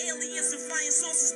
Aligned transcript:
aliens 0.00 0.52
and 0.52 0.62
flying 0.62 0.90
saucers. 0.90 1.34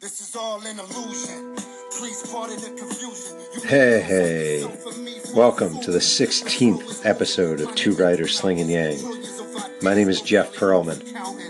This 0.00 0.20
is 0.20 0.36
all 0.36 0.60
an 0.62 0.78
illusion. 0.78 1.56
Please 1.96 2.26
pardon 2.32 2.56
the 2.56 2.74
confusion. 2.76 3.68
Hey, 3.68 4.00
hey. 4.00 4.64
Welcome 5.34 5.80
to 5.80 5.92
the 5.92 5.98
16th 5.98 7.06
episode 7.06 7.60
of 7.60 7.74
Two 7.76 7.94
Writers 7.94 8.36
Slinging 8.36 8.70
Yang. 8.70 8.98
My 9.82 9.94
name 9.94 10.08
is 10.08 10.20
Jeff 10.20 10.54
Pearlman. 10.54 11.00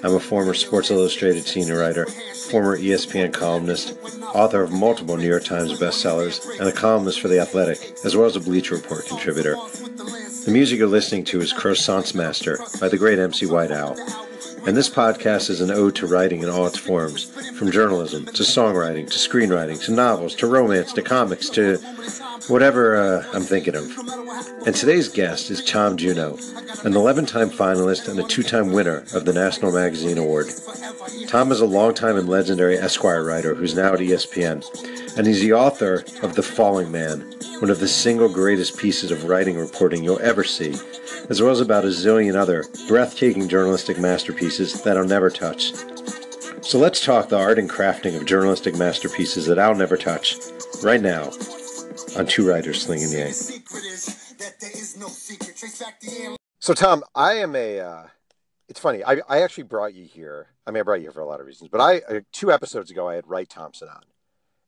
I'm 0.04 0.14
a 0.14 0.20
former 0.20 0.52
Sports 0.52 0.90
Illustrated 0.90 1.46
senior 1.46 1.78
writer, 1.78 2.06
former 2.50 2.76
ESPN 2.76 3.32
columnist, 3.32 3.96
author 4.34 4.62
of 4.62 4.70
multiple 4.70 5.16
New 5.16 5.28
York 5.28 5.44
Times 5.44 5.78
bestsellers, 5.78 6.46
and 6.58 6.68
a 6.68 6.72
columnist 6.72 7.20
for 7.20 7.28
The 7.28 7.40
Athletic, 7.40 7.96
as 8.04 8.16
well 8.16 8.26
as 8.26 8.36
a 8.36 8.40
Bleacher 8.40 8.74
Report 8.74 9.06
contributor. 9.06 9.56
The 10.48 10.54
music 10.54 10.78
you're 10.78 10.88
listening 10.88 11.24
to 11.24 11.42
is 11.42 11.52
Croissant's 11.52 12.14
Master 12.14 12.58
by 12.80 12.88
the 12.88 12.96
great 12.96 13.18
MC 13.18 13.44
White 13.44 13.70
Owl. 13.70 13.98
And 14.66 14.74
this 14.74 14.88
podcast 14.88 15.50
is 15.50 15.60
an 15.60 15.70
ode 15.70 15.94
to 15.96 16.06
writing 16.06 16.42
in 16.42 16.48
all 16.48 16.66
its 16.66 16.78
forms, 16.78 17.24
from 17.58 17.70
journalism 17.70 18.24
to 18.24 18.42
songwriting 18.44 19.10
to 19.10 19.18
screenwriting 19.18 19.78
to 19.84 19.92
novels 19.92 20.34
to 20.36 20.46
romance 20.46 20.94
to 20.94 21.02
comics 21.02 21.50
to 21.50 21.76
whatever 22.48 22.96
uh, 22.96 23.26
I'm 23.34 23.42
thinking 23.42 23.74
of. 23.74 23.84
And 24.66 24.74
today's 24.74 25.10
guest 25.10 25.50
is 25.50 25.62
Tom 25.62 25.98
Junod, 25.98 26.40
an 26.82 26.96
11 26.96 27.26
time 27.26 27.50
finalist 27.50 28.08
and 28.08 28.18
a 28.18 28.22
two 28.22 28.42
time 28.42 28.72
winner 28.72 29.04
of 29.12 29.26
the 29.26 29.34
National 29.34 29.70
Magazine 29.70 30.16
Award. 30.16 30.46
Tom 31.26 31.52
is 31.52 31.60
a 31.60 31.66
longtime 31.66 32.16
and 32.16 32.26
legendary 32.26 32.78
Esquire 32.78 33.22
writer 33.22 33.54
who's 33.54 33.74
now 33.74 33.92
at 33.92 34.00
ESPN, 34.00 34.64
and 35.18 35.26
he's 35.26 35.42
the 35.42 35.52
author 35.52 36.06
of 36.22 36.36
The 36.36 36.42
Falling 36.42 36.90
Man, 36.90 37.34
one 37.60 37.70
of 37.70 37.80
the 37.80 37.88
single 37.88 38.28
greatest 38.28 38.78
pieces 38.78 39.10
of 39.10 39.24
writing 39.24 39.58
reporting 39.58 40.04
you'll 40.04 40.20
ever 40.20 40.44
see, 40.44 40.74
as 41.28 41.42
well 41.42 41.50
as 41.50 41.60
about 41.60 41.84
a 41.84 41.88
zillion 41.88 42.36
other 42.36 42.64
breathtaking 42.86 43.48
journalistic 43.48 43.98
masterpieces 43.98 44.82
that 44.82 44.96
I'll 44.96 45.04
never 45.04 45.28
touch. 45.28 45.72
So 46.62 46.78
let's 46.78 47.04
talk 47.04 47.28
the 47.28 47.38
art 47.38 47.58
and 47.58 47.68
crafting 47.68 48.16
of 48.16 48.26
journalistic 48.26 48.76
masterpieces 48.76 49.46
that 49.46 49.58
I'll 49.58 49.74
never 49.74 49.96
touch, 49.96 50.36
right 50.82 51.00
now, 51.00 51.30
on 52.16 52.26
Two 52.26 52.48
Writers 52.48 52.82
Slinging 52.82 53.10
Yang. 53.10 53.32
secret 53.32 53.84
is 53.84 54.34
that 54.38 54.60
there 54.60 54.70
is 54.70 54.96
no 54.98 55.08
secret. 55.08 55.56
Trace 55.56 55.80
back 55.80 56.00
the 56.00 56.12
air. 56.22 56.36
So, 56.60 56.74
Tom, 56.74 57.02
I 57.14 57.34
am 57.34 57.56
a. 57.56 57.80
Uh, 57.80 58.02
it's 58.68 58.80
funny. 58.80 59.02
I, 59.02 59.20
I 59.28 59.42
actually 59.42 59.64
brought 59.64 59.94
you 59.94 60.04
here. 60.04 60.48
I 60.66 60.70
mean, 60.70 60.80
I 60.80 60.82
brought 60.82 60.96
you 60.96 61.02
here 61.02 61.12
for 61.12 61.20
a 61.20 61.26
lot 61.26 61.40
of 61.40 61.46
reasons, 61.46 61.70
but 61.70 61.80
I 61.80 62.00
uh, 62.00 62.20
two 62.32 62.52
episodes 62.52 62.90
ago 62.90 63.08
I 63.08 63.14
had 63.14 63.26
Wright 63.26 63.48
Thompson 63.48 63.88
on, 63.88 64.02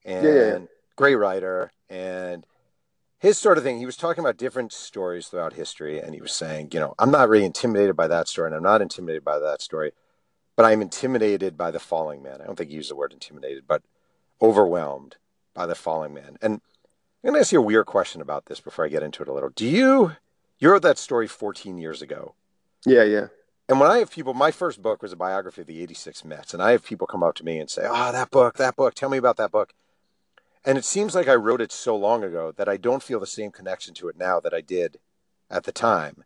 and 0.04 0.24
Yeah, 0.24 0.32
yeah, 0.32 0.52
yeah. 0.52 0.58
great 0.96 1.16
writer, 1.16 1.72
and 1.90 2.46
his 3.20 3.38
sort 3.38 3.58
of 3.58 3.64
thing. 3.64 3.78
He 3.78 3.86
was 3.86 3.96
talking 3.96 4.24
about 4.24 4.38
different 4.38 4.72
stories 4.72 5.28
throughout 5.28 5.52
history, 5.52 6.00
and 6.00 6.14
he 6.14 6.20
was 6.20 6.32
saying, 6.32 6.70
you 6.72 6.80
know, 6.80 6.94
I'm 6.98 7.10
not 7.10 7.28
really 7.28 7.44
intimidated 7.44 7.94
by 7.94 8.08
that 8.08 8.28
story, 8.28 8.48
and 8.48 8.56
I'm 8.56 8.62
not 8.62 8.82
intimidated 8.82 9.24
by 9.24 9.38
that 9.38 9.60
story, 9.60 9.92
but 10.56 10.64
I'm 10.64 10.82
intimidated 10.82 11.56
by 11.56 11.70
the 11.70 11.78
falling 11.78 12.22
man. 12.22 12.40
I 12.40 12.46
don't 12.46 12.56
think 12.56 12.70
he 12.70 12.76
used 12.76 12.90
the 12.90 12.96
word 12.96 13.12
intimidated, 13.12 13.64
but 13.68 13.82
overwhelmed 14.40 15.16
by 15.54 15.66
the 15.66 15.74
falling 15.74 16.14
man. 16.14 16.38
And 16.40 16.54
I'm 17.22 17.28
going 17.28 17.34
to 17.34 17.40
ask 17.40 17.52
you 17.52 17.58
a 17.58 17.62
weird 17.62 17.86
question 17.86 18.22
about 18.22 18.46
this 18.46 18.60
before 18.60 18.86
I 18.86 18.88
get 18.88 19.02
into 19.02 19.22
it 19.22 19.28
a 19.28 19.32
little. 19.34 19.50
Do 19.50 19.66
you 19.66 20.12
you 20.58 20.70
wrote 20.70 20.82
that 20.82 20.98
story 20.98 21.28
14 21.28 21.78
years 21.78 22.00
ago? 22.00 22.34
Yeah, 22.86 23.02
yeah. 23.04 23.28
And 23.68 23.78
when 23.78 23.90
I 23.90 23.98
have 23.98 24.10
people, 24.10 24.34
my 24.34 24.50
first 24.50 24.82
book 24.82 25.02
was 25.02 25.12
a 25.12 25.16
biography 25.16 25.60
of 25.60 25.66
the 25.66 25.82
86 25.82 26.24
Mets. 26.24 26.54
And 26.54 26.62
I 26.62 26.72
have 26.72 26.84
people 26.84 27.06
come 27.06 27.22
up 27.22 27.34
to 27.36 27.44
me 27.44 27.58
and 27.58 27.70
say, 27.70 27.86
Ah, 27.86 28.10
that 28.12 28.30
book, 28.30 28.56
that 28.56 28.76
book, 28.76 28.94
tell 28.94 29.08
me 29.08 29.18
about 29.18 29.36
that 29.36 29.52
book. 29.52 29.72
And 30.64 30.76
it 30.76 30.84
seems 30.84 31.14
like 31.14 31.28
I 31.28 31.34
wrote 31.34 31.60
it 31.60 31.72
so 31.72 31.96
long 31.96 32.22
ago 32.22 32.52
that 32.56 32.68
I 32.68 32.76
don't 32.76 33.02
feel 33.02 33.20
the 33.20 33.26
same 33.26 33.50
connection 33.50 33.94
to 33.94 34.08
it 34.08 34.16
now 34.18 34.40
that 34.40 34.52
I 34.52 34.60
did 34.60 34.98
at 35.50 35.64
the 35.64 35.72
time. 35.72 36.24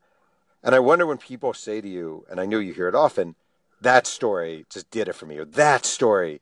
And 0.62 0.74
I 0.74 0.80
wonder 0.80 1.06
when 1.06 1.18
people 1.18 1.52
say 1.52 1.80
to 1.80 1.88
you, 1.88 2.26
and 2.30 2.40
I 2.40 2.46
know 2.46 2.58
you 2.58 2.72
hear 2.72 2.88
it 2.88 2.94
often, 2.94 3.36
that 3.80 4.06
story 4.06 4.66
just 4.70 4.90
did 4.90 5.08
it 5.08 5.14
for 5.14 5.26
me, 5.26 5.38
or 5.38 5.44
that 5.44 5.84
story, 5.84 6.40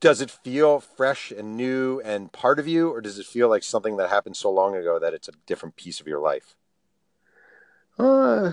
does 0.00 0.20
it 0.20 0.30
feel 0.30 0.80
fresh 0.80 1.30
and 1.30 1.56
new 1.56 2.00
and 2.00 2.32
part 2.32 2.58
of 2.58 2.66
you, 2.66 2.90
or 2.90 3.00
does 3.00 3.18
it 3.18 3.26
feel 3.26 3.48
like 3.48 3.62
something 3.62 3.96
that 3.98 4.10
happened 4.10 4.36
so 4.36 4.50
long 4.50 4.74
ago 4.74 4.98
that 4.98 5.14
it's 5.14 5.28
a 5.28 5.32
different 5.46 5.76
piece 5.76 6.00
of 6.00 6.08
your 6.08 6.20
life? 6.20 6.56
Uh, 7.98 8.52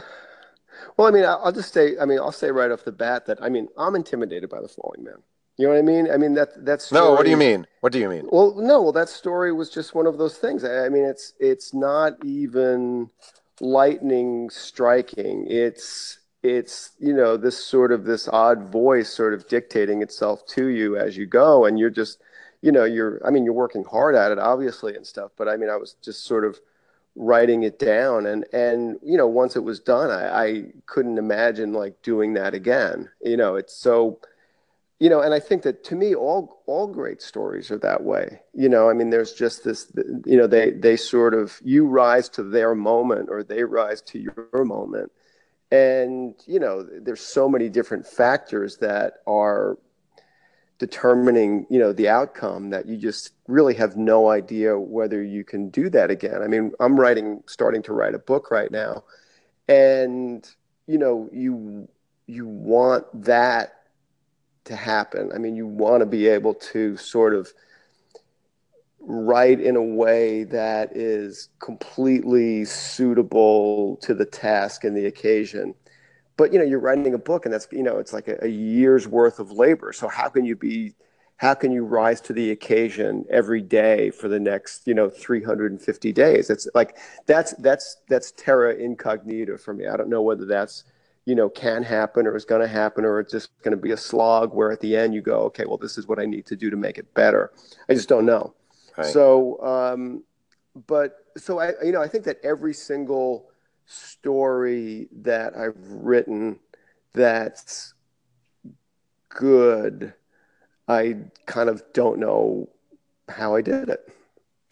well, 0.97 1.07
I 1.07 1.11
mean, 1.11 1.25
I'll 1.25 1.51
just 1.51 1.73
say, 1.73 1.97
I 1.99 2.05
mean, 2.05 2.19
I'll 2.19 2.31
say 2.31 2.51
right 2.51 2.69
off 2.69 2.83
the 2.83 2.91
bat 2.91 3.25
that, 3.25 3.41
I 3.41 3.49
mean, 3.49 3.69
I'm 3.77 3.95
intimidated 3.95 4.49
by 4.49 4.61
the 4.61 4.67
falling 4.67 5.03
man. 5.03 5.23
You 5.59 5.65
know 5.65 5.73
what 5.73 5.79
I 5.79 5.81
mean? 5.81 6.09
I 6.09 6.15
mean, 6.15 6.35
that, 6.35 6.65
that's 6.65 6.89
No, 6.89 7.11
what 7.11 7.25
do 7.25 7.31
you 7.31 7.35
mean? 7.35 7.67
What 7.81 7.91
do 7.91 7.99
you 7.99 8.07
mean? 8.07 8.29
Well, 8.31 8.55
no, 8.55 8.81
well, 8.81 8.93
that 8.93 9.09
story 9.09 9.51
was 9.51 9.69
just 9.69 9.93
one 9.93 10.07
of 10.07 10.17
those 10.17 10.37
things. 10.37 10.63
I, 10.63 10.85
I 10.85 10.89
mean, 10.89 11.03
it's, 11.03 11.33
it's 11.37 11.73
not 11.73 12.13
even 12.23 13.09
lightning 13.59 14.49
striking. 14.49 15.45
It's, 15.49 16.19
it's, 16.43 16.91
you 16.97 17.13
know, 17.13 17.35
this 17.35 17.61
sort 17.61 17.91
of, 17.91 18.05
this 18.05 18.29
odd 18.29 18.71
voice 18.71 19.09
sort 19.09 19.33
of 19.33 19.49
dictating 19.49 20.01
itself 20.01 20.47
to 20.47 20.67
you 20.67 20.95
as 20.95 21.17
you 21.17 21.25
go. 21.25 21.65
And 21.65 21.77
you're 21.77 21.89
just, 21.89 22.21
you 22.61 22.71
know, 22.71 22.85
you're, 22.85 23.19
I 23.27 23.29
mean, 23.29 23.43
you're 23.43 23.51
working 23.51 23.83
hard 23.83 24.15
at 24.15 24.31
it, 24.31 24.39
obviously, 24.39 24.95
and 24.95 25.05
stuff. 25.05 25.31
But 25.37 25.49
I 25.49 25.57
mean, 25.57 25.69
I 25.69 25.75
was 25.75 25.97
just 26.01 26.23
sort 26.23 26.45
of, 26.45 26.57
writing 27.15 27.63
it 27.63 27.79
down 27.79 28.27
and 28.27 28.45
and 28.53 28.97
you 29.03 29.17
know 29.17 29.27
once 29.27 29.57
it 29.57 29.63
was 29.63 29.79
done 29.79 30.09
I, 30.09 30.45
I 30.45 30.63
couldn't 30.85 31.17
imagine 31.17 31.73
like 31.73 32.01
doing 32.01 32.35
that 32.35 32.53
again 32.53 33.09
you 33.21 33.35
know 33.35 33.55
it's 33.55 33.75
so 33.75 34.19
you 34.99 35.09
know 35.09 35.21
and 35.21 35.33
i 35.33 35.39
think 35.39 35.63
that 35.63 35.83
to 35.83 35.95
me 35.95 36.13
all 36.13 36.61
all 36.65 36.87
great 36.87 37.21
stories 37.21 37.71
are 37.71 37.77
that 37.79 38.03
way. 38.03 38.41
You 38.53 38.69
know 38.69 38.89
i 38.89 38.93
mean 38.93 39.09
there's 39.09 39.33
just 39.33 39.63
this 39.63 39.91
you 40.25 40.37
know 40.37 40.47
they 40.47 40.71
they 40.71 40.97
sort 40.97 41.33
of 41.33 41.59
you 41.63 41.87
rise 41.87 42.29
to 42.29 42.43
their 42.43 42.75
moment 42.75 43.29
or 43.31 43.43
they 43.43 43.63
rise 43.63 44.01
to 44.03 44.19
your 44.19 44.65
moment. 44.65 45.11
And 45.71 46.35
you 46.45 46.59
know 46.59 46.83
there's 46.83 47.21
so 47.21 47.47
many 47.47 47.69
different 47.69 48.05
factors 48.05 48.77
that 48.77 49.13
are 49.25 49.77
determining 50.79 51.65
you 51.69 51.79
know 51.79 51.93
the 51.93 52.09
outcome 52.09 52.69
that 52.71 52.85
you 52.85 52.97
just 52.97 53.33
really 53.47 53.75
have 53.75 53.95
no 53.95 54.29
idea 54.29 54.79
whether 54.79 55.21
you 55.23 55.43
can 55.43 55.69
do 55.69 55.89
that 55.89 56.11
again. 56.11 56.41
I 56.41 56.47
mean 56.47 56.73
i'm 56.79 56.99
writing 56.99 57.43
starting 57.47 57.83
to 57.83 57.93
write 57.93 58.15
a 58.15 58.19
book 58.19 58.51
right 58.51 58.71
now. 58.71 59.03
And 59.67 60.47
you 60.87 60.97
know 60.97 61.29
you 61.31 61.87
you 62.25 62.47
want 62.47 63.05
that 63.25 63.78
to 64.65 64.75
happen. 64.75 65.31
I 65.33 65.37
mean 65.37 65.55
you 65.55 65.67
want 65.67 66.01
to 66.01 66.05
be 66.05 66.27
able 66.27 66.53
to 66.53 66.97
sort 66.97 67.33
of 67.33 67.51
write 69.01 69.59
in 69.59 69.75
a 69.75 69.81
way 69.81 70.43
that 70.43 70.95
is 70.95 71.49
completely 71.59 72.65
suitable 72.65 73.97
to 73.97 74.13
the 74.13 74.25
task 74.25 74.83
and 74.83 74.95
the 74.95 75.05
occasion. 75.05 75.73
But 76.37 76.53
you 76.53 76.59
know 76.59 76.65
you're 76.65 76.79
writing 76.79 77.13
a 77.13 77.17
book 77.17 77.45
and 77.45 77.53
that's 77.53 77.67
you 77.71 77.83
know 77.83 77.97
it's 77.97 78.13
like 78.13 78.27
a, 78.27 78.37
a, 78.43 78.47
year's 78.47 79.07
worth 79.07 79.39
of 79.39 79.51
labor. 79.51 79.93
So 79.93 80.07
how 80.07 80.29
can 80.29 80.45
you 80.45 80.55
be 80.55 80.93
how 81.37 81.53
can 81.53 81.71
you 81.71 81.85
rise 81.85 82.19
to 82.21 82.33
the 82.33 82.51
occasion 82.51 83.25
every 83.29 83.61
day 83.61 84.09
for 84.11 84.27
the 84.27 84.39
next 84.39 84.87
you 84.87 84.93
know 84.93 85.09
350 85.09 86.13
days? 86.13 86.49
It's 86.49 86.67
like 86.73 86.97
that's 87.25 87.53
that's 87.55 87.97
that's 88.07 88.31
terra 88.31 88.75
incognita 88.75 89.57
for 89.57 89.73
me. 89.73 89.87
I 89.87 89.97
don't 89.97 90.09
know 90.09 90.21
whether 90.21 90.45
that's 90.45 90.83
you 91.29 91.35
know 91.35 91.49
can 91.49 91.83
happen 91.83 92.25
or 92.27 92.35
is 92.35 92.45
going 92.45 92.61
to 92.61 92.67
happen 92.67 93.05
or 93.05 93.19
it's 93.19 93.31
just 93.31 93.49
going 93.61 93.75
to 93.75 93.81
be 93.81 93.91
a 93.91 93.97
slog 93.97 94.53
where 94.53 94.71
at 94.71 94.79
the 94.79 94.95
end 94.95 95.13
you 95.13 95.21
go 95.21 95.41
okay 95.41 95.65
well 95.65 95.77
this 95.77 95.97
is 95.97 96.07
what 96.07 96.19
i 96.19 96.25
need 96.25 96.45
to 96.45 96.55
do 96.55 96.69
to 96.69 96.77
make 96.77 96.97
it 96.97 97.13
better 97.13 97.51
i 97.87 97.93
just 97.93 98.09
don't 98.09 98.25
know 98.25 98.53
right. 98.97 99.05
so 99.05 99.61
um 99.61 100.23
but 100.87 101.25
so 101.37 101.59
i 101.59 101.71
you 101.83 101.91
know 101.91 102.01
i 102.01 102.07
think 102.07 102.23
that 102.23 102.37
every 102.43 102.73
single 102.73 103.49
story 103.89 105.07
that 105.11 105.57
I've 105.57 105.75
written 105.77 106.59
that's 107.13 107.95
good, 109.29 110.13
I 110.87 111.17
kind 111.47 111.69
of 111.69 111.83
don't 111.93 112.19
know 112.19 112.69
how 113.27 113.55
I 113.55 113.61
did 113.61 113.89
it. 113.89 114.07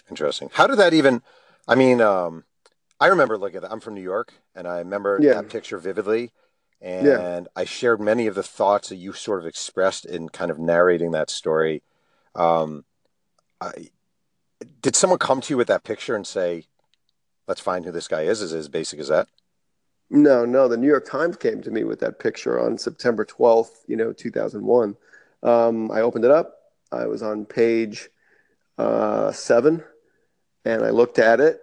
Interesting. 0.09 0.49
How 0.53 0.67
did 0.67 0.77
that 0.77 0.93
even? 0.93 1.21
I 1.67 1.75
mean, 1.75 1.99
um, 1.99 2.43
I 2.99 3.07
remember 3.07 3.37
looking 3.37 3.57
at 3.57 3.63
that. 3.63 3.71
I'm 3.71 3.79
from 3.79 3.95
New 3.95 4.01
York, 4.01 4.33
and 4.55 4.67
I 4.67 4.79
remember 4.79 5.19
yeah. 5.21 5.33
that 5.33 5.49
picture 5.49 5.79
vividly. 5.79 6.31
And 6.81 7.05
yeah. 7.07 7.41
I 7.55 7.65
shared 7.65 7.99
many 7.99 8.27
of 8.27 8.35
the 8.35 8.43
thoughts 8.43 8.89
that 8.89 8.97
you 8.97 9.13
sort 9.13 9.39
of 9.39 9.47
expressed 9.47 10.05
in 10.05 10.29
kind 10.29 10.51
of 10.51 10.59
narrating 10.59 11.11
that 11.11 11.29
story. 11.29 11.81
Um, 12.35 12.85
I, 13.59 13.89
did 14.81 14.95
someone 14.95 15.19
come 15.19 15.41
to 15.41 15.53
you 15.53 15.57
with 15.57 15.67
that 15.67 15.83
picture 15.83 16.15
and 16.15 16.25
say, 16.25 16.65
let's 17.47 17.61
find 17.61 17.85
who 17.85 17.91
this 17.91 18.07
guy 18.07 18.21
is. 18.23 18.41
Is 18.41 18.53
it 18.53 18.59
as 18.59 18.69
basic 18.69 18.99
as 18.99 19.07
that? 19.07 19.27
No, 20.09 20.45
no. 20.45 20.67
The 20.67 20.77
New 20.77 20.87
York 20.87 21.09
Times 21.09 21.37
came 21.37 21.61
to 21.61 21.71
me 21.71 21.83
with 21.83 21.99
that 21.99 22.19
picture 22.19 22.59
on 22.59 22.77
September 22.77 23.25
12th, 23.25 23.71
you 23.87 23.95
know, 23.95 24.13
2001. 24.13 24.95
Um, 25.43 25.91
I 25.91 26.01
opened 26.01 26.25
it 26.25 26.31
up. 26.31 26.55
I 26.91 27.05
was 27.07 27.21
on 27.21 27.45
page 27.45 28.09
uh, 28.77 29.31
seven 29.31 29.83
and 30.63 30.83
I 30.83 30.91
looked 30.91 31.19
at 31.19 31.39
it 31.39 31.61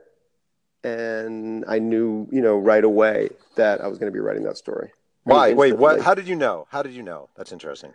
and 0.83 1.65
I 1.67 1.79
knew, 1.79 2.29
you 2.31 2.43
know, 2.43 2.59
right 2.59 2.85
away 2.85 3.31
that 3.57 3.81
I 3.81 3.87
was 3.87 3.99
going 3.99 4.13
to 4.13 4.15
be 4.15 4.21
writing 4.21 4.43
that 4.45 4.59
story. 4.59 4.93
Why? 5.25 5.53
Wait, 5.53 5.77
what? 5.77 6.01
How 6.01 6.15
did 6.15 6.29
you 6.29 6.37
know? 6.37 6.67
How 6.71 6.83
did 6.83 6.93
you 6.93 7.03
know? 7.03 7.29
That's 7.37 7.53
interesting. 7.53 7.93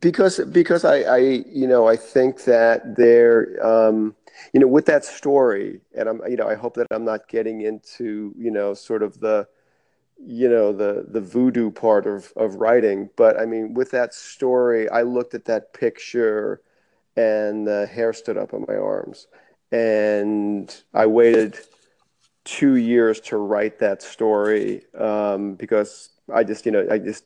Because, 0.00 0.38
because 0.52 0.84
I, 0.84 1.00
I 1.00 1.18
you 1.18 1.66
know, 1.66 1.88
I 1.88 1.96
think 1.96 2.44
that 2.44 2.96
there, 2.96 3.64
um, 3.64 4.14
you 4.52 4.60
know, 4.60 4.68
with 4.68 4.86
that 4.86 5.04
story, 5.04 5.80
and 5.96 6.08
I'm, 6.08 6.20
you 6.28 6.36
know, 6.36 6.48
I 6.48 6.54
hope 6.54 6.74
that 6.74 6.86
I'm 6.90 7.04
not 7.04 7.28
getting 7.28 7.62
into, 7.62 8.34
you 8.36 8.50
know, 8.50 8.74
sort 8.74 9.02
of 9.02 9.20
the 9.20 9.48
you 10.24 10.48
know 10.48 10.72
the 10.72 11.06
the 11.08 11.20
voodoo 11.20 11.70
part 11.70 12.06
of 12.06 12.32
of 12.36 12.56
writing 12.56 13.08
but 13.16 13.40
i 13.40 13.46
mean 13.46 13.72
with 13.72 13.90
that 13.90 14.12
story 14.12 14.88
i 14.90 15.02
looked 15.02 15.34
at 15.34 15.46
that 15.46 15.72
picture 15.72 16.60
and 17.16 17.66
the 17.66 17.86
hair 17.86 18.12
stood 18.12 18.36
up 18.36 18.52
on 18.52 18.64
my 18.68 18.74
arms 18.74 19.28
and 19.72 20.82
i 20.92 21.06
waited 21.06 21.58
two 22.44 22.76
years 22.76 23.20
to 23.20 23.36
write 23.36 23.78
that 23.78 24.02
story 24.02 24.82
um, 24.98 25.54
because 25.54 26.10
i 26.34 26.44
just 26.44 26.66
you 26.66 26.72
know 26.72 26.86
i 26.90 26.98
just 26.98 27.24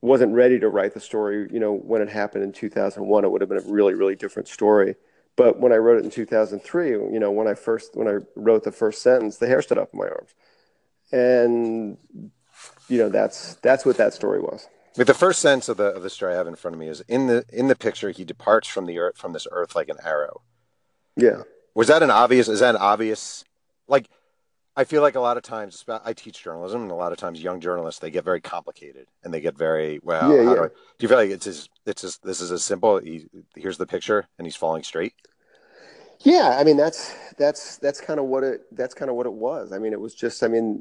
wasn't 0.00 0.32
ready 0.32 0.58
to 0.60 0.68
write 0.68 0.94
the 0.94 1.00
story 1.00 1.48
you 1.52 1.58
know 1.58 1.72
when 1.72 2.00
it 2.00 2.08
happened 2.08 2.44
in 2.44 2.52
2001 2.52 3.24
it 3.24 3.30
would 3.30 3.40
have 3.40 3.48
been 3.48 3.58
a 3.58 3.72
really 3.72 3.94
really 3.94 4.14
different 4.14 4.48
story 4.48 4.94
but 5.36 5.58
when 5.60 5.72
i 5.72 5.76
wrote 5.76 5.98
it 5.98 6.04
in 6.04 6.10
2003 6.10 6.90
you 6.90 7.18
know 7.18 7.30
when 7.30 7.48
i 7.48 7.54
first 7.54 7.96
when 7.96 8.08
i 8.08 8.18
wrote 8.36 8.64
the 8.64 8.72
first 8.72 9.02
sentence 9.02 9.38
the 9.38 9.46
hair 9.46 9.62
stood 9.62 9.78
up 9.78 9.90
in 9.92 9.98
my 9.98 10.06
arms 10.06 10.34
and 11.12 11.96
you 12.88 12.98
know 12.98 13.08
that's 13.08 13.54
that's 13.56 13.84
what 13.84 13.96
that 13.96 14.14
story 14.14 14.40
was. 14.40 14.68
But 14.96 15.06
the 15.06 15.14
first 15.14 15.40
sense 15.40 15.68
of 15.68 15.76
the 15.76 15.86
of 15.86 16.02
the 16.02 16.10
story 16.10 16.34
I 16.34 16.36
have 16.36 16.46
in 16.46 16.56
front 16.56 16.74
of 16.74 16.80
me 16.80 16.88
is 16.88 17.00
in 17.02 17.26
the 17.26 17.44
in 17.52 17.68
the 17.68 17.76
picture 17.76 18.10
he 18.10 18.24
departs 18.24 18.68
from 18.68 18.86
the 18.86 18.98
earth 18.98 19.16
from 19.16 19.32
this 19.32 19.46
earth 19.50 19.74
like 19.74 19.88
an 19.88 19.98
arrow. 20.04 20.42
Yeah. 21.16 21.42
Was 21.74 21.88
that 21.88 22.02
an 22.02 22.10
obvious? 22.10 22.48
Is 22.48 22.60
that 22.60 22.74
an 22.74 22.80
obvious? 22.80 23.44
Like, 23.86 24.08
I 24.78 24.84
feel 24.84 25.02
like 25.02 25.16
a 25.16 25.20
lot 25.20 25.36
of 25.36 25.42
times 25.42 25.84
I 26.04 26.12
teach 26.12 26.44
journalism, 26.44 26.82
and 26.82 26.92
a 26.92 26.94
lot 26.94 27.10
of 27.10 27.18
times 27.18 27.42
young 27.42 27.60
journalists 27.60 28.00
they 28.00 28.12
get 28.12 28.24
very 28.24 28.40
complicated 28.40 29.08
and 29.24 29.34
they 29.34 29.40
get 29.40 29.58
very 29.58 29.98
well. 30.04 30.32
Yeah, 30.32 30.42
yeah. 30.42 30.54
Do, 30.54 30.62
I, 30.62 30.66
do, 30.68 30.72
you 31.00 31.08
feel 31.08 31.18
like 31.18 31.30
it's 31.30 31.48
as 31.48 31.68
it's 31.84 32.04
as 32.04 32.18
this 32.18 32.40
is 32.40 32.52
as 32.52 32.62
simple? 32.62 32.98
He, 32.98 33.26
here's 33.56 33.76
the 33.76 33.88
picture, 33.88 34.28
and 34.38 34.46
he's 34.46 34.54
falling 34.54 34.84
straight. 34.84 35.14
Yeah, 36.20 36.56
I 36.60 36.62
mean 36.62 36.76
that's 36.76 37.12
that's 37.36 37.78
that's 37.78 38.00
kind 38.00 38.20
of 38.20 38.26
what 38.26 38.44
it 38.44 38.60
that's 38.76 38.94
kind 38.94 39.10
of 39.10 39.16
what 39.16 39.26
it 39.26 39.32
was. 39.32 39.72
I 39.72 39.78
mean, 39.78 39.92
it 39.92 40.00
was 40.00 40.14
just 40.14 40.44
I 40.44 40.46
mean, 40.46 40.80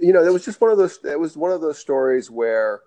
you 0.00 0.12
know, 0.12 0.24
it 0.24 0.32
was 0.32 0.44
just 0.44 0.60
one 0.60 0.72
of 0.72 0.78
those 0.78 0.98
it 1.04 1.20
was 1.20 1.36
one 1.36 1.52
of 1.52 1.60
those 1.60 1.78
stories 1.78 2.32
where, 2.32 2.80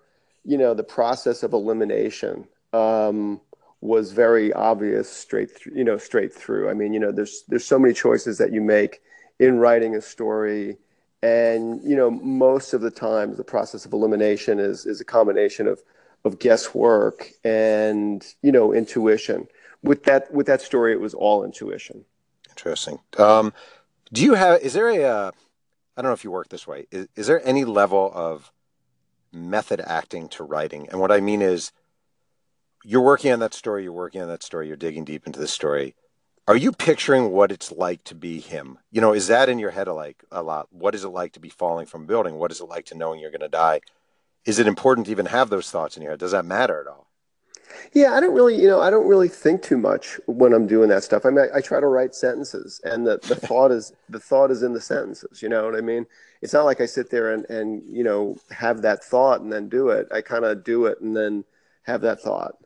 you 0.44 0.58
know, 0.58 0.74
the 0.74 0.84
process 0.84 1.42
of 1.42 1.54
elimination 1.54 2.46
um, 2.74 3.40
was 3.80 4.12
very 4.12 4.52
obvious 4.52 5.10
straight 5.10 5.50
through, 5.50 5.72
you 5.76 5.84
know, 5.84 5.96
straight 5.96 6.34
through. 6.34 6.68
I 6.68 6.74
mean, 6.74 6.92
you 6.92 7.00
know, 7.00 7.10
there's 7.10 7.44
there's 7.48 7.64
so 7.64 7.78
many 7.78 7.94
choices 7.94 8.36
that 8.36 8.52
you 8.52 8.60
make 8.60 9.00
in 9.42 9.58
writing 9.58 9.92
a 9.96 10.00
story 10.00 10.76
and 11.22 11.62
you 11.90 11.96
know, 11.96 12.10
most 12.10 12.74
of 12.74 12.80
the 12.80 12.90
time 12.90 13.36
the 13.36 13.44
process 13.54 13.84
of 13.86 13.92
elimination 13.92 14.58
is 14.58 14.86
is 14.86 15.00
a 15.00 15.04
combination 15.04 15.66
of 15.72 15.82
of 16.24 16.38
guesswork 16.38 17.18
and, 17.44 18.24
you 18.42 18.52
know, 18.52 18.72
intuition 18.72 19.48
with 19.82 20.04
that 20.04 20.32
with 20.32 20.46
that 20.46 20.60
story, 20.60 20.92
it 20.92 21.00
was 21.00 21.14
all 21.14 21.44
intuition. 21.44 22.04
Interesting. 22.50 22.98
Um, 23.18 23.52
do 24.12 24.22
you 24.22 24.34
have? 24.34 24.60
Is 24.62 24.72
there 24.74 24.88
a? 24.88 25.04
Uh, 25.04 25.30
I 25.96 26.02
don't 26.02 26.10
know 26.10 26.14
if 26.14 26.24
you 26.24 26.30
work 26.30 26.48
this 26.48 26.66
way. 26.66 26.86
Is, 26.90 27.08
is 27.16 27.26
there 27.26 27.46
any 27.46 27.64
level 27.64 28.10
of 28.14 28.52
method 29.32 29.80
acting 29.80 30.28
to 30.30 30.44
writing? 30.44 30.88
And 30.90 31.00
what 31.00 31.12
I 31.12 31.20
mean 31.20 31.42
is, 31.42 31.72
you're 32.84 33.02
working 33.02 33.32
on 33.32 33.40
that 33.40 33.54
story. 33.54 33.84
You're 33.84 33.92
working 33.92 34.22
on 34.22 34.28
that 34.28 34.42
story. 34.42 34.68
You're 34.68 34.76
digging 34.76 35.04
deep 35.04 35.26
into 35.26 35.40
the 35.40 35.48
story. 35.48 35.94
Are 36.48 36.56
you 36.56 36.72
picturing 36.72 37.30
what 37.30 37.52
it's 37.52 37.70
like 37.70 38.02
to 38.04 38.16
be 38.16 38.40
him? 38.40 38.78
You 38.90 39.00
know, 39.00 39.12
is 39.12 39.28
that 39.28 39.48
in 39.48 39.60
your 39.60 39.70
head 39.70 39.86
like 39.86 40.24
a 40.32 40.42
lot? 40.42 40.66
What 40.72 40.94
is 40.94 41.04
it 41.04 41.08
like 41.08 41.32
to 41.34 41.40
be 41.40 41.48
falling 41.48 41.86
from 41.86 42.02
a 42.02 42.06
building? 42.06 42.34
What 42.34 42.50
is 42.50 42.60
it 42.60 42.64
like 42.64 42.86
to 42.86 42.96
knowing 42.96 43.20
you're 43.20 43.30
going 43.30 43.40
to 43.40 43.48
die? 43.48 43.80
Is 44.44 44.58
it 44.58 44.66
important 44.66 45.06
to 45.06 45.12
even 45.12 45.26
have 45.26 45.50
those 45.50 45.70
thoughts 45.70 45.96
in 45.96 46.02
your 46.02 46.12
head? 46.12 46.18
Does 46.18 46.32
that 46.32 46.44
matter 46.44 46.80
at 46.80 46.88
all? 46.88 47.06
Yeah, 47.92 48.12
I 48.14 48.20
don't 48.20 48.34
really, 48.34 48.60
you 48.60 48.66
know, 48.66 48.80
I 48.80 48.90
don't 48.90 49.06
really 49.06 49.28
think 49.28 49.62
too 49.62 49.78
much 49.78 50.18
when 50.26 50.52
I'm 50.52 50.66
doing 50.66 50.88
that 50.88 51.04
stuff. 51.04 51.24
I 51.24 51.30
mean, 51.30 51.46
I, 51.52 51.58
I, 51.58 51.60
try 51.60 51.80
to 51.80 51.86
write 51.86 52.14
sentences, 52.14 52.80
and 52.84 53.06
the, 53.06 53.18
the 53.28 53.36
thought 53.46 53.70
is 53.70 53.92
the 54.08 54.20
thought 54.20 54.50
is 54.50 54.62
in 54.62 54.72
the 54.72 54.80
sentences. 54.80 55.42
You 55.42 55.48
know 55.48 55.64
what 55.64 55.76
I 55.76 55.80
mean? 55.80 56.06
It's 56.42 56.52
not 56.52 56.64
like 56.64 56.80
I 56.80 56.86
sit 56.86 57.10
there 57.10 57.32
and 57.32 57.44
and 57.46 57.82
you 57.86 58.04
know 58.04 58.36
have 58.50 58.82
that 58.82 59.04
thought 59.04 59.40
and 59.40 59.52
then 59.52 59.68
do 59.68 59.88
it. 59.88 60.08
I 60.12 60.20
kind 60.20 60.44
of 60.44 60.64
do 60.64 60.86
it 60.86 61.00
and 61.00 61.16
then 61.16 61.44
have 61.84 62.02
that 62.02 62.20
thought. 62.20 62.56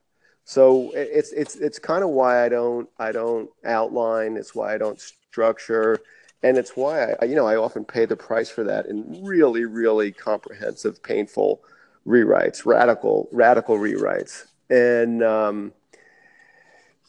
So 0.49 0.93
it's 0.95 1.33
it's 1.33 1.57
it's 1.57 1.79
kind 1.79 2.03
of 2.03 2.11
why 2.11 2.45
I 2.45 2.49
don't 2.49 2.89
I 2.99 3.13
don't 3.13 3.51
outline. 3.65 4.37
It's 4.37 4.55
why 4.55 4.75
I 4.75 4.79
don't 4.79 5.01
structure, 5.01 5.99
and 6.43 6.57
it's 6.57 6.77
why 6.77 7.15
I 7.21 7.27
you 7.27 7.35
know 7.35 7.47
I 7.47 7.57
often 7.57 7.85
pay 7.85 8.07
the 8.07 8.17
price 8.17 8.49
for 8.49 8.65
that 8.65 8.87
in 8.87 9.25
really 9.25 9.65
really 9.67 10.13
comprehensive, 10.13 11.03
painful 11.03 11.63
rewrites, 12.07 12.65
radical 12.65 13.29
radical 13.33 13.77
rewrites 13.77 14.47
and 14.71 15.23
um, 15.23 15.73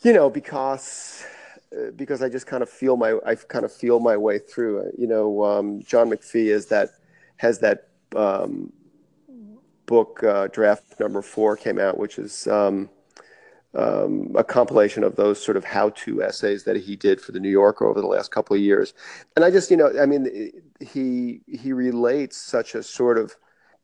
you 0.03 0.13
know 0.13 0.29
because 0.29 1.25
uh, 1.75 1.91
because 1.95 2.21
I 2.21 2.29
just 2.29 2.47
kind 2.47 2.63
of 2.63 2.69
feel 2.69 2.97
my 2.97 3.17
I 3.25 3.35
kind 3.35 3.65
of 3.65 3.71
feel 3.71 3.99
my 3.99 4.17
way 4.17 4.39
through. 4.39 4.91
You 4.97 5.07
know, 5.07 5.43
um, 5.43 5.81
John 5.83 6.09
McPhee 6.09 6.47
is 6.47 6.67
that 6.67 6.89
has 7.37 7.59
that 7.59 7.89
um, 8.15 8.71
book 9.85 10.23
uh, 10.23 10.47
draft 10.47 10.99
number 10.99 11.21
four 11.21 11.55
came 11.55 11.79
out, 11.79 11.97
which 11.97 12.19
is 12.19 12.47
um, 12.47 12.89
um, 13.77 14.31
a 14.35 14.43
compilation 14.43 15.03
of 15.03 15.15
those 15.15 15.41
sort 15.41 15.55
of 15.55 15.63
how-to 15.63 16.21
essays 16.23 16.63
that 16.65 16.75
he 16.75 16.95
did 16.95 17.21
for 17.21 17.31
the 17.31 17.39
New 17.39 17.49
Yorker 17.49 17.85
over 17.85 18.01
the 18.01 18.07
last 18.07 18.31
couple 18.31 18.55
of 18.55 18.61
years. 18.61 18.93
And 19.35 19.45
I 19.45 19.51
just, 19.51 19.71
you 19.71 19.77
know, 19.77 19.91
I 20.01 20.05
mean, 20.05 20.51
he 20.79 21.41
he 21.47 21.71
relates 21.71 22.35
such 22.37 22.75
a 22.75 22.83
sort 22.83 23.17
of 23.17 23.35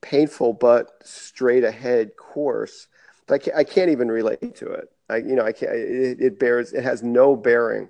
painful 0.02 0.52
but 0.52 0.92
straight 1.04 1.64
ahead 1.64 2.18
course 2.18 2.88
I 3.30 3.38
can't, 3.38 3.58
I 3.58 3.64
can't 3.64 3.90
even 3.90 4.12
relate 4.12 4.56
to 4.56 4.72
it. 4.72 4.92
I, 5.10 5.18
you 5.18 5.36
know, 5.36 5.44
I 5.44 5.52
can't. 5.52 5.72
It, 5.72 6.20
it 6.20 6.40
bears. 6.40 6.74
It 6.74 6.84
has 6.84 7.04
no 7.04 7.36
bearing 7.36 7.90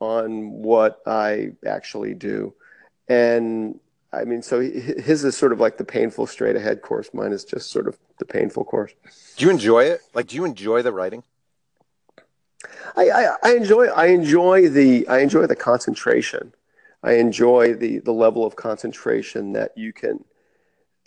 on 0.00 0.50
what 0.50 1.00
I 1.06 1.52
actually 1.66 2.14
do, 2.14 2.54
and 3.08 3.78
I 4.12 4.24
mean, 4.24 4.42
so 4.42 4.60
his 4.60 5.24
is 5.24 5.36
sort 5.36 5.52
of 5.52 5.60
like 5.60 5.78
the 5.78 5.84
painful 5.84 6.26
straight 6.26 6.56
ahead 6.56 6.82
course. 6.82 7.10
Mine 7.12 7.32
is 7.32 7.44
just 7.44 7.70
sort 7.70 7.88
of 7.88 7.98
the 8.18 8.24
painful 8.24 8.64
course. 8.64 8.92
Do 9.36 9.44
you 9.44 9.50
enjoy 9.50 9.84
it? 9.84 10.00
Like, 10.14 10.28
do 10.28 10.36
you 10.36 10.44
enjoy 10.44 10.82
the 10.82 10.92
writing? 10.92 11.22
I, 12.96 13.10
I, 13.10 13.36
I 13.42 13.56
enjoy 13.56 13.86
I 13.86 14.06
enjoy 14.06 14.68
the 14.68 15.06
I 15.08 15.20
enjoy 15.20 15.46
the 15.46 15.56
concentration. 15.56 16.54
I 17.02 17.14
enjoy 17.14 17.74
the 17.74 17.98
the 17.98 18.12
level 18.12 18.44
of 18.46 18.56
concentration 18.56 19.52
that 19.52 19.76
you 19.76 19.92
can 19.92 20.24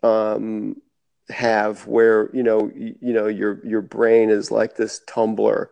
um, 0.03 0.81
have 1.29 1.85
where 1.87 2.29
you 2.35 2.43
know 2.43 2.71
you, 2.75 2.95
you 3.01 3.13
know 3.13 3.27
your 3.27 3.65
your 3.65 3.81
brain 3.81 4.29
is 4.29 4.51
like 4.51 4.75
this 4.75 5.01
tumbler 5.07 5.71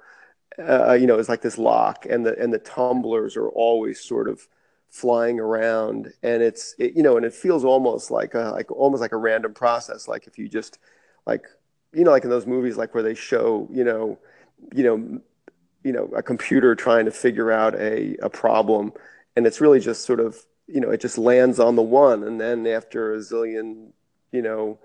uh, 0.59 0.93
you 0.93 1.07
know 1.07 1.17
it's 1.19 1.29
like 1.29 1.41
this 1.41 1.57
lock 1.57 2.05
and 2.09 2.25
the 2.25 2.37
and 2.41 2.53
the 2.53 2.59
tumblers 2.59 3.35
are 3.37 3.49
always 3.49 3.99
sort 3.99 4.27
of 4.27 4.47
flying 4.89 5.39
around 5.39 6.11
and 6.23 6.41
it's 6.41 6.75
it, 6.79 6.93
you 6.95 7.03
know 7.03 7.17
and 7.17 7.25
it 7.25 7.33
feels 7.33 7.65
almost 7.65 8.11
like 8.11 8.33
a 8.33 8.51
like 8.51 8.71
almost 8.71 9.01
like 9.01 9.11
a 9.11 9.17
random 9.17 9.53
process 9.53 10.07
like 10.07 10.27
if 10.27 10.37
you 10.37 10.47
just 10.47 10.79
like 11.25 11.45
you 11.93 12.03
know 12.03 12.11
like 12.11 12.23
in 12.23 12.29
those 12.29 12.47
movies 12.47 12.77
like 12.77 12.93
where 12.93 13.03
they 13.03 13.13
show 13.15 13.67
you 13.71 13.83
know 13.83 14.17
you 14.73 14.83
know 14.83 15.21
you 15.85 15.93
know 15.93 16.05
a 16.15 16.23
computer 16.23 16.75
trying 16.75 17.05
to 17.05 17.11
figure 17.11 17.51
out 17.51 17.75
a 17.75 18.17
a 18.21 18.29
problem 18.29 18.91
and 19.35 19.47
it's 19.47 19.61
really 19.61 19.79
just 19.79 20.05
sort 20.05 20.19
of 20.19 20.37
you 20.67 20.81
know 20.81 20.89
it 20.89 20.99
just 20.99 21.17
lands 21.17 21.59
on 21.59 21.75
the 21.75 21.81
one 21.81 22.23
and 22.23 22.41
then 22.41 22.67
after 22.67 23.13
a 23.13 23.17
zillion 23.19 23.89
you 24.31 24.41
know 24.41 24.79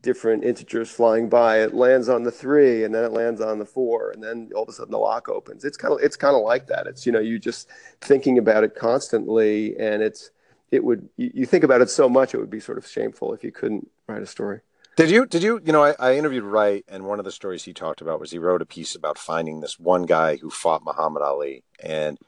different 0.00 0.44
integers 0.44 0.90
flying 0.90 1.28
by. 1.28 1.60
It 1.62 1.74
lands 1.74 2.08
on 2.08 2.22
the 2.22 2.30
three, 2.30 2.84
and 2.84 2.94
then 2.94 3.04
it 3.04 3.12
lands 3.12 3.40
on 3.40 3.58
the 3.58 3.64
four, 3.64 4.10
and 4.10 4.22
then 4.22 4.50
all 4.54 4.62
of 4.62 4.68
a 4.68 4.72
sudden 4.72 4.92
the 4.92 4.98
lock 4.98 5.28
opens. 5.28 5.64
It's 5.64 5.76
kind 5.76 5.92
of 5.92 6.00
it's 6.00 6.16
kind 6.16 6.36
of 6.36 6.42
like 6.42 6.66
that. 6.68 6.86
It's 6.86 7.04
you 7.06 7.12
know 7.12 7.20
you 7.20 7.38
just 7.38 7.68
thinking 8.00 8.38
about 8.38 8.64
it 8.64 8.74
constantly, 8.74 9.76
and 9.78 10.02
it's 10.02 10.30
it 10.70 10.84
would 10.84 11.08
you, 11.16 11.30
you 11.34 11.46
think 11.46 11.64
about 11.64 11.80
it 11.80 11.90
so 11.90 12.08
much 12.08 12.34
it 12.34 12.38
would 12.38 12.50
be 12.50 12.60
sort 12.60 12.78
of 12.78 12.86
shameful 12.86 13.34
if 13.34 13.42
you 13.42 13.52
couldn't 13.52 13.90
write 14.06 14.22
a 14.22 14.26
story. 14.26 14.60
Did 15.00 15.10
you? 15.10 15.24
Did 15.24 15.42
you? 15.42 15.62
You 15.64 15.72
know, 15.72 15.82
I, 15.82 15.94
I, 15.98 16.16
interviewed 16.16 16.44
Wright, 16.44 16.84
and 16.86 17.06
one 17.06 17.18
of 17.18 17.24
the 17.24 17.32
stories 17.32 17.64
he 17.64 17.72
talked 17.72 18.02
about 18.02 18.20
was 18.20 18.32
he 18.32 18.38
wrote 18.38 18.60
a 18.60 18.66
piece 18.66 18.94
about 18.94 19.16
finding 19.16 19.60
this 19.60 19.80
one 19.80 20.02
guy 20.02 20.36
who 20.36 20.50
fought 20.50 20.84
Muhammad 20.84 21.22
Ali, 21.22 21.64
and 21.82 22.18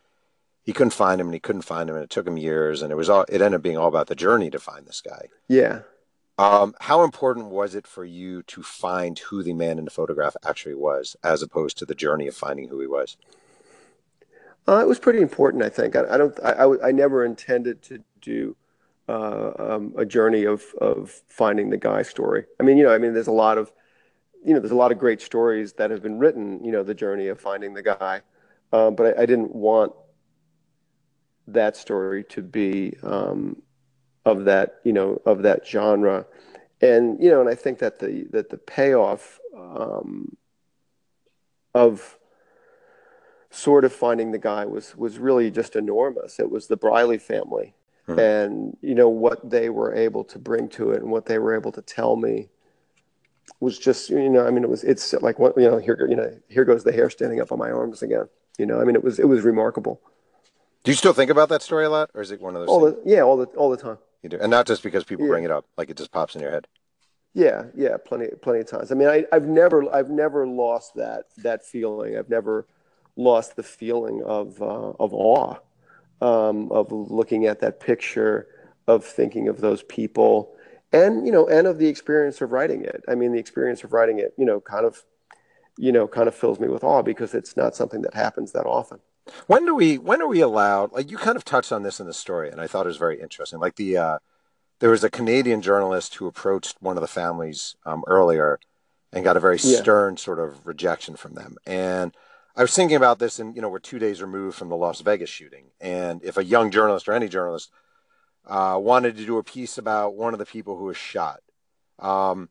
he 0.62 0.72
couldn't 0.72 0.94
find 0.94 1.20
him, 1.20 1.26
and 1.26 1.34
he 1.34 1.40
couldn't 1.40 1.62
find 1.62 1.90
him, 1.90 1.96
and 1.96 2.04
it 2.04 2.08
took 2.08 2.26
him 2.26 2.38
years, 2.38 2.80
and 2.80 2.90
it 2.90 2.94
was 2.94 3.10
all. 3.10 3.26
It 3.28 3.42
ended 3.42 3.58
up 3.58 3.62
being 3.62 3.76
all 3.76 3.88
about 3.88 4.06
the 4.06 4.14
journey 4.14 4.48
to 4.48 4.58
find 4.58 4.86
this 4.86 5.02
guy. 5.02 5.26
Yeah. 5.48 5.80
Um, 6.38 6.74
how 6.80 7.04
important 7.04 7.50
was 7.50 7.74
it 7.74 7.86
for 7.86 8.06
you 8.06 8.42
to 8.44 8.62
find 8.62 9.18
who 9.18 9.42
the 9.42 9.52
man 9.52 9.78
in 9.78 9.84
the 9.84 9.90
photograph 9.90 10.34
actually 10.42 10.74
was, 10.74 11.14
as 11.22 11.42
opposed 11.42 11.76
to 11.76 11.84
the 11.84 11.94
journey 11.94 12.26
of 12.26 12.34
finding 12.34 12.68
who 12.68 12.80
he 12.80 12.86
was? 12.86 13.18
Uh, 14.66 14.78
it 14.78 14.88
was 14.88 14.98
pretty 14.98 15.20
important, 15.20 15.62
I 15.62 15.68
think. 15.68 15.94
I, 15.94 16.14
I 16.14 16.16
don't. 16.16 16.40
I, 16.42 16.52
I, 16.52 16.88
I, 16.88 16.92
never 16.92 17.22
intended 17.22 17.82
to 17.82 18.02
do 18.22 18.56
um, 19.08 19.94
a 19.96 20.04
journey 20.04 20.44
of 20.44 20.62
of 20.80 21.10
finding 21.28 21.70
the 21.70 21.76
guy 21.76 22.02
story. 22.02 22.44
I 22.60 22.62
mean, 22.62 22.76
you 22.76 22.84
know, 22.84 22.94
I 22.94 22.98
mean, 22.98 23.14
there's 23.14 23.26
a 23.26 23.32
lot 23.32 23.58
of, 23.58 23.72
you 24.44 24.54
know, 24.54 24.60
there's 24.60 24.72
a 24.72 24.76
lot 24.76 24.92
of 24.92 24.98
great 24.98 25.20
stories 25.20 25.74
that 25.74 25.90
have 25.90 26.02
been 26.02 26.18
written. 26.18 26.64
You 26.64 26.72
know, 26.72 26.82
the 26.82 26.94
journey 26.94 27.28
of 27.28 27.40
finding 27.40 27.74
the 27.74 27.82
guy, 27.82 28.22
uh, 28.72 28.90
but 28.90 29.18
I, 29.18 29.22
I, 29.22 29.26
didn't 29.26 29.54
want 29.54 29.92
that 31.48 31.76
story 31.76 32.24
to 32.24 32.42
be 32.42 32.96
um, 33.02 33.60
of 34.24 34.44
that 34.44 34.80
you 34.84 34.92
know 34.92 35.20
of 35.26 35.42
that 35.42 35.66
genre 35.66 36.26
and 36.80 37.22
you 37.22 37.30
know 37.30 37.40
and 37.40 37.48
i 37.48 37.54
think 37.54 37.78
that 37.78 37.98
the 37.98 38.26
that 38.30 38.50
the 38.50 38.58
payoff 38.58 39.40
um, 39.56 40.36
of 41.74 42.18
sort 43.50 43.84
of 43.84 43.92
finding 43.92 44.30
the 44.30 44.38
guy 44.38 44.64
was 44.64 44.96
was 44.96 45.18
really 45.18 45.50
just 45.50 45.76
enormous 45.76 46.38
it 46.38 46.50
was 46.50 46.68
the 46.68 46.76
Briley 46.76 47.18
family 47.18 47.74
mm-hmm. 48.12 48.52
and 48.52 48.76
you 48.80 48.94
know 48.94 49.08
what 49.08 49.48
they 49.48 49.68
were 49.68 49.94
able 49.94 50.24
to 50.24 50.38
bring 50.38 50.68
to 50.70 50.90
it 50.92 51.02
and 51.02 51.10
what 51.10 51.26
they 51.26 51.38
were 51.38 51.54
able 51.54 51.72
to 51.72 51.82
tell 51.82 52.16
me 52.16 52.48
was 53.60 53.78
just 53.78 54.10
you 54.10 54.28
know 54.28 54.46
I 54.46 54.50
mean 54.50 54.64
it 54.64 54.70
was 54.70 54.84
it's 54.84 55.12
like 55.14 55.38
what 55.38 55.56
you 55.56 55.70
know 55.70 55.78
here 55.78 56.06
you 56.08 56.16
know 56.16 56.34
here 56.48 56.64
goes 56.64 56.84
the 56.84 56.92
hair 56.92 57.10
standing 57.10 57.40
up 57.40 57.52
on 57.52 57.58
my 57.58 57.70
arms 57.70 58.02
again 58.02 58.28
you 58.58 58.66
know 58.66 58.80
I 58.80 58.84
mean 58.84 58.94
it 58.94 59.04
was 59.04 59.18
it 59.18 59.28
was 59.28 59.42
remarkable. 59.42 60.00
Do 60.84 60.90
you 60.90 60.96
still 60.96 61.12
think 61.12 61.30
about 61.30 61.48
that 61.50 61.62
story 61.62 61.84
a 61.84 61.90
lot, 61.90 62.10
or 62.12 62.22
is 62.22 62.32
it 62.32 62.40
one 62.40 62.56
of 62.56 62.62
those? 62.62 62.68
All 62.68 62.80
the, 62.80 63.00
yeah, 63.04 63.20
all 63.20 63.36
the 63.36 63.46
all 63.56 63.70
the 63.70 63.76
time. 63.76 63.98
You 64.22 64.28
do, 64.28 64.38
and 64.40 64.50
not 64.50 64.66
just 64.66 64.82
because 64.82 65.04
people 65.04 65.26
yeah. 65.26 65.30
bring 65.30 65.44
it 65.44 65.50
up, 65.50 65.64
like 65.76 65.90
it 65.90 65.96
just 65.96 66.10
pops 66.10 66.34
in 66.34 66.40
your 66.40 66.50
head. 66.50 66.66
Yeah, 67.34 67.64
yeah, 67.74 67.96
plenty, 67.96 68.28
plenty 68.42 68.60
of 68.60 68.66
times. 68.66 68.92
I 68.92 68.94
mean, 68.94 69.08
I, 69.08 69.24
I've 69.32 69.46
never, 69.46 69.92
I've 69.94 70.10
never 70.10 70.46
lost 70.46 70.94
that 70.96 71.24
that 71.38 71.64
feeling. 71.64 72.16
I've 72.16 72.28
never 72.28 72.66
lost 73.16 73.56
the 73.56 73.62
feeling 73.62 74.22
of 74.24 74.60
uh, 74.60 74.92
of 75.00 75.14
awe, 75.14 75.56
um, 76.22 76.70
of 76.70 76.92
looking 76.92 77.46
at 77.46 77.60
that 77.60 77.80
picture, 77.80 78.46
of 78.86 79.04
thinking 79.04 79.48
of 79.48 79.60
those 79.60 79.82
people, 79.82 80.54
and 80.92 81.26
you 81.26 81.32
know, 81.32 81.48
and 81.48 81.66
of 81.66 81.78
the 81.78 81.88
experience 81.88 82.40
of 82.40 82.52
writing 82.52 82.84
it. 82.84 83.02
I 83.08 83.16
mean, 83.16 83.32
the 83.32 83.40
experience 83.40 83.82
of 83.82 83.92
writing 83.92 84.20
it, 84.20 84.32
you 84.38 84.46
know, 84.46 84.60
kind 84.60 84.86
of, 84.86 85.02
you 85.76 85.90
know, 85.90 86.06
kind 86.06 86.28
of 86.28 86.34
fills 86.34 86.60
me 86.60 86.68
with 86.68 86.84
awe 86.84 87.02
because 87.02 87.34
it's 87.34 87.56
not 87.56 87.74
something 87.74 88.02
that 88.02 88.14
happens 88.14 88.52
that 88.52 88.66
often. 88.66 89.00
When 89.48 89.66
do 89.66 89.74
we? 89.74 89.98
When 89.98 90.22
are 90.22 90.28
we 90.28 90.40
allowed? 90.40 90.92
Like 90.92 91.10
you 91.10 91.18
kind 91.18 91.36
of 91.36 91.44
touched 91.44 91.72
on 91.72 91.82
this 91.82 91.98
in 91.98 92.06
the 92.06 92.14
story, 92.14 92.50
and 92.50 92.60
I 92.60 92.68
thought 92.68 92.86
it 92.86 92.88
was 92.88 92.96
very 92.96 93.20
interesting. 93.20 93.58
Like 93.58 93.76
the. 93.76 93.96
Uh, 93.96 94.18
there 94.78 94.90
was 94.90 95.04
a 95.04 95.10
Canadian 95.10 95.62
journalist 95.62 96.16
who 96.16 96.26
approached 96.26 96.76
one 96.80 96.96
of 96.96 97.02
the 97.02 97.06
families 97.06 97.76
um, 97.86 98.02
earlier 98.08 98.58
and 99.12 99.22
got 99.22 99.36
a 99.36 99.40
very 99.40 99.56
yeah. 99.62 99.80
stern 99.80 100.16
sort 100.16 100.40
of 100.40 100.66
rejection 100.66 101.14
from 101.14 101.34
them. 101.34 101.56
And 101.64 102.12
I 102.54 102.62
was 102.62 102.74
thinking 102.74 102.96
about 102.96 103.18
this, 103.18 103.38
and 103.38 103.56
you 103.56 103.62
know, 103.62 103.68
we're 103.68 103.78
two 103.78 103.98
days 103.98 104.20
removed 104.20 104.56
from 104.56 104.68
the 104.68 104.76
Las 104.76 105.00
Vegas 105.00 105.30
shooting, 105.30 105.66
and 105.80 106.22
if 106.22 106.36
a 106.36 106.44
young 106.44 106.70
journalist 106.70 107.08
or 107.08 107.12
any 107.12 107.28
journalist 107.28 107.70
uh, 108.46 108.78
wanted 108.80 109.16
to 109.16 109.26
do 109.26 109.38
a 109.38 109.44
piece 109.44 109.78
about 109.78 110.14
one 110.14 110.32
of 110.32 110.38
the 110.38 110.46
people 110.46 110.76
who 110.76 110.84
was 110.84 110.96
shot, 110.96 111.40
um, 111.98 112.50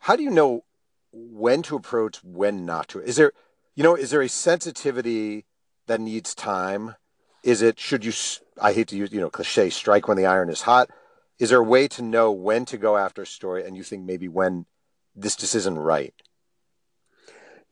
how 0.00 0.16
do 0.16 0.22
you 0.22 0.30
know 0.30 0.64
when 1.12 1.62
to 1.62 1.76
approach, 1.76 2.22
when 2.22 2.66
not 2.66 2.88
to? 2.88 3.00
Is 3.00 3.16
there, 3.16 3.32
you 3.74 3.82
know, 3.82 3.94
is 3.94 4.10
there 4.10 4.22
a 4.22 4.28
sensitivity 4.28 5.46
that 5.86 6.00
needs 6.00 6.34
time? 6.34 6.96
Is 7.42 7.62
it 7.62 7.78
should 7.78 8.04
you? 8.04 8.12
I 8.60 8.72
hate 8.72 8.88
to 8.88 8.96
use 8.96 9.12
you 9.12 9.20
know 9.20 9.30
cliche, 9.30 9.70
strike 9.70 10.08
when 10.08 10.16
the 10.16 10.26
iron 10.26 10.50
is 10.50 10.62
hot 10.62 10.90
is 11.38 11.50
there 11.50 11.58
a 11.58 11.64
way 11.64 11.88
to 11.88 12.02
know 12.02 12.32
when 12.32 12.64
to 12.66 12.78
go 12.78 12.96
after 12.96 13.22
a 13.22 13.26
story 13.26 13.64
and 13.64 13.76
you 13.76 13.82
think 13.82 14.04
maybe 14.04 14.28
when 14.28 14.66
this 15.14 15.36
just 15.36 15.54
isn't 15.54 15.78
right 15.78 16.14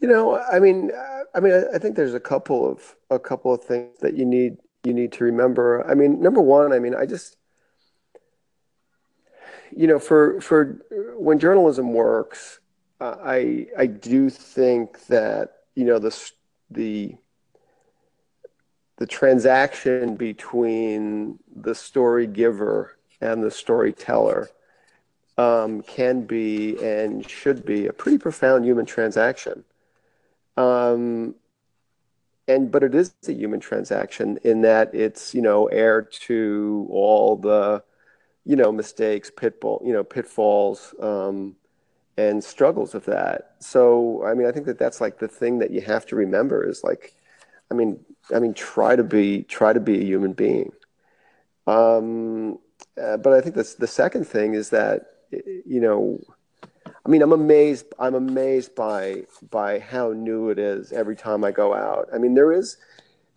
you 0.04 0.11
know 0.11 0.38
i 0.52 0.58
mean 0.58 0.90
i 1.34 1.40
mean 1.40 1.64
i 1.75 1.78
think 1.78 1.96
there's 1.96 2.12
a 2.12 2.20
couple 2.20 2.70
of 2.70 2.94
a 3.08 3.18
couple 3.18 3.54
of 3.54 3.64
things 3.64 3.99
that 4.00 4.14
you 4.14 4.26
need 4.26 4.58
you 4.84 4.92
need 4.92 5.11
to 5.11 5.25
remember 5.25 5.82
i 5.90 5.94
mean 5.94 6.20
number 6.20 6.42
one 6.42 6.75
i 6.75 6.78
mean 6.78 6.94
i 6.94 7.06
just 7.06 7.38
you 9.75 9.87
know 9.87 9.99
for 9.99 10.38
for 10.42 10.84
when 11.16 11.38
journalism 11.38 11.94
works 11.94 12.61
i 13.00 13.66
i 13.78 13.87
do 13.87 14.28
think 14.28 15.06
that 15.06 15.62
you 15.75 15.87
know 15.87 15.99
the 15.99 16.14
the 16.70 17.16
the 18.99 19.06
transaction 19.06 20.16
between 20.16 21.38
the 21.56 21.75
story 21.75 22.26
giver 22.26 22.99
and 23.23 23.42
the 23.42 23.50
storyteller 23.50 24.50
um, 25.38 25.80
can 25.80 26.26
be 26.26 26.76
and 26.84 27.28
should 27.28 27.64
be 27.64 27.87
a 27.87 27.92
pretty 27.92 28.18
profound 28.18 28.66
human 28.66 28.84
transaction. 28.87 29.64
Um, 30.56 31.34
and 32.46 32.70
but 32.70 32.82
it 32.82 32.94
is 32.94 33.14
a 33.26 33.32
human 33.32 33.61
transaction 33.61 34.38
in 34.44 34.62
that 34.62 34.94
it's 34.94 35.34
you 35.34 35.42
know 35.42 35.66
heir 35.66 36.02
to 36.02 36.87
all 36.90 37.37
the 37.37 37.82
you 38.44 38.56
know 38.56 38.73
mistakes, 38.73 39.30
pitfall, 39.30 39.82
you 39.84 39.92
know 39.92 40.04
pitfalls, 40.04 40.94
um, 41.00 41.56
and 42.16 42.44
struggles 42.44 42.94
of 42.94 43.04
that. 43.06 43.56
So 43.61 44.25
I 44.25 44.34
mean, 44.34 44.46
I 44.46 44.52
think 44.52 44.66
that 44.66 44.78
that's 44.78 45.00
like 45.00 45.18
the 45.18 45.28
thing 45.28 45.58
that 45.61 45.70
you 45.70 45.80
have 45.82 46.06
to 46.06 46.16
remember 46.16 46.68
is 46.68 46.84
like, 46.84 47.14
I 47.70 47.75
mean, 47.75 48.00
I 48.34 48.38
mean, 48.38 48.54
try 48.54 48.96
to 48.96 49.04
be 49.04 49.42
try 49.44 49.73
to 49.73 49.80
be 49.80 50.00
a 50.00 50.04
human 50.04 50.32
being. 50.34 50.73
Um, 51.66 52.58
uh, 53.02 53.16
but 53.16 53.32
I 53.32 53.40
think 53.40 53.54
that's 53.54 53.75
the 53.75 53.87
second 53.87 54.26
thing 54.26 54.54
is 54.54 54.70
that 54.70 55.06
you 55.66 55.80
know, 55.80 56.20
I 57.06 57.11
mean, 57.11 57.23
I'm 57.23 57.32
amazed. 57.32 57.87
I'm 57.99 58.14
amazed 58.14 58.75
by 58.75 59.25
by 59.50 59.78
how 59.78 60.12
new 60.12 60.49
it 60.49 60.58
is 60.58 60.92
every 60.92 61.16
time 61.16 61.44
I 61.44 61.50
go 61.50 61.75
out. 61.75 62.08
I 62.14 62.18
mean, 62.18 62.34
there 62.34 62.52
is. 62.52 62.76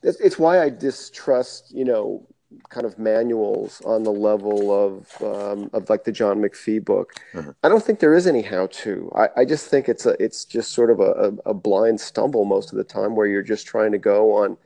It's, 0.03 0.19
it's 0.19 0.37
why 0.37 0.61
I 0.61 0.69
distrust, 0.69 1.71
you 1.73 1.83
know, 1.83 2.25
kind 2.69 2.85
of 2.85 2.97
manuals 2.97 3.81
on 3.81 4.03
the 4.03 4.11
level 4.11 4.71
of 4.71 5.21
um, 5.21 5.69
of 5.73 5.89
like 5.89 6.05
the 6.05 6.11
John 6.11 6.39
McPhee 6.39 6.83
book. 6.83 7.15
Mm-hmm. 7.33 7.51
I 7.63 7.69
don't 7.69 7.83
think 7.83 7.99
there 7.99 8.13
is 8.13 8.25
any 8.25 8.41
how 8.41 8.67
to. 8.67 9.11
I, 9.15 9.41
I 9.41 9.45
just 9.45 9.67
think 9.67 9.89
it's 9.89 10.05
a 10.05 10.15
it's 10.23 10.45
just 10.45 10.71
sort 10.71 10.89
of 10.89 10.99
a, 10.99 11.11
a, 11.11 11.51
a 11.51 11.53
blind 11.53 11.99
stumble 11.99 12.45
most 12.45 12.71
of 12.71 12.77
the 12.77 12.83
time 12.83 13.15
where 13.15 13.27
you're 13.27 13.43
just 13.43 13.67
trying 13.67 13.91
to 13.91 13.97
go 13.97 14.33
on 14.33 14.57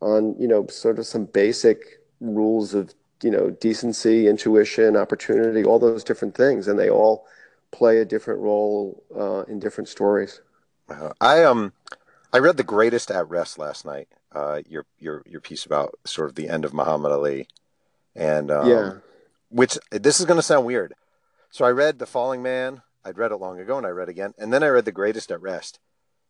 on 0.00 0.36
you 0.38 0.46
know 0.46 0.66
sort 0.68 0.98
of 0.98 1.06
some 1.06 1.24
basic 1.24 2.00
rules 2.20 2.74
of 2.74 2.94
you 3.22 3.30
know 3.30 3.50
decency 3.50 4.28
intuition 4.28 4.96
opportunity 4.96 5.64
all 5.64 5.78
those 5.78 6.04
different 6.04 6.34
things 6.34 6.68
and 6.68 6.78
they 6.78 6.90
all 6.90 7.26
play 7.70 7.98
a 7.98 8.04
different 8.04 8.40
role 8.40 9.02
uh, 9.14 9.42
in 9.50 9.58
different 9.58 9.88
stories. 9.88 10.40
Uh, 10.88 11.12
i 11.20 11.42
um 11.42 11.72
i 12.32 12.38
read 12.38 12.56
the 12.56 12.62
greatest 12.62 13.10
at 13.10 13.28
rest 13.28 13.58
last 13.58 13.84
night 13.84 14.06
uh, 14.32 14.60
your 14.68 14.84
your 14.98 15.22
your 15.26 15.40
piece 15.40 15.64
about 15.66 15.98
sort 16.04 16.28
of 16.28 16.36
the 16.36 16.48
end 16.48 16.64
of 16.64 16.74
muhammad 16.74 17.12
ali. 17.12 17.48
And 18.14 18.50
um, 18.50 18.68
yeah. 18.68 18.92
which 19.50 19.78
this 19.90 20.20
is 20.20 20.26
going 20.26 20.38
to 20.38 20.42
sound 20.42 20.64
weird. 20.66 20.94
So 21.50 21.64
i 21.64 21.70
read 21.70 21.98
the 21.98 22.06
falling 22.06 22.42
man. 22.42 22.82
I'd 23.04 23.18
read 23.18 23.32
it 23.32 23.36
long 23.36 23.58
ago 23.60 23.76
and 23.78 23.86
i 23.86 23.90
read 23.90 24.08
again. 24.08 24.34
And 24.38 24.52
then 24.52 24.62
i 24.62 24.68
read 24.68 24.84
the 24.84 24.92
greatest 24.92 25.30
at 25.30 25.40
rest. 25.40 25.78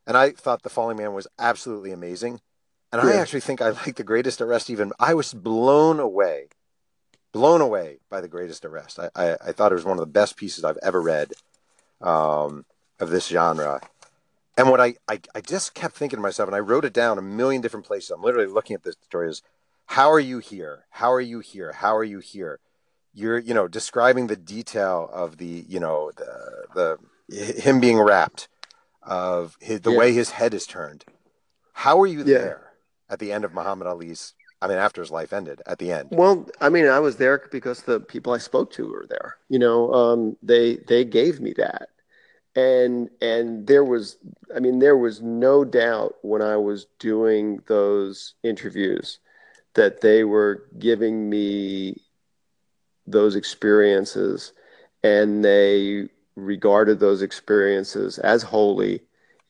And 0.07 0.17
i 0.17 0.31
thought 0.31 0.63
the 0.63 0.71
falling 0.71 0.97
man 0.97 1.13
was 1.13 1.27
absolutely 1.39 1.93
amazing. 1.93 2.41
And 2.93 3.03
yeah. 3.03 3.11
i 3.11 3.17
actually 3.17 3.41
think 3.41 3.61
i 3.61 3.71
like 3.71 3.97
the 3.97 4.05
greatest 4.05 4.41
at 4.41 4.47
rest 4.47 4.71
even 4.71 4.93
i 4.99 5.13
was 5.13 5.35
blown 5.35 6.01
away 6.01 6.49
blown 7.37 7.61
away 7.61 7.99
by 8.09 8.23
the 8.23 8.29
greatest 8.29 8.65
at 8.65 8.71
rest. 8.71 8.99
I, 8.99 9.11
I, 9.15 9.37
I, 9.49 9.53
thought 9.53 9.71
it 9.71 9.75
was 9.75 9.85
one 9.85 9.99
of 9.99 10.01
the 10.01 10.07
best 10.21 10.39
pieces 10.39 10.65
I've 10.65 10.79
ever 10.83 11.03
read 11.03 11.35
um, 12.01 12.65
of 12.99 13.11
this 13.11 13.29
genre. 13.29 13.83
And 14.57 14.71
what 14.71 14.81
I, 14.81 14.95
I, 15.07 15.21
I 15.35 15.43
just 15.43 15.75
kept 15.75 15.97
thinking 15.97 16.17
to 16.17 16.23
myself, 16.23 16.49
and 16.49 16.57
I 16.57 16.61
wrote 16.61 16.87
it 16.87 16.95
down 16.95 17.19
a 17.19 17.23
million 17.23 17.61
different 17.61 17.85
places. 17.85 18.11
I'm 18.11 18.23
literally 18.23 18.47
looking 18.47 18.73
at 18.73 18.85
this 18.85 18.97
story 19.03 19.29
is 19.29 19.43
how 19.85 20.11
are 20.11 20.21
you 20.21 20.39
here? 20.39 20.87
How 20.89 21.13
are 21.13 21.21
you 21.21 21.41
here? 21.41 21.73
How 21.73 21.95
are 21.95 22.05
you 22.05 22.21
here? 22.21 22.59
You're, 23.13 23.39
you 23.39 23.53
know, 23.53 23.69
describing 23.69 24.29
the 24.29 24.37
detail 24.37 25.11
of 25.13 25.37
the, 25.37 25.67
you 25.69 25.79
know, 25.79 26.13
the, 26.17 26.99
the 27.29 27.61
him 27.61 27.81
being 27.81 28.01
wrapped, 28.01 28.49
of 29.03 29.59
his, 29.61 29.83
the 29.83 29.93
yeah. 29.93 29.99
way 29.99 30.15
his 30.15 30.31
head 30.31 30.55
is 30.55 30.67
turned. 30.67 31.05
How 31.75 32.01
are 32.01 32.07
you 32.07 32.21
yeah. 32.21 32.25
there 32.25 32.73
at 33.11 33.19
the 33.19 33.31
end 33.31 33.45
of 33.45 33.53
Muhammad 33.53 33.87
Ali's 33.87 34.33
I 34.67 34.69
mean, 34.69 34.79
after 34.79 35.01
his 35.01 35.13
life 35.13 35.33
ended 35.33 35.63
at 35.67 35.79
the 35.79 35.93
end. 35.93 36.09
Well, 36.11 36.49
I 36.61 36.71
mean, 36.71 36.89
I 36.89 36.99
was 36.99 37.19
there 37.19 37.47
because 37.53 37.83
the 37.83 38.01
people 38.01 38.33
I 38.33 38.39
spoke 38.39 38.73
to 38.73 38.89
were 38.89 39.07
there. 39.09 39.37
You 39.49 39.61
know, 39.61 39.95
um, 39.95 40.37
they 40.43 40.79
they 40.89 41.05
gave 41.05 41.39
me 41.39 41.55
that, 41.57 41.91
and 42.57 43.09
and 43.23 43.65
there 43.65 43.85
was, 43.85 44.17
I 44.55 44.59
mean, 44.59 44.81
there 44.81 44.97
was 44.97 45.23
no 45.23 45.65
doubt 45.65 46.17
when 46.23 46.43
I 46.43 46.57
was 46.57 46.87
doing 46.99 47.63
those 47.69 48.35
interviews 48.43 49.21
that 49.75 50.01
they 50.01 50.25
were 50.25 50.65
giving 50.81 51.31
me 51.31 52.03
those 53.07 53.37
experiences, 53.37 54.53
and 55.05 55.45
they 55.45 56.09
regarded 56.35 56.99
those 56.99 57.23
experiences 57.23 58.19
as 58.19 58.43
holy, 58.43 59.03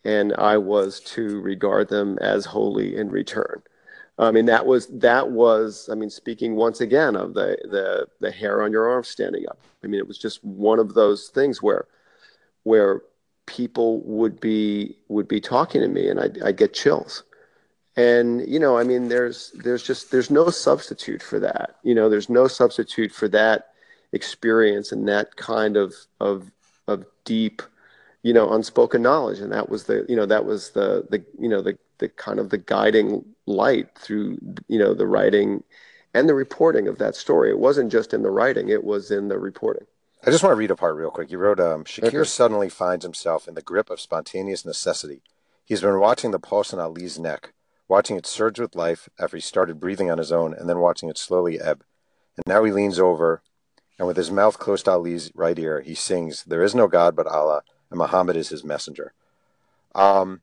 and 0.04 0.34
I 0.34 0.58
was 0.58 1.00
to 1.14 1.40
regard 1.40 1.88
them 1.88 2.18
as 2.18 2.44
holy 2.44 2.96
in 2.96 3.08
return. 3.08 3.62
I 4.18 4.30
mean, 4.30 4.46
that 4.46 4.64
was 4.64 4.86
that 4.98 5.30
was. 5.30 5.88
I 5.92 5.94
mean, 5.94 6.08
speaking 6.10 6.56
once 6.56 6.80
again 6.80 7.16
of 7.16 7.34
the 7.34 7.58
the 7.70 8.06
the 8.20 8.30
hair 8.30 8.62
on 8.62 8.72
your 8.72 8.88
arm 8.88 9.04
standing 9.04 9.46
up. 9.48 9.58
I 9.84 9.88
mean, 9.88 10.00
it 10.00 10.08
was 10.08 10.18
just 10.18 10.42
one 10.42 10.78
of 10.78 10.94
those 10.94 11.28
things 11.28 11.62
where 11.62 11.86
where 12.62 13.02
people 13.46 14.00
would 14.02 14.40
be 14.40 14.96
would 15.08 15.28
be 15.28 15.40
talking 15.40 15.82
to 15.82 15.88
me, 15.88 16.08
and 16.08 16.18
I 16.18 16.30
I 16.48 16.52
get 16.52 16.72
chills. 16.72 17.24
And 17.96 18.46
you 18.48 18.58
know, 18.58 18.78
I 18.78 18.84
mean, 18.84 19.08
there's 19.08 19.52
there's 19.54 19.82
just 19.82 20.10
there's 20.10 20.30
no 20.30 20.48
substitute 20.48 21.22
for 21.22 21.38
that. 21.40 21.76
You 21.82 21.94
know, 21.94 22.08
there's 22.08 22.30
no 22.30 22.48
substitute 22.48 23.12
for 23.12 23.28
that 23.28 23.68
experience 24.12 24.92
and 24.92 25.06
that 25.08 25.36
kind 25.36 25.76
of 25.76 25.94
of 26.20 26.50
of 26.88 27.04
deep 27.24 27.62
you 28.22 28.32
know 28.32 28.52
unspoken 28.54 29.02
knowledge 29.02 29.40
and 29.40 29.52
that 29.52 29.68
was 29.68 29.84
the 29.84 30.06
you 30.08 30.16
know 30.16 30.26
that 30.26 30.44
was 30.44 30.70
the 30.70 31.06
the 31.10 31.24
you 31.38 31.48
know 31.48 31.60
the 31.60 31.76
the 31.98 32.08
kind 32.08 32.38
of 32.38 32.50
the 32.50 32.58
guiding 32.58 33.24
light 33.46 33.88
through 33.98 34.38
you 34.68 34.78
know 34.78 34.94
the 34.94 35.06
writing 35.06 35.62
and 36.14 36.28
the 36.28 36.34
reporting 36.34 36.88
of 36.88 36.98
that 36.98 37.14
story. 37.14 37.50
It 37.50 37.58
wasn't 37.58 37.92
just 37.92 38.14
in 38.14 38.22
the 38.22 38.30
writing; 38.30 38.68
it 38.68 38.84
was 38.84 39.10
in 39.10 39.28
the 39.28 39.38
reporting. 39.38 39.86
I 40.26 40.30
just 40.30 40.42
want 40.42 40.52
to 40.52 40.58
read 40.58 40.70
a 40.72 40.76
part 40.76 40.96
real 40.96 41.10
quick. 41.10 41.30
You 41.30 41.38
wrote, 41.38 41.60
um, 41.60 41.84
Shakir 41.84 42.08
okay. 42.08 42.24
suddenly 42.24 42.68
finds 42.68 43.04
himself 43.04 43.46
in 43.46 43.54
the 43.54 43.62
grip 43.62 43.90
of 43.90 44.00
spontaneous 44.00 44.64
necessity. 44.64 45.22
He's 45.64 45.82
been 45.82 46.00
watching 46.00 46.32
the 46.32 46.40
pulse 46.40 46.72
in 46.72 46.80
Ali's 46.80 47.16
neck, 47.16 47.52
watching 47.86 48.16
it 48.16 48.26
surge 48.26 48.58
with 48.58 48.74
life 48.74 49.08
after 49.20 49.36
he 49.36 49.40
started 49.40 49.78
breathing 49.78 50.10
on 50.10 50.18
his 50.18 50.32
own, 50.32 50.52
and 50.52 50.68
then 50.68 50.80
watching 50.80 51.08
it 51.08 51.18
slowly 51.18 51.60
ebb. 51.60 51.84
And 52.36 52.44
now 52.46 52.64
he 52.64 52.72
leans 52.72 52.98
over, 52.98 53.42
and 53.98 54.08
with 54.08 54.16
his 54.16 54.30
mouth 54.30 54.58
close 54.58 54.82
to 54.84 54.92
Ali's 54.92 55.30
right 55.34 55.58
ear, 55.58 55.80
he 55.80 55.94
sings, 55.94 56.42
There 56.44 56.62
is 56.62 56.74
no 56.74 56.88
God 56.88 57.14
but 57.14 57.26
Allah, 57.26 57.62
and 57.90 57.98
Muhammad 57.98 58.36
is 58.36 58.48
his 58.48 58.64
messenger. 58.64 59.12
Um, 59.94 60.40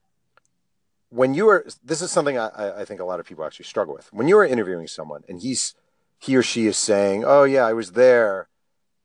when 1.13 1.33
you 1.33 1.47
are, 1.49 1.65
this 1.83 2.01
is 2.01 2.11
something 2.11 2.37
I, 2.37 2.81
I 2.81 2.85
think 2.85 2.99
a 2.99 3.05
lot 3.05 3.19
of 3.19 3.25
people 3.25 3.45
actually 3.45 3.65
struggle 3.65 3.93
with. 3.93 4.11
When 4.11 4.27
you 4.27 4.37
are 4.37 4.45
interviewing 4.45 4.87
someone 4.87 5.23
and 5.29 5.39
he's, 5.39 5.75
he 6.19 6.35
or 6.35 6.43
she 6.43 6.65
is 6.65 6.77
saying, 6.77 7.23
Oh, 7.25 7.43
yeah, 7.43 7.65
I 7.65 7.73
was 7.73 7.91
there. 7.91 8.49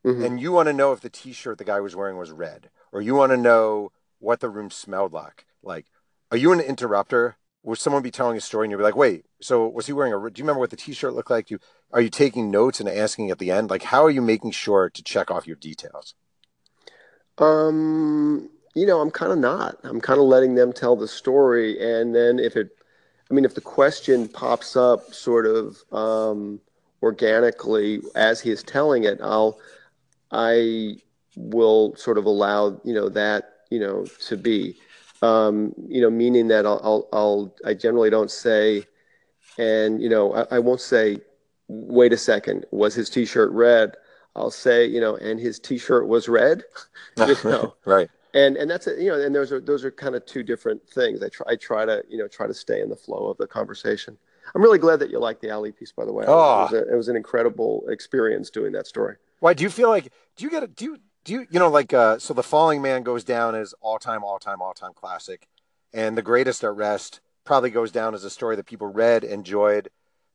Mm-hmm. 0.07 0.25
And 0.25 0.41
you 0.41 0.53
want 0.53 0.69
to 0.69 0.73
know 0.73 0.93
if 0.93 1.01
the 1.01 1.11
t 1.11 1.33
shirt 1.33 1.59
the 1.59 1.65
guy 1.65 1.81
was 1.81 1.95
wearing 1.95 2.17
was 2.17 2.31
red, 2.31 2.71
or 2.93 3.03
you 3.03 3.15
want 3.15 3.33
to 3.33 3.37
know 3.37 3.93
what 4.21 4.41
the 4.41 4.49
room 4.49 4.71
smelled 4.71 5.13
like. 5.13 5.45
Like, 5.63 5.87
are 6.31 6.37
you 6.37 6.53
an 6.53 6.61
interrupter? 6.61 7.37
will 7.63 7.77
someone 7.77 8.03
be 8.03 8.11
telling 8.11 8.37
a 8.37 8.41
story 8.41 8.65
and 8.65 8.71
you'd 8.71 8.79
be 8.79 8.83
like, 8.83 8.97
wait, 8.97 9.27
so 9.41 9.69
was 9.69 9.87
he 9.87 9.93
wearing 9.93 10.13
a, 10.13 10.17
do 10.31 10.41
you 10.41 10.45
remember 10.45 10.61
what 10.61 10.71
the 10.71 10.77
t 10.77 10.93
shirt 10.93 11.13
looked 11.13 11.31
like? 11.31 11.47
Do 11.47 11.55
you, 11.55 11.61
are 11.93 12.01
you 12.01 12.09
taking 12.09 12.51
notes 12.51 12.81
and 12.81 12.89
asking 12.89 13.31
at 13.31 13.39
the 13.39 13.51
end? 13.51 13.69
Like, 13.69 13.83
how 13.83 14.05
are 14.05 14.11
you 14.11 14.23
making 14.23 14.53
sure 14.53 14.89
to 14.89 15.03
check 15.03 15.31
off 15.31 15.47
your 15.47 15.57
details? 15.57 16.15
Um, 17.37 18.51
you 18.75 18.87
know, 18.87 19.01
I'm 19.01 19.11
kind 19.11 19.33
of 19.33 19.39
not. 19.39 19.79
I'm 19.85 20.01
kind 20.01 20.21
of 20.21 20.27
letting 20.27 20.55
them 20.55 20.73
tell 20.73 20.97
the 20.97 21.09
story. 21.09 21.79
And 21.81 22.15
then 22.15 22.39
if 22.39 22.57
it, 22.57 22.71
I 23.31 23.35
mean, 23.35 23.45
if 23.45 23.55
the 23.55 23.61
question 23.61 24.29
pops 24.29 24.77
up 24.77 25.13
sort 25.13 25.47
of 25.47 25.83
um, 25.93 26.61
organically 27.03 28.01
as 28.15 28.41
he 28.41 28.51
is 28.51 28.63
telling 28.63 29.05
it, 29.05 29.19
I'll, 29.23 29.59
I 30.31 30.97
will 31.37 31.95
sort 31.97 32.19
of 32.19 32.25
allow, 32.25 32.81
you 32.85 32.95
know, 32.95 33.09
that, 33.11 33.61
you 33.71 33.79
know, 33.79 34.07
to 34.27 34.37
be, 34.37 34.77
um, 35.23 35.75
you 35.89 36.01
know, 36.01 36.11
meaning 36.11 36.49
that 36.49 36.67
I'll, 36.67 36.81
I'll, 36.83 37.09
I'll, 37.13 37.55
i 37.65 37.75
generally 37.75 38.11
don't 38.11 38.31
say, 38.31 38.85
and, 39.59 40.01
you 40.01 40.09
know, 40.09 40.33
I, 40.35 40.57
I 40.57 40.59
won't 40.59 40.81
say, 40.81 41.21
wait 41.69 42.13
a 42.13 42.17
second, 42.17 42.65
was 42.71 42.95
his 42.95 43.11
t-shirt 43.11 43.51
red? 43.53 43.97
I'll 44.37 44.51
say, 44.51 44.87
you 44.87 45.01
know, 45.01 45.17
and 45.17 45.41
his 45.41 45.59
t-shirt 45.59 46.07
was 46.07 46.29
red, 46.29 46.63
you 47.17 47.37
know, 47.45 47.75
right. 47.85 48.09
And, 48.35 48.57
and 48.57 48.71
that's 48.71 48.87
it, 48.87 48.99
you 48.99 49.09
know, 49.09 49.21
and 49.21 49.35
those 49.35 49.53
are, 49.53 49.61
those 49.61 49.85
are 49.85 49.91
kind 49.91 50.15
of 50.15 50.25
two 50.27 50.43
different 50.43 50.87
things. 50.89 51.23
I 51.23 51.29
try, 51.29 51.47
I 51.49 51.57
try 51.57 51.85
to, 51.87 52.05
you 52.09 52.19
know, 52.19 52.29
try 52.29 52.47
to 52.47 52.55
stay 52.55 52.81
in 52.83 52.89
the 52.89 52.97
flow 52.97 53.29
of 53.29 53.39
the 53.39 53.47
conversation. 53.47 54.19
I'm 54.55 54.63
really 54.63 54.79
glad 54.79 54.99
that 55.01 55.11
you 55.11 55.19
liked 55.19 55.41
the 55.41 55.51
Ali 55.51 55.73
piece, 55.73 55.93
by 55.93 56.05
the 56.05 56.13
way. 56.13 56.25
Oh. 56.29 56.61
It, 56.61 56.63
was 56.63 56.73
a, 56.73 56.93
it 56.93 56.97
was 56.97 57.09
an 57.09 57.17
incredible 57.17 57.85
experience 57.89 58.51
doing 58.51 58.73
that 58.73 58.87
story. 58.87 59.17
Why 59.41 59.55
do 59.55 59.63
you 59.63 59.71
feel 59.71 59.89
like, 59.89 60.13
do 60.37 60.45
you 60.45 60.51
get 60.51 60.63
a, 60.63 60.67
do 60.67 60.85
you, 60.85 60.99
do 61.25 61.33
you, 61.33 61.47
you 61.51 61.59
know, 61.59 61.69
like, 61.69 61.93
uh, 61.93 62.19
so 62.19 62.35
the 62.35 62.43
falling 62.43 62.83
man 62.83 63.03
goes 63.03 63.25
down 63.25 63.55
as 63.55 63.75
all 63.81 63.99
time, 63.99 64.25
all 64.25 64.39
time, 64.39 64.61
all 64.61 64.75
time 64.75 64.93
classic. 64.95 65.47
And 65.93 66.17
the 66.17 66.23
greatest 66.23 66.65
at 66.65 66.75
rest 66.75 67.21
probably 67.45 67.71
goes 67.71 67.91
down 67.91 68.15
as 68.15 68.25
a 68.25 68.31
story 68.31 68.57
that 68.57 68.67
people 68.67 68.89
read, 68.89 69.25
enjoyed, 69.25 69.89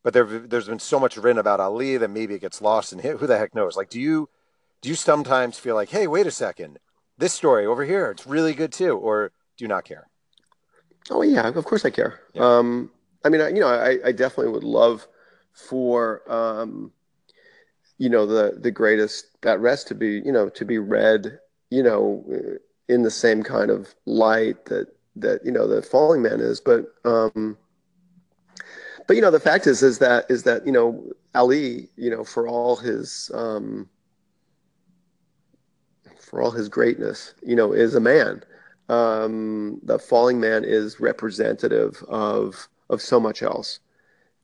but 0.03 0.13
there, 0.13 0.25
there's 0.25 0.67
been 0.67 0.79
so 0.79 0.99
much 0.99 1.15
written 1.15 1.39
about 1.39 1.59
Ali 1.59 1.97
that 1.97 2.09
maybe 2.09 2.33
it 2.35 2.41
gets 2.41 2.61
lost 2.61 2.91
and 2.91 3.01
who 3.01 3.27
the 3.27 3.37
heck 3.37 3.55
knows? 3.55 3.77
Like, 3.77 3.89
do 3.89 3.99
you, 3.99 4.29
do 4.81 4.89
you 4.89 4.95
sometimes 4.95 5.57
feel 5.57 5.75
like, 5.75 5.89
hey, 5.89 6.07
wait 6.07 6.27
a 6.27 6.31
second, 6.31 6.79
this 7.23 7.33
story 7.33 7.65
over 7.65 7.85
here, 7.85 8.11
it's 8.11 8.27
really 8.27 8.53
good 8.53 8.73
too, 8.73 8.97
or 8.97 9.31
do 9.57 9.63
you 9.63 9.69
not 9.69 9.85
care? 9.85 10.09
Oh 11.09 11.21
yeah, 11.21 11.47
of 11.47 11.63
course 11.63 11.85
I 11.85 11.89
care. 11.89 12.19
Yeah. 12.33 12.57
Um, 12.57 12.91
I 13.23 13.29
mean, 13.29 13.39
I, 13.39 13.47
you 13.47 13.61
know, 13.61 13.69
I, 13.69 13.97
I 14.05 14.11
definitely 14.11 14.51
would 14.51 14.65
love 14.65 15.07
for, 15.53 16.21
um, 16.29 16.91
you 17.97 18.09
know, 18.09 18.25
the 18.25 18.57
the 18.59 18.71
greatest 18.71 19.27
at 19.43 19.61
rest 19.61 19.87
to 19.87 19.95
be, 19.95 20.21
you 20.25 20.33
know, 20.33 20.49
to 20.49 20.65
be 20.65 20.77
read, 20.79 21.39
you 21.69 21.81
know, 21.81 22.25
in 22.89 23.03
the 23.03 23.11
same 23.11 23.41
kind 23.41 23.71
of 23.71 23.95
light 24.05 24.65
that 24.65 24.87
that 25.15 25.45
you 25.45 25.51
know 25.51 25.65
the 25.65 25.81
falling 25.81 26.21
man 26.21 26.39
is, 26.39 26.59
but. 26.59 26.85
Um, 27.05 27.57
but 29.05 29.17
you 29.17 29.21
know 29.21 29.31
the 29.31 29.39
fact 29.39 29.67
is 29.67 29.83
is 29.83 29.99
that 29.99 30.25
is 30.29 30.43
that 30.43 30.65
you 30.65 30.71
know 30.71 31.11
Ali 31.35 31.89
you 31.97 32.09
know 32.09 32.23
for 32.23 32.47
all 32.47 32.77
his 32.77 33.29
um, 33.33 33.89
for 36.33 36.41
all 36.41 36.49
his 36.49 36.67
greatness 36.67 37.35
you 37.43 37.55
know 37.55 37.73
is 37.73 37.93
a 37.93 37.99
man. 37.99 38.43
Um, 38.89 39.79
the 39.83 39.99
falling 39.99 40.39
man 40.39 40.63
is 40.63 40.99
representative 40.99 42.03
of 42.09 42.67
of 42.89 43.01
so 43.03 43.19
much 43.19 43.43
else. 43.43 43.79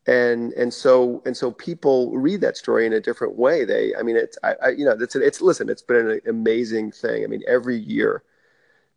And 0.06 0.54
and 0.54 0.72
so 0.72 1.24
and 1.26 1.36
so 1.36 1.52
people 1.52 2.16
read 2.16 2.42
that 2.42 2.58
story 2.58 2.86
in 2.86 2.94
a 2.94 3.00
different 3.00 3.38
way. 3.38 3.66
They 3.66 3.96
i 3.96 4.04
mean 4.04 4.18
it's 4.18 4.38
i, 4.44 4.54
I 4.64 4.70
you 4.70 4.86
know 4.86 4.96
it's 5.00 5.16
it's 5.16 5.42
listen 5.42 5.68
it's 5.68 5.82
been 5.82 6.12
an 6.12 6.22
amazing 6.28 6.92
thing. 6.92 7.24
I 7.24 7.28
mean 7.28 7.42
every 7.48 7.78
year 7.78 8.22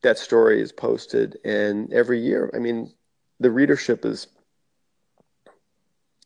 that 0.02 0.18
story 0.18 0.60
is 0.60 0.70
posted 0.70 1.38
and 1.44 1.92
every 1.92 2.20
year 2.20 2.50
i 2.54 2.58
mean 2.58 2.92
the 3.38 3.52
readership 3.52 4.04
is 4.04 4.26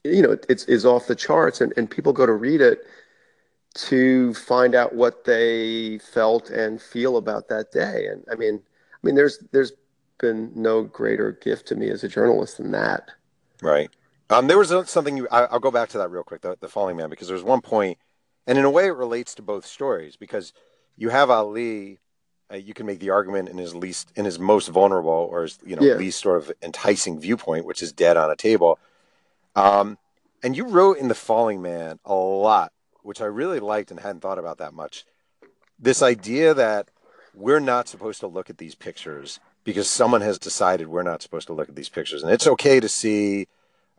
you 0.03 0.23
know 0.23 0.39
it's 0.49 0.65
is 0.65 0.87
off 0.87 1.07
the 1.07 1.15
charts 1.15 1.61
and, 1.61 1.75
and 1.77 1.91
people 1.91 2.15
go 2.15 2.25
to 2.25 2.33
read 2.33 2.63
it 2.63 2.87
to 3.77 4.35
find 4.35 4.75
out 4.75 4.95
what 4.95 5.25
they 5.25 5.99
felt 5.99 6.51
and 6.51 6.81
feel 6.81 7.17
about 7.17 7.49
that 7.49 7.73
day. 7.73 8.09
And 8.11 8.25
i 8.31 8.35
mean 8.35 8.61
i 8.93 9.07
mean 9.07 9.15
there's 9.15 9.39
there's 9.53 9.73
been 10.19 10.51
no 10.55 10.83
greater 10.83 11.33
gift 11.33 11.69
to 11.69 11.77
me 11.77 11.91
as 11.91 12.03
a 12.03 12.09
journalist 12.09 12.57
than 12.57 12.71
that. 12.73 13.11
Right. 13.61 13.91
Um, 14.31 14.47
there 14.47 14.59
was 14.59 14.73
something 14.91 15.17
you 15.17 15.29
I, 15.31 15.47
will 15.53 15.61
go 15.61 15.71
back 15.71 15.91
to 15.91 15.99
that 15.99 16.11
real 16.11 16.25
quick 16.25 16.41
the, 16.41 16.57
the 16.61 16.69
falling 16.69 16.97
man 16.97 17.11
because 17.11 17.29
there's 17.29 17.43
one 17.43 17.61
point 17.61 17.99
and 18.47 18.59
in 18.59 18.65
a 18.65 18.71
way 18.71 18.87
it 18.87 18.97
relates 18.97 19.35
to 19.37 19.43
both 19.43 19.67
stories 19.67 20.17
because 20.17 20.53
you 20.97 21.11
have 21.11 21.31
ali 21.31 21.99
uh, 22.53 22.57
you 22.57 22.75
can 22.75 22.87
make 22.87 23.01
the 23.01 23.11
argument 23.11 23.49
in 23.49 23.59
his 23.59 23.75
least 23.75 24.13
in 24.17 24.25
his 24.25 24.39
most 24.39 24.69
vulnerable 24.69 25.29
or 25.31 25.43
his 25.43 25.59
you 25.65 25.77
know 25.77 25.83
yeah. 25.83 25.95
least 25.95 26.21
sort 26.21 26.39
of 26.39 26.53
enticing 26.63 27.21
viewpoint 27.21 27.65
which 27.65 27.83
is 27.83 27.93
dead 27.93 28.17
on 28.17 28.31
a 28.31 28.37
table. 28.37 28.79
Um, 29.55 29.99
and 30.43 30.57
you 30.57 30.69
wrote 30.69 30.99
in 30.99 31.09
The 31.09 31.15
Falling 31.15 31.63
Man 31.63 31.99
a 32.05 32.15
lot, 32.15 32.73
which 33.07 33.21
I 33.21 33.27
really 33.27 33.61
liked 33.61 33.91
and 33.91 34.01
hadn't 34.01 34.21
thought 34.21 34.39
about 34.39 34.59
that 34.59 34.75
much. 34.75 35.05
This 35.79 36.03
idea 36.03 36.55
that 36.55 36.89
we're 37.35 37.61
not 37.61 37.89
supposed 37.89 38.21
to 38.21 38.27
look 38.27 38.51
at 38.51 38.59
these 38.59 38.75
pictures 38.75 39.39
because 39.63 39.89
someone 39.89 40.23
has 40.23 40.39
decided 40.39 40.89
we're 40.89 41.03
not 41.03 41.23
supposed 41.23 41.47
to 41.47 41.53
look 41.53 41.69
at 41.69 41.77
these 41.77 41.89
pictures. 41.89 42.23
And 42.23 42.33
it's 42.33 42.47
okay 42.47 42.81
to 42.81 42.89
see 42.89 43.47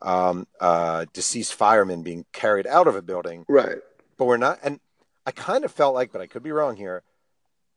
um, 0.02 0.48
uh, 0.60 1.06
deceased 1.13 1.54
firemen 1.54 2.04
being 2.04 2.26
carried 2.34 2.67
out 2.67 2.88
of 2.88 2.96
a 2.96 3.02
building. 3.02 3.46
Right. 3.48 3.78
But 4.17 4.26
we're 4.26 4.38
not. 4.38 4.60
And 4.63 4.80
I 5.26 5.32
kind 5.32 5.63
of 5.63 5.72
felt 5.72 5.93
like, 5.93 6.12
but 6.12 6.22
I 6.22 6.28
could 6.28 6.43
be 6.43 6.52
wrong 6.52 6.76
here, 6.76 7.04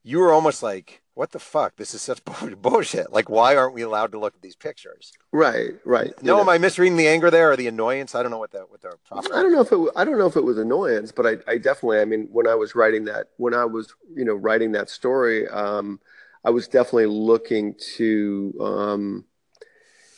you 0.02 0.18
were 0.18 0.32
almost 0.32 0.62
like, 0.62 1.02
what 1.20 1.33
the 1.33 1.38
fuck? 1.38 1.76
This 1.76 1.92
is 1.92 2.00
such 2.00 2.24
bullshit. 2.62 3.12
Like, 3.12 3.28
why 3.28 3.54
aren't 3.54 3.74
we 3.74 3.83
allowed 3.83 4.11
to 4.12 4.18
look 4.18 4.35
at 4.35 4.40
these 4.40 4.56
pictures? 4.56 5.12
Right, 5.33 5.72
right. 5.85 6.14
No, 6.22 6.37
you 6.37 6.40
am 6.40 6.48
I 6.48 6.56
misreading 6.56 6.96
the 6.96 7.09
anger 7.09 7.30
there 7.30 7.52
or 7.52 7.56
the 7.56 7.66
annoyance? 7.66 8.14
I 8.14 8.22
don't 8.22 8.30
know 8.30 8.38
what 8.38 8.52
that 8.52 8.70
what 8.70 8.80
the 8.80 8.94
proper. 9.06 9.35
I 9.35 9.42
don't 9.42 9.52
know 9.52 9.61
if 9.61 9.70
it. 9.70 9.78
I 9.94 10.04
don't 10.04 10.16
know 10.16 10.26
if 10.26 10.37
it 10.37 10.44
was 10.44 10.56
annoyance, 10.56 11.12
but 11.12 11.26
I, 11.26 11.37
I 11.46 11.59
definitely. 11.59 12.00
I 12.00 12.06
mean, 12.06 12.26
when 12.33 12.46
I 12.46 12.54
was 12.54 12.74
writing 12.74 13.04
that, 13.04 13.28
when 13.37 13.52
I 13.52 13.66
was, 13.66 13.94
you 14.16 14.24
know, 14.24 14.33
writing 14.33 14.72
that 14.72 14.88
story, 14.88 15.46
um, 15.48 16.00
I 16.42 16.48
was 16.48 16.66
definitely 16.66 17.04
looking 17.04 17.74
to, 17.96 18.54
um, 18.59 19.24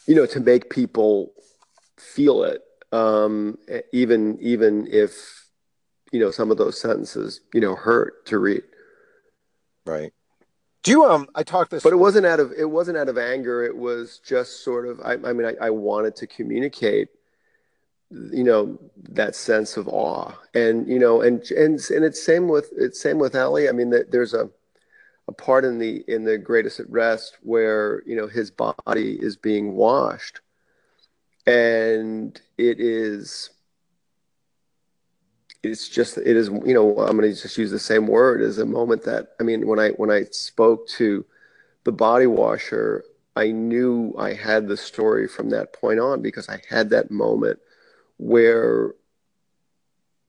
you 0.06 0.14
know, 0.14 0.26
to 0.26 0.38
make 0.38 0.70
people 0.70 1.32
feel 1.98 2.44
it, 2.44 2.62
um, 2.92 3.58
even 3.92 4.38
even 4.40 4.86
if, 4.88 5.48
you 6.12 6.20
know, 6.20 6.30
some 6.30 6.52
of 6.52 6.58
those 6.58 6.80
sentences, 6.80 7.40
you 7.52 7.60
know, 7.60 7.74
hurt 7.74 8.24
to 8.26 8.38
read. 8.38 8.62
Right. 9.84 10.12
Do 10.82 10.90
you 10.90 11.04
um? 11.04 11.28
I 11.34 11.42
talked 11.42 11.70
this, 11.70 11.82
but 11.82 11.92
it 11.92 11.96
wasn't 11.96 12.26
out 12.26 12.40
of 12.40 12.52
it 12.52 12.68
wasn't 12.68 12.98
out 12.98 13.08
of 13.08 13.16
anger. 13.16 13.62
It 13.62 13.76
was 13.76 14.20
just 14.24 14.64
sort 14.64 14.86
of. 14.86 15.00
I, 15.00 15.12
I 15.12 15.32
mean, 15.32 15.46
I, 15.46 15.66
I 15.66 15.70
wanted 15.70 16.16
to 16.16 16.26
communicate, 16.26 17.08
you 18.10 18.42
know, 18.42 18.78
that 19.10 19.36
sense 19.36 19.76
of 19.76 19.86
awe, 19.86 20.32
and 20.54 20.88
you 20.88 20.98
know, 20.98 21.22
and 21.22 21.48
and 21.52 21.78
and 21.90 22.04
it's 22.04 22.24
same 22.24 22.48
with 22.48 22.70
it's 22.76 23.00
same 23.00 23.18
with 23.18 23.36
Ali. 23.36 23.68
I 23.68 23.72
mean, 23.72 23.94
there's 24.10 24.34
a 24.34 24.50
a 25.28 25.32
part 25.32 25.64
in 25.64 25.78
the 25.78 26.04
in 26.08 26.24
the 26.24 26.36
greatest 26.36 26.80
at 26.80 26.90
rest 26.90 27.38
where 27.42 28.02
you 28.04 28.16
know 28.16 28.26
his 28.26 28.50
body 28.50 29.18
is 29.20 29.36
being 29.36 29.74
washed, 29.74 30.40
and 31.46 32.40
it 32.58 32.80
is 32.80 33.50
it's 35.62 35.88
just 35.88 36.18
it 36.18 36.36
is 36.36 36.48
you 36.64 36.74
know 36.74 36.96
i'm 36.98 37.16
going 37.16 37.32
to 37.32 37.40
just 37.40 37.58
use 37.58 37.70
the 37.70 37.78
same 37.78 38.06
word 38.06 38.40
as 38.40 38.58
a 38.58 38.66
moment 38.66 39.02
that 39.04 39.28
i 39.40 39.42
mean 39.42 39.66
when 39.66 39.78
i 39.78 39.90
when 39.90 40.10
i 40.10 40.24
spoke 40.30 40.86
to 40.88 41.24
the 41.84 41.92
body 41.92 42.26
washer 42.26 43.04
i 43.36 43.50
knew 43.50 44.14
i 44.18 44.32
had 44.32 44.68
the 44.68 44.76
story 44.76 45.28
from 45.28 45.50
that 45.50 45.72
point 45.72 46.00
on 46.00 46.20
because 46.20 46.48
i 46.48 46.60
had 46.68 46.90
that 46.90 47.10
moment 47.10 47.58
where 48.18 48.94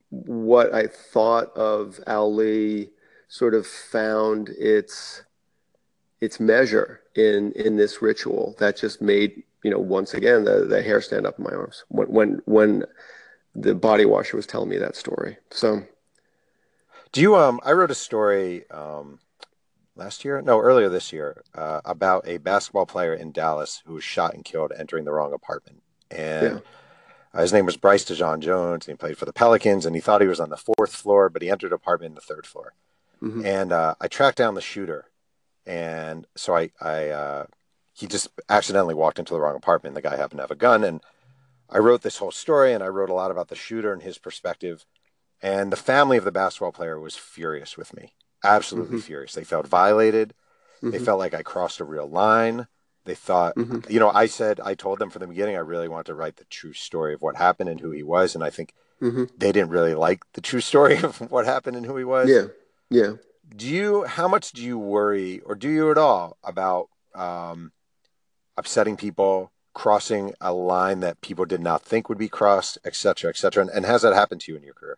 what 0.09 0.73
i 0.73 0.85
thought 0.85 1.55
of 1.57 1.99
ali 2.07 2.89
sort 3.27 3.55
of 3.55 3.65
found 3.65 4.49
its 4.49 5.23
its 6.21 6.39
measure 6.39 7.01
in 7.15 7.51
in 7.53 7.75
this 7.75 8.01
ritual 8.01 8.55
that 8.59 8.77
just 8.77 9.01
made 9.01 9.43
you 9.63 9.71
know 9.71 9.79
once 9.79 10.13
again 10.13 10.43
the, 10.43 10.65
the 10.65 10.81
hair 10.81 11.01
stand 11.01 11.25
up 11.25 11.37
in 11.37 11.45
my 11.45 11.51
arms. 11.51 11.83
When 11.89 12.07
when 12.07 12.41
when 12.45 12.85
the 13.55 13.75
body 13.75 14.05
washer 14.05 14.37
was 14.37 14.47
telling 14.47 14.69
me 14.69 14.77
that 14.77 14.95
story. 14.95 15.37
So, 15.51 15.83
do 17.11 17.21
you? 17.21 17.35
Um, 17.35 17.59
I 17.63 17.71
wrote 17.73 17.91
a 17.91 17.95
story 17.95 18.69
um, 18.71 19.19
last 19.95 20.25
year, 20.25 20.41
no, 20.41 20.59
earlier 20.59 20.89
this 20.89 21.13
year, 21.13 21.43
uh, 21.55 21.81
about 21.85 22.27
a 22.27 22.37
basketball 22.37 22.85
player 22.85 23.13
in 23.13 23.31
Dallas 23.31 23.81
who 23.85 23.93
was 23.95 24.03
shot 24.03 24.33
and 24.33 24.43
killed 24.45 24.71
entering 24.77 25.05
the 25.05 25.13
wrong 25.13 25.33
apartment, 25.33 25.81
and. 26.11 26.55
Yeah. 26.55 26.59
Uh, 27.35 27.41
his 27.41 27.51
name 27.51 27.65
was 27.65 27.77
Bryce 27.77 28.05
Dejean-Jones, 28.05 28.87
and 28.87 28.93
he 28.93 28.95
played 28.95 29.17
for 29.17 29.25
the 29.25 29.33
Pelicans. 29.33 29.87
And 29.87 29.95
he 29.95 30.01
thought 30.01 30.21
he 30.21 30.27
was 30.27 30.39
on 30.39 30.51
the 30.51 30.55
fourth 30.55 30.95
floor, 30.95 31.29
but 31.29 31.41
he 31.41 31.49
entered 31.49 31.71
an 31.71 31.73
apartment 31.73 32.11
in 32.11 32.13
the 32.13 32.21
third 32.21 32.45
floor. 32.45 32.75
Mm-hmm. 33.23 33.43
And 33.43 33.71
uh, 33.71 33.95
I 34.01 34.07
tracked 34.07 34.37
down 34.37 34.53
the 34.53 34.61
shooter, 34.61 35.05
and 35.65 36.27
so 36.35 36.55
I, 36.55 36.71
I 36.81 37.09
uh, 37.09 37.45
he 37.93 38.05
just 38.05 38.27
accidentally 38.49 38.93
walked 38.93 39.17
into 39.17 39.33
the 39.33 39.39
wrong 39.39 39.55
apartment. 39.55 39.95
The 39.95 40.01
guy 40.01 40.17
happened 40.17 40.39
to 40.39 40.43
have 40.43 40.51
a 40.51 40.55
gun, 40.55 40.83
and 40.83 41.01
I 41.69 41.79
wrote 41.79 42.01
this 42.01 42.17
whole 42.17 42.31
story, 42.31 42.73
and 42.73 42.83
I 42.83 42.87
wrote 42.87 43.09
a 43.09 43.13
lot 43.13 43.31
about 43.31 43.47
the 43.47 43.55
shooter 43.55 43.91
and 43.93 44.01
his 44.01 44.17
perspective. 44.17 44.85
And 45.41 45.71
the 45.71 45.77
family 45.77 46.17
of 46.17 46.23
the 46.23 46.31
basketball 46.31 46.71
player 46.71 46.99
was 46.99 47.15
furious 47.15 47.77
with 47.77 47.93
me, 47.93 48.13
absolutely 48.43 48.97
mm-hmm. 48.97 49.05
furious. 49.05 49.33
They 49.33 49.43
felt 49.43 49.67
violated. 49.67 50.33
Mm-hmm. 50.77 50.91
They 50.91 50.99
felt 50.99 51.19
like 51.19 51.33
I 51.33 51.43
crossed 51.43 51.79
a 51.79 51.85
real 51.85 52.09
line. 52.09 52.67
They 53.05 53.15
thought, 53.15 53.55
mm-hmm. 53.55 53.91
you 53.91 53.99
know, 53.99 54.09
I 54.09 54.27
said, 54.27 54.61
I 54.61 54.75
told 54.75 54.99
them 54.99 55.09
from 55.09 55.19
the 55.19 55.27
beginning, 55.27 55.57
I 55.57 55.59
really 55.59 55.89
wanted 55.89 56.05
to 56.07 56.15
write 56.15 56.37
the 56.37 56.45
true 56.45 56.73
story 56.73 57.13
of 57.13 57.21
what 57.21 57.35
happened 57.35 57.69
and 57.69 57.79
who 57.79 57.91
he 57.91 58.03
was. 58.03 58.35
And 58.35 58.43
I 58.43 58.49
think 58.49 58.73
mm-hmm. 59.01 59.25
they 59.37 59.51
didn't 59.51 59.71
really 59.71 59.95
like 59.95 60.23
the 60.33 60.41
true 60.41 60.61
story 60.61 60.97
of 61.03 61.19
what 61.31 61.45
happened 61.45 61.75
and 61.75 61.85
who 61.85 61.97
he 61.97 62.05
was. 62.05 62.29
Yeah. 62.29 62.45
Yeah. 62.89 63.13
Do 63.55 63.67
you, 63.67 64.03
how 64.05 64.27
much 64.27 64.53
do 64.53 64.63
you 64.63 64.79
worry 64.79 65.41
or 65.41 65.55
do 65.55 65.69
you 65.69 65.91
at 65.91 65.97
all 65.97 66.37
about 66.43 66.87
um, 67.13 67.71
upsetting 68.57 68.97
people, 68.97 69.51
crossing 69.73 70.33
a 70.39 70.53
line 70.53 70.99
that 71.01 71.21
people 71.21 71.45
did 71.45 71.61
not 71.61 71.83
think 71.83 72.09
would 72.09 72.17
be 72.17 72.29
crossed, 72.29 72.77
et 72.85 72.95
cetera, 72.95 73.29
et 73.29 73.37
cetera? 73.37 73.61
And, 73.61 73.71
and 73.71 73.85
has 73.85 74.01
that 74.01 74.13
happened 74.13 74.41
to 74.41 74.51
you 74.51 74.57
in 74.57 74.63
your 74.63 74.73
career? 74.73 74.97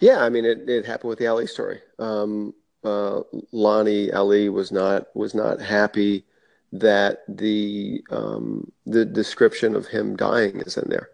Yeah. 0.00 0.22
I 0.24 0.28
mean, 0.28 0.44
it, 0.44 0.68
it 0.68 0.86
happened 0.86 1.10
with 1.10 1.18
the 1.18 1.26
Ali 1.26 1.46
story. 1.46 1.80
Um, 1.98 2.54
uh, 2.84 3.20
Lonnie 3.52 4.12
Ali 4.12 4.48
was 4.48 4.70
not, 4.72 5.14
was 5.14 5.34
not 5.34 5.60
happy 5.60 6.24
that 6.70 7.20
the 7.28 8.04
um, 8.10 8.70
the 8.84 9.02
description 9.02 9.74
of 9.74 9.86
him 9.86 10.16
dying 10.16 10.60
is 10.60 10.76
in 10.76 10.90
there. 10.90 11.08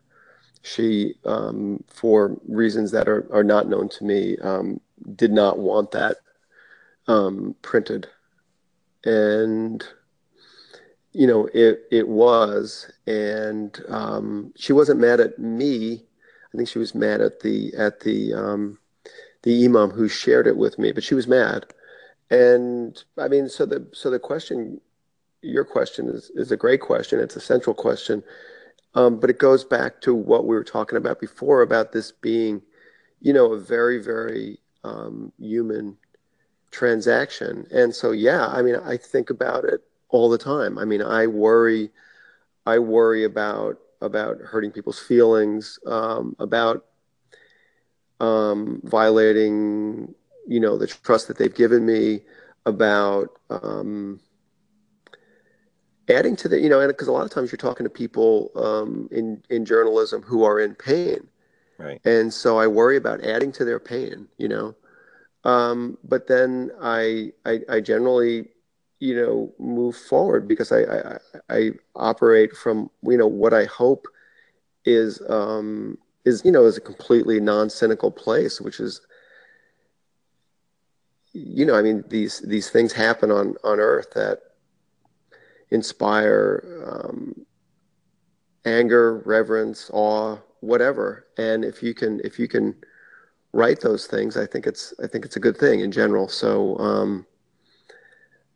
She, 0.63 1.15
um, 1.25 1.85
for 1.87 2.37
reasons 2.49 2.91
that 2.91 3.09
are, 3.09 3.29
are 3.33 3.45
not 3.45 3.69
known 3.69 3.89
to 3.91 4.05
me, 4.05 4.37
um, 4.39 4.81
did 5.15 5.31
not 5.31 5.61
want 5.61 5.93
that 5.93 6.17
um, 7.07 7.55
printed, 7.63 8.09
and 9.05 9.85
you 11.15 11.27
know 11.27 11.47
it 11.55 11.85
it 11.91 12.09
was, 12.09 12.91
and 13.07 13.81
um, 13.89 14.53
she 14.57 14.73
wasn't 14.73 15.01
mad 15.01 15.21
at 15.21 15.39
me. 15.39 16.05
I 16.53 16.57
think 16.57 16.69
she 16.69 16.79
was 16.79 16.95
mad 16.95 17.21
at 17.21 17.41
the 17.41 17.73
at 17.77 18.01
the 18.01 18.35
um, 18.35 18.79
the 19.43 19.65
imam 19.65 19.91
who 19.91 20.09
shared 20.09 20.47
it 20.47 20.57
with 20.57 20.79
me, 20.79 20.93
but 20.93 21.05
she 21.05 21.15
was 21.15 21.27
mad. 21.27 21.67
And 22.31 23.03
I 23.19 23.29
mean, 23.29 23.49
so 23.49 23.67
the 23.67 23.87
so 23.93 24.11
the 24.11 24.19
question 24.19 24.81
your 25.45 25.65
question 25.65 26.09
is, 26.09 26.31
is 26.35 26.51
a 26.51 26.57
great 26.57 26.81
question. 26.81 27.21
It's 27.21 27.37
a 27.37 27.41
central 27.41 27.75
question. 27.75 28.23
Um, 28.95 29.19
but 29.19 29.31
it 29.31 29.39
goes 29.39 29.65
back 29.65 30.01
to 30.03 30.15
what 30.15 30.47
we 30.47 30.55
were 30.55 30.65
talking 30.65 30.97
about 30.97 31.21
before 31.21 31.63
about 31.63 31.93
this 31.93 32.13
being, 32.13 32.63
you 33.21 33.33
know, 33.33 33.53
a 33.53 33.59
very, 33.59 34.03
very 34.03 34.61
um, 34.85 35.33
human 35.39 35.97
transaction. 36.71 37.67
And 37.71 37.95
so, 37.95 38.13
yeah, 38.13 38.47
I 38.47 38.63
mean, 38.63 38.77
I 38.77 38.97
think 38.97 39.31
about 39.31 39.65
it 39.65 39.83
all 40.15 40.31
the 40.31 40.39
time. 40.39 40.79
I 40.79 40.85
mean, 40.85 41.03
I 41.03 41.27
worry, 41.27 41.91
I 42.65 42.79
worry 42.79 43.25
about 43.25 43.79
about 44.01 44.39
hurting 44.39 44.71
people's 44.71 45.01
feelings, 45.01 45.81
um, 45.87 46.37
about 46.39 46.85
um, 48.21 48.81
violating, 48.85 50.15
you 50.47 50.61
know, 50.61 50.79
the 50.79 50.87
trust 50.87 51.27
that 51.27 51.37
they've 51.37 51.55
given 51.55 51.85
me, 51.85 52.21
about 52.65 53.31
um, 53.51 54.21
adding 56.09 56.37
to 56.37 56.49
the 56.49 56.61
you 56.61 56.69
know 56.69 56.87
because 56.87 57.09
a 57.09 57.13
lot 57.13 57.25
of 57.25 57.33
times 57.33 57.51
you're 57.51 57.57
talking 57.57 57.83
to 57.83 57.91
people 57.91 58.53
um, 58.55 59.09
in 59.11 59.43
in 59.51 59.65
journalism 59.65 60.23
who 60.23 60.45
are 60.45 60.61
in 60.61 60.77
pain. 60.77 61.27
Right. 61.77 62.01
And 62.05 62.33
so 62.33 62.57
i 62.57 62.69
worry 62.69 62.97
about 62.97 63.25
adding 63.25 63.51
to 63.51 63.65
their 63.65 63.81
pain 63.81 64.29
you 64.39 64.47
know? 64.47 64.77
Um, 65.43 65.99
but 66.05 66.29
then 66.29 66.71
I, 66.81 67.33
I, 67.45 67.61
I 67.69 67.81
generally 67.81 68.54
you 69.01 69.15
know 69.15 69.53
move 69.59 69.97
forward 69.97 70.47
because 70.49 70.73
I, 70.73 70.83
I, 70.83 71.19
I 71.51 71.71
operate 71.95 72.57
from 72.57 72.91
you 73.03 73.19
know 73.19 73.27
what 73.27 73.53
i 73.53 73.65
hope 73.65 74.07
is 74.85 75.21
um, 75.29 75.99
is 76.25 76.43
you 76.45 76.53
know 76.53 76.65
is 76.65 76.77
a 76.77 76.81
completely 76.81 77.41
non-cynical 77.41 78.11
place 78.11 78.61
which 78.61 78.81
is 78.81 79.01
you 81.33 81.67
know 81.67 81.75
i 81.75 81.83
mean 81.83 82.05
these 82.09 82.41
these 82.41 82.71
things 82.71 82.93
happen 82.93 83.31
on 83.31 83.57
on 83.65 83.81
earth 83.81 84.13
that 84.15 84.41
inspire 85.71 86.63
um, 86.87 87.45
anger, 88.65 89.19
reverence, 89.27 89.91
awe, 89.93 90.39
whatever. 90.61 91.27
And 91.37 91.65
if 91.65 91.83
you 91.83 91.95
can, 91.95 92.21
if 92.25 92.39
you 92.39 92.49
can 92.49 92.75
write 93.53 93.81
those 93.81 94.07
things, 94.07 94.37
I 94.37 94.47
think 94.47 94.67
it's, 94.67 94.95
I 95.03 95.07
think 95.07 95.25
it's 95.25 95.37
a 95.37 95.41
good 95.41 95.57
thing 95.57 95.81
in 95.81 95.93
general. 95.93 96.29
So 96.29 96.77
um, 96.79 97.27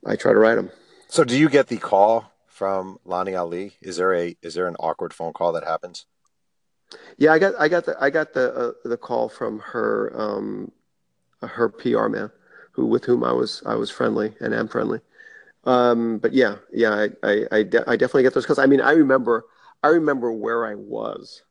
I 0.06 0.16
try 0.16 0.32
to 0.32 0.38
write 0.38 0.56
them. 0.56 0.70
So 1.08 1.24
do 1.24 1.36
you 1.36 1.48
get 1.48 1.68
the 1.68 1.78
call 1.78 2.32
from 2.46 2.98
Lonnie 3.04 3.34
Ali? 3.34 3.74
Is 3.80 3.96
there 3.96 4.14
a, 4.14 4.36
is 4.42 4.54
there 4.54 4.66
an 4.66 4.76
awkward 4.78 5.12
phone 5.14 5.32
call 5.32 5.52
that 5.52 5.64
happens? 5.64 6.06
Yeah, 7.16 7.32
I 7.32 7.38
got, 7.38 7.54
I 7.58 7.68
got 7.68 7.84
the, 7.84 7.96
I 8.00 8.10
got 8.10 8.32
the, 8.32 8.54
uh, 8.54 8.72
the 8.84 8.96
call 8.96 9.28
from 9.28 9.60
her, 9.60 10.12
um, 10.14 10.72
her 11.40 11.68
PR 11.68 12.08
man, 12.08 12.30
who 12.72 12.86
with 12.86 13.04
whom 13.04 13.24
I 13.24 13.32
was, 13.32 13.62
I 13.66 13.74
was 13.74 13.90
friendly 13.90 14.34
and 14.40 14.54
am 14.54 14.68
friendly. 14.68 15.00
Um, 15.64 16.18
but 16.18 16.32
yeah, 16.32 16.56
yeah, 16.72 16.90
I, 17.22 17.28
I, 17.28 17.46
I, 17.52 17.62
de- 17.62 17.90
I 17.90 17.96
definitely 17.96 18.22
get 18.22 18.34
those 18.34 18.46
calls. 18.46 18.58
I 18.58 18.66
mean, 18.66 18.80
I 18.80 18.92
remember, 18.92 19.44
I 19.82 19.88
remember 19.88 20.32
where 20.32 20.66
I 20.66 20.74
was 20.74 21.42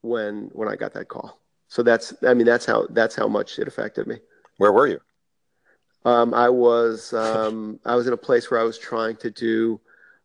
when, 0.00 0.50
when 0.52 0.68
I 0.68 0.76
got 0.76 0.94
that 0.94 1.08
call. 1.08 1.40
So 1.68 1.82
that's, 1.82 2.14
I 2.26 2.32
mean, 2.32 2.46
that's 2.46 2.64
how, 2.64 2.86
that's 2.90 3.14
how 3.14 3.28
much 3.28 3.58
it 3.58 3.68
affected 3.68 4.06
me. 4.06 4.18
Where 4.56 4.72
were 4.72 4.86
you? 4.86 5.00
Um, 6.06 6.32
I 6.34 6.48
was, 6.48 7.12
um, 7.12 7.80
I 7.84 7.96
was 7.96 8.06
in 8.06 8.12
a 8.12 8.16
place 8.16 8.50
where 8.50 8.60
I 8.60 8.64
was 8.64 8.78
trying 8.78 9.16
to 9.16 9.30
do, 9.30 9.80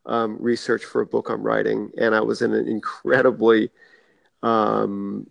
um, 0.05 0.37
research 0.39 0.85
for 0.85 1.01
a 1.01 1.05
book 1.05 1.29
I'm 1.29 1.43
writing, 1.43 1.91
and 1.97 2.15
I 2.15 2.21
was 2.21 2.41
in 2.41 2.53
an 2.53 2.67
incredibly, 2.67 3.71
um, 4.43 5.27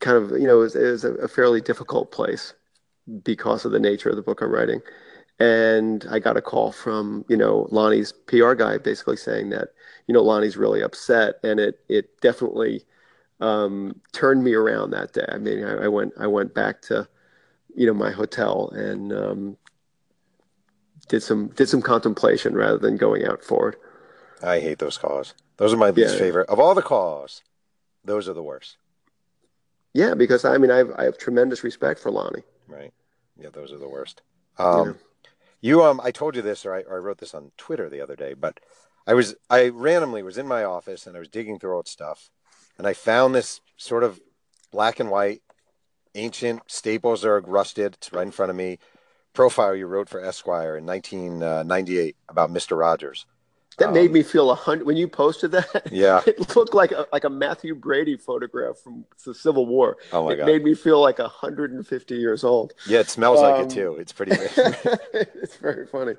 kind 0.00 0.16
of, 0.16 0.30
you 0.32 0.46
know, 0.46 0.58
it 0.58 0.64
was, 0.64 0.76
it 0.76 0.90
was 0.90 1.04
a, 1.04 1.28
fairly 1.28 1.60
difficult 1.60 2.12
place 2.12 2.54
because 3.24 3.64
of 3.64 3.72
the 3.72 3.80
nature 3.80 4.10
of 4.10 4.16
the 4.16 4.22
book 4.22 4.40
I'm 4.40 4.50
writing 4.50 4.80
and 5.40 6.06
I 6.10 6.18
got 6.18 6.36
a 6.36 6.42
call 6.42 6.72
from 6.72 7.24
you 7.28 7.36
know 7.36 7.66
Lonnie's 7.70 8.12
PR 8.12 8.54
guy 8.54 8.78
basically 8.78 9.16
saying 9.16 9.50
that 9.50 9.70
you 10.06 10.14
know 10.14 10.22
Lonnie's 10.22 10.56
really 10.56 10.82
upset, 10.82 11.36
and 11.42 11.58
it 11.58 11.80
it 11.88 12.20
definitely 12.20 12.84
um, 13.40 14.00
turned 14.12 14.44
me 14.44 14.54
around 14.54 14.90
that 14.92 15.12
day. 15.12 15.26
I 15.28 15.38
mean, 15.38 15.64
I, 15.64 15.84
I, 15.84 15.88
went 15.88 16.12
I 16.18 16.26
went 16.26 16.54
back 16.54 16.80
to 16.82 17.08
you 17.74 17.86
know 17.86 17.94
my 17.94 18.10
hotel 18.10 18.70
and 18.70 19.12
um, 19.12 19.56
did 21.08 21.22
some 21.22 21.48
did 21.48 21.68
some 21.68 21.82
contemplation 21.82 22.54
rather 22.54 22.78
than 22.78 22.96
going 22.96 23.24
out 23.24 23.42
forward. 23.42 23.76
I 24.42 24.60
hate 24.60 24.78
those 24.78 24.98
calls. 24.98 25.34
Those 25.56 25.72
are 25.72 25.76
my 25.76 25.90
least 25.90 26.14
yeah. 26.14 26.18
favorite 26.18 26.48
of 26.48 26.58
all 26.58 26.74
the 26.74 26.82
calls. 26.82 27.42
Those 28.04 28.28
are 28.28 28.34
the 28.34 28.42
worst. 28.42 28.76
Yeah, 29.92 30.14
because 30.14 30.44
I 30.44 30.58
mean 30.58 30.70
I 30.70 30.78
have 30.78 30.92
I 30.96 31.04
have 31.04 31.18
tremendous 31.18 31.64
respect 31.64 32.00
for 32.00 32.10
Lonnie. 32.10 32.42
Right. 32.66 32.92
Yeah, 33.38 33.50
those 33.52 33.72
are 33.72 33.78
the 33.78 33.88
worst. 33.88 34.22
Um, 34.58 34.86
yeah. 34.86 34.92
You 35.60 35.82
um, 35.82 36.00
I 36.04 36.10
told 36.10 36.36
you 36.36 36.42
this, 36.42 36.66
or 36.66 36.74
I, 36.74 36.80
or 36.82 36.96
I 36.96 37.00
wrote 37.00 37.18
this 37.18 37.34
on 37.34 37.52
Twitter 37.56 37.88
the 37.88 38.00
other 38.00 38.16
day, 38.16 38.34
but 38.34 38.60
I 39.06 39.14
was 39.14 39.34
I 39.48 39.68
randomly 39.68 40.22
was 40.22 40.38
in 40.38 40.46
my 40.46 40.64
office 40.64 41.06
and 41.06 41.16
I 41.16 41.20
was 41.20 41.28
digging 41.28 41.58
through 41.58 41.76
old 41.76 41.88
stuff, 41.88 42.30
and 42.76 42.86
I 42.86 42.92
found 42.92 43.34
this 43.34 43.60
sort 43.76 44.04
of 44.04 44.20
black 44.72 45.00
and 45.00 45.10
white, 45.10 45.42
ancient 46.14 46.62
Staples 46.66 47.24
are 47.24 47.40
rusted. 47.40 47.94
It's 47.94 48.12
right 48.12 48.26
in 48.26 48.32
front 48.32 48.50
of 48.50 48.56
me. 48.56 48.78
Profile 49.34 49.74
you 49.74 49.86
wrote 49.86 50.08
for 50.08 50.24
Esquire 50.24 50.76
in 50.76 50.86
1998 50.86 52.16
uh, 52.16 52.32
about 52.32 52.50
Mister 52.50 52.76
Rogers. 52.76 53.26
That 53.78 53.88
um, 53.88 53.94
made 53.94 54.12
me 54.12 54.22
feel 54.22 54.52
a 54.52 54.54
hundred 54.54 54.86
when 54.86 54.96
you 54.96 55.08
posted 55.08 55.50
that. 55.50 55.88
Yeah, 55.90 56.22
it 56.26 56.54
looked 56.54 56.74
like 56.74 56.92
a 56.92 57.06
like 57.12 57.24
a 57.24 57.30
Mathew 57.30 57.74
Brady 57.74 58.16
photograph 58.16 58.78
from 58.78 59.04
the 59.26 59.34
Civil 59.34 59.66
War. 59.66 59.96
Oh 60.12 60.24
my 60.24 60.32
it 60.32 60.36
god, 60.36 60.48
it 60.48 60.52
made 60.52 60.64
me 60.64 60.74
feel 60.74 61.00
like 61.00 61.18
hundred 61.18 61.72
and 61.72 61.84
fifty 61.84 62.14
years 62.14 62.44
old. 62.44 62.72
Yeah, 62.86 63.00
it 63.00 63.10
smells 63.10 63.40
um, 63.40 63.44
like 63.44 63.60
it 63.60 63.64
um, 63.64 63.68
too. 63.68 63.96
It's 63.98 64.12
pretty. 64.12 64.32
it's 64.38 65.56
very 65.56 65.86
funny. 65.86 66.14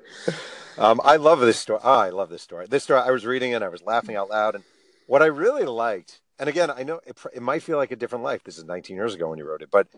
Um, 0.76 1.00
I 1.02 1.16
love 1.16 1.40
this 1.40 1.58
story. 1.58 1.80
Oh, 1.82 1.98
I 1.98 2.10
love 2.10 2.28
this 2.28 2.42
story. 2.42 2.66
This 2.68 2.84
story, 2.84 3.00
I 3.00 3.10
was 3.10 3.24
reading 3.24 3.52
it, 3.52 3.62
I 3.62 3.68
was 3.68 3.82
laughing 3.82 4.16
out 4.16 4.28
loud, 4.28 4.54
and 4.54 4.64
what 5.06 5.22
I 5.22 5.26
really 5.26 5.64
liked, 5.64 6.20
and 6.38 6.50
again, 6.50 6.70
I 6.70 6.82
know 6.82 7.00
it, 7.06 7.16
it 7.34 7.42
might 7.42 7.62
feel 7.62 7.78
like 7.78 7.90
a 7.90 7.96
different 7.96 8.24
life. 8.24 8.44
This 8.44 8.58
is 8.58 8.64
19 8.64 8.94
years 8.94 9.14
ago 9.14 9.30
when 9.30 9.38
you 9.38 9.46
wrote 9.46 9.62
it, 9.62 9.70
but 9.70 9.88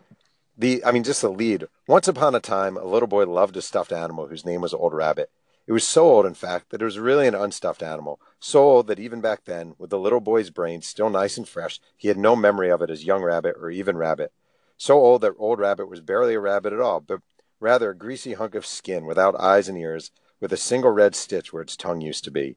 the, 0.59 0.83
I 0.83 0.91
mean, 0.91 1.03
just 1.03 1.21
the 1.21 1.31
lead. 1.31 1.67
Once 1.87 2.07
upon 2.07 2.35
a 2.35 2.41
time, 2.41 2.75
a 2.75 2.83
little 2.83 3.07
boy 3.07 3.25
loved 3.25 3.55
a 3.55 3.61
stuffed 3.61 3.93
animal 3.93 4.27
whose 4.27 4.45
name 4.45 4.59
was 4.59 4.73
Old 4.73 4.93
Rabbit. 4.93 5.31
It 5.65 5.71
was 5.71 5.87
so 5.87 6.05
old, 6.05 6.25
in 6.25 6.33
fact, 6.33 6.69
that 6.69 6.81
it 6.81 6.85
was 6.85 6.99
really 6.99 7.27
an 7.27 7.35
unstuffed 7.35 7.81
animal. 7.81 8.19
So 8.39 8.61
old 8.61 8.87
that 8.87 8.99
even 8.99 9.21
back 9.21 9.45
then, 9.45 9.75
with 9.77 9.89
the 9.89 9.99
little 9.99 10.19
boy's 10.19 10.49
brain 10.49 10.81
still 10.81 11.09
nice 11.09 11.37
and 11.37 11.47
fresh, 11.47 11.79
he 11.95 12.09
had 12.09 12.17
no 12.17 12.35
memory 12.35 12.69
of 12.69 12.81
it 12.81 12.89
as 12.89 13.05
young 13.05 13.23
rabbit 13.23 13.55
or 13.57 13.69
even 13.69 13.95
rabbit. 13.95 14.33
So 14.77 14.99
old 14.99 15.21
that 15.21 15.35
old 15.37 15.59
rabbit 15.59 15.87
was 15.87 16.01
barely 16.01 16.33
a 16.33 16.39
rabbit 16.39 16.73
at 16.73 16.81
all, 16.81 16.99
but 16.99 17.21
rather 17.59 17.91
a 17.91 17.97
greasy 17.97 18.33
hunk 18.33 18.55
of 18.55 18.65
skin 18.65 19.05
without 19.05 19.39
eyes 19.39 19.69
and 19.69 19.77
ears, 19.77 20.11
with 20.41 20.51
a 20.51 20.57
single 20.57 20.91
red 20.91 21.15
stitch 21.15 21.53
where 21.53 21.61
its 21.61 21.77
tongue 21.77 22.01
used 22.01 22.23
to 22.25 22.31
be. 22.31 22.55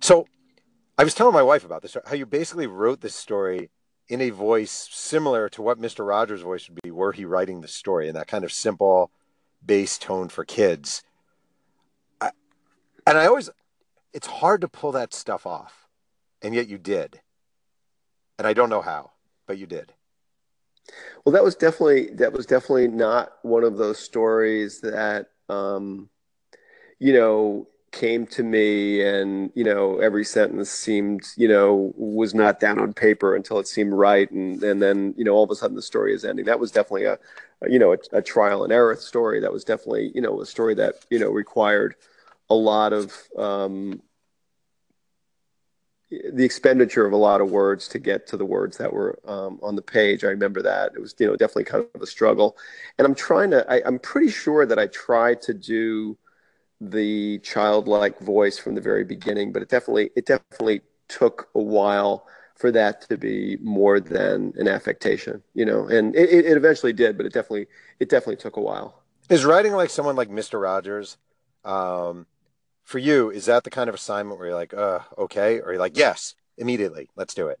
So 0.00 0.26
I 0.98 1.02
was 1.02 1.14
telling 1.14 1.34
my 1.34 1.42
wife 1.42 1.64
about 1.64 1.82
this. 1.82 1.96
How 2.06 2.14
you 2.14 2.26
basically 2.26 2.66
wrote 2.66 3.00
this 3.00 3.14
story 3.14 3.70
in 4.08 4.20
a 4.20 4.30
voice 4.30 4.88
similar 4.90 5.48
to 5.50 5.62
what 5.62 5.78
Mister 5.78 6.04
Rogers' 6.04 6.42
voice 6.42 6.68
would 6.68 6.80
be 6.82 6.90
were 6.90 7.12
he 7.12 7.24
writing 7.24 7.60
the 7.60 7.68
story 7.68 8.08
in 8.08 8.14
that 8.14 8.28
kind 8.28 8.44
of 8.44 8.52
simple 8.52 9.10
bass 9.64 9.98
tone 9.98 10.28
for 10.28 10.44
kids. 10.44 11.02
I, 12.20 12.30
and 13.06 13.16
I 13.16 13.26
always, 13.26 13.50
it's 14.12 14.26
hard 14.26 14.60
to 14.60 14.68
pull 14.68 14.92
that 14.92 15.14
stuff 15.14 15.46
off, 15.46 15.88
and 16.42 16.54
yet 16.54 16.68
you 16.68 16.78
did. 16.78 17.20
And 18.38 18.46
I 18.46 18.52
don't 18.52 18.70
know 18.70 18.82
how, 18.82 19.12
but 19.46 19.58
you 19.58 19.66
did. 19.66 19.92
Well, 21.24 21.32
that 21.32 21.44
was 21.44 21.54
definitely 21.54 22.10
that 22.16 22.32
was 22.32 22.46
definitely 22.46 22.88
not 22.88 23.32
one 23.42 23.64
of 23.64 23.78
those 23.78 23.98
stories 23.98 24.80
that 24.82 25.28
um, 25.48 26.10
you 26.98 27.14
know 27.14 27.68
came 27.94 28.26
to 28.26 28.42
me 28.42 29.02
and 29.02 29.52
you 29.54 29.62
know 29.62 29.98
every 30.00 30.24
sentence 30.24 30.68
seemed 30.68 31.22
you 31.36 31.46
know 31.46 31.92
was 31.96 32.34
not 32.34 32.58
down 32.58 32.80
on 32.80 32.92
paper 32.92 33.36
until 33.36 33.60
it 33.60 33.68
seemed 33.68 33.92
right 33.92 34.30
and 34.32 34.62
and 34.64 34.82
then 34.82 35.14
you 35.16 35.24
know 35.24 35.32
all 35.32 35.44
of 35.44 35.50
a 35.50 35.54
sudden 35.54 35.76
the 35.76 35.82
story 35.82 36.12
is 36.12 36.24
ending 36.24 36.44
that 36.44 36.58
was 36.58 36.72
definitely 36.72 37.04
a, 37.04 37.16
you 37.68 37.78
know 37.78 37.92
a, 37.92 37.98
a, 38.12 38.20
trial 38.20 38.64
and 38.64 38.72
error 38.72 38.96
story 38.96 39.38
that 39.38 39.52
was 39.52 39.62
definitely 39.62 40.10
you 40.12 40.20
know 40.20 40.40
a 40.40 40.46
story 40.46 40.74
that 40.74 41.06
you 41.08 41.20
know 41.20 41.30
required 41.30 41.94
a 42.50 42.54
lot 42.54 42.92
of 42.92 43.12
um, 43.38 44.02
the 46.10 46.44
expenditure 46.44 47.06
of 47.06 47.12
a 47.12 47.16
lot 47.16 47.40
of 47.40 47.50
words 47.50 47.88
to 47.88 47.98
get 47.98 48.26
to 48.26 48.36
the 48.36 48.44
words 48.44 48.76
that 48.76 48.92
were 48.92 49.18
um, 49.24 49.58
on 49.62 49.74
the 49.74 49.82
page. 49.82 50.22
I 50.22 50.28
remember 50.28 50.62
that 50.62 50.92
it 50.94 51.00
was, 51.00 51.14
you 51.18 51.26
know, 51.26 51.34
definitely 51.34 51.64
kind 51.64 51.86
of 51.94 52.02
a 52.02 52.06
struggle. 52.06 52.56
And 52.98 53.06
I'm 53.06 53.14
trying 53.14 53.50
to, 53.50 53.68
I, 53.72 53.82
I'm 53.86 53.98
pretty 53.98 54.30
sure 54.30 54.66
that 54.66 54.78
I 54.78 54.86
tried 54.88 55.40
to 55.42 55.54
do 55.54 56.16
the 56.80 57.38
childlike 57.40 58.18
voice 58.20 58.58
from 58.58 58.74
the 58.74 58.80
very 58.80 59.04
beginning, 59.04 59.52
but 59.52 59.62
it 59.62 59.68
definitely, 59.68 60.10
it 60.16 60.26
definitely 60.26 60.82
took 61.08 61.48
a 61.54 61.60
while 61.60 62.26
for 62.56 62.70
that 62.70 63.08
to 63.08 63.16
be 63.16 63.56
more 63.60 64.00
than 64.00 64.52
an 64.56 64.68
affectation, 64.68 65.42
you 65.54 65.64
know, 65.64 65.86
and 65.86 66.14
it, 66.14 66.30
it 66.30 66.56
eventually 66.56 66.92
did, 66.92 67.16
but 67.16 67.26
it 67.26 67.32
definitely, 67.32 67.66
it 67.98 68.08
definitely 68.08 68.36
took 68.36 68.56
a 68.56 68.60
while. 68.60 69.02
Is 69.28 69.44
writing 69.44 69.72
like 69.72 69.90
someone 69.90 70.16
like 70.16 70.28
Mr. 70.28 70.60
Rogers, 70.60 71.16
um, 71.64 72.26
for 72.84 72.98
you, 72.98 73.30
is 73.30 73.46
that 73.46 73.64
the 73.64 73.70
kind 73.70 73.88
of 73.88 73.94
assignment 73.94 74.38
where 74.38 74.48
you're 74.48 74.56
like, 74.56 74.74
uh, 74.74 75.00
okay, 75.16 75.60
or 75.60 75.72
you're 75.72 75.80
like, 75.80 75.96
yes, 75.96 76.34
immediately, 76.58 77.08
let's 77.16 77.34
do 77.34 77.48
it? 77.48 77.58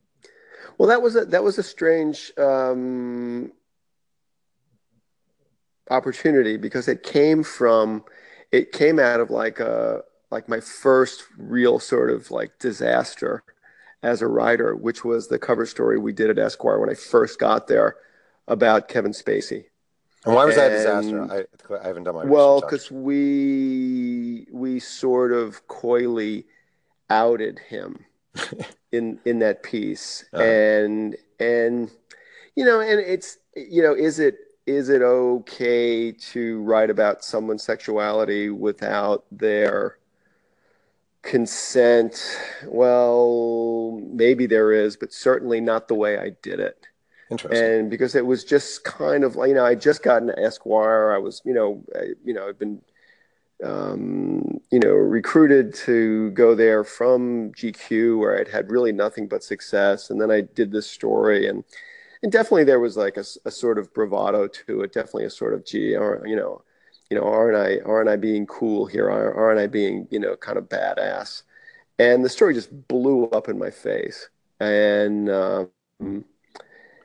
Well, 0.78 0.88
that 0.88 1.02
was 1.02 1.16
a 1.16 1.24
that 1.26 1.42
was 1.44 1.58
a 1.58 1.62
strange 1.62 2.32
um, 2.36 3.52
opportunity 5.90 6.56
because 6.56 6.88
it 6.88 7.02
came 7.02 7.42
from 7.42 8.04
it 8.54 8.70
came 8.70 9.00
out 9.00 9.18
of 9.18 9.30
like 9.30 9.58
a 9.58 10.02
like 10.30 10.48
my 10.48 10.60
first 10.60 11.24
real 11.36 11.80
sort 11.80 12.10
of 12.10 12.30
like 12.30 12.56
disaster 12.60 13.42
as 14.02 14.22
a 14.22 14.28
writer, 14.28 14.76
which 14.76 15.04
was 15.04 15.26
the 15.26 15.38
cover 15.38 15.66
story 15.66 15.98
we 15.98 16.12
did 16.12 16.30
at 16.30 16.38
Esquire 16.38 16.78
when 16.78 16.90
I 16.90 16.94
first 16.94 17.40
got 17.40 17.66
there 17.66 17.96
about 18.46 18.88
Kevin 18.88 19.12
Spacey. 19.12 19.64
And 20.24 20.34
why 20.34 20.44
was 20.44 20.54
that 20.54 20.70
a 20.70 20.76
disaster? 20.76 21.48
I, 21.70 21.74
I, 21.74 21.86
haven't 21.86 22.04
done 22.04 22.14
my 22.14 22.24
well 22.24 22.60
because 22.60 22.90
we 22.92 24.46
we 24.52 24.78
sort 24.78 25.32
of 25.32 25.66
coyly 25.66 26.46
outed 27.10 27.58
him 27.58 28.04
in 28.92 29.18
in 29.24 29.40
that 29.40 29.64
piece, 29.64 30.24
uh-huh. 30.32 30.44
and 30.44 31.16
and 31.40 31.90
you 32.54 32.64
know, 32.64 32.78
and 32.78 33.00
it's 33.00 33.38
you 33.56 33.82
know, 33.82 33.94
is 33.94 34.20
it 34.20 34.36
is 34.66 34.88
it 34.88 35.02
okay 35.02 36.12
to 36.12 36.62
write 36.62 36.90
about 36.90 37.24
someone's 37.24 37.62
sexuality 37.62 38.50
without 38.50 39.24
their 39.30 39.98
consent? 41.22 42.38
Well, 42.66 44.00
maybe 44.10 44.46
there 44.46 44.72
is, 44.72 44.96
but 44.96 45.12
certainly 45.12 45.60
not 45.60 45.88
the 45.88 45.94
way 45.94 46.18
I 46.18 46.30
did 46.42 46.60
it. 46.60 46.86
Interesting. 47.30 47.62
And 47.62 47.90
because 47.90 48.14
it 48.14 48.24
was 48.24 48.44
just 48.44 48.84
kind 48.84 49.24
of, 49.24 49.36
like, 49.36 49.48
you 49.48 49.54
know, 49.54 49.64
I 49.64 49.74
just 49.74 50.02
got 50.02 50.22
an 50.22 50.32
Esquire. 50.38 51.12
I 51.12 51.18
was, 51.18 51.42
you 51.44 51.54
know, 51.54 51.82
I, 51.94 52.12
you 52.24 52.32
know, 52.32 52.48
I've 52.48 52.58
been, 52.58 52.80
um, 53.62 54.60
you 54.70 54.78
know, 54.78 54.90
recruited 54.90 55.74
to 55.74 56.30
go 56.30 56.54
there 56.54 56.84
from 56.84 57.52
GQ 57.52 58.18
where 58.18 58.38
I'd 58.38 58.48
had 58.48 58.70
really 58.70 58.92
nothing 58.92 59.26
but 59.26 59.42
success. 59.44 60.10
And 60.10 60.20
then 60.20 60.30
I 60.30 60.42
did 60.42 60.72
this 60.72 60.90
story 60.90 61.48
and, 61.48 61.64
and 62.22 62.32
definitely 62.32 62.64
there 62.64 62.80
was 62.80 62.96
like 62.96 63.16
a, 63.16 63.24
a 63.44 63.50
sort 63.50 63.78
of 63.78 63.92
bravado 63.92 64.46
to 64.46 64.82
it. 64.82 64.92
Definitely 64.92 65.24
a 65.24 65.30
sort 65.30 65.54
of, 65.54 65.64
gee, 65.64 65.96
or, 65.96 66.22
you 66.26 66.36
know, 66.36 66.62
you 67.10 67.18
know, 67.18 67.24
aren't 67.24 67.56
I, 67.56 67.84
aren't 67.84 68.08
I 68.08 68.16
being 68.16 68.46
cool 68.46 68.86
here? 68.86 69.10
Aren't 69.10 69.60
I 69.60 69.66
being, 69.66 70.08
you 70.10 70.18
know, 70.18 70.36
kind 70.36 70.56
of 70.56 70.68
badass? 70.68 71.42
And 71.98 72.24
the 72.24 72.28
story 72.28 72.54
just 72.54 72.88
blew 72.88 73.26
up 73.26 73.48
in 73.48 73.58
my 73.58 73.70
face. 73.70 74.28
And, 74.58 75.28
um, 75.28 75.70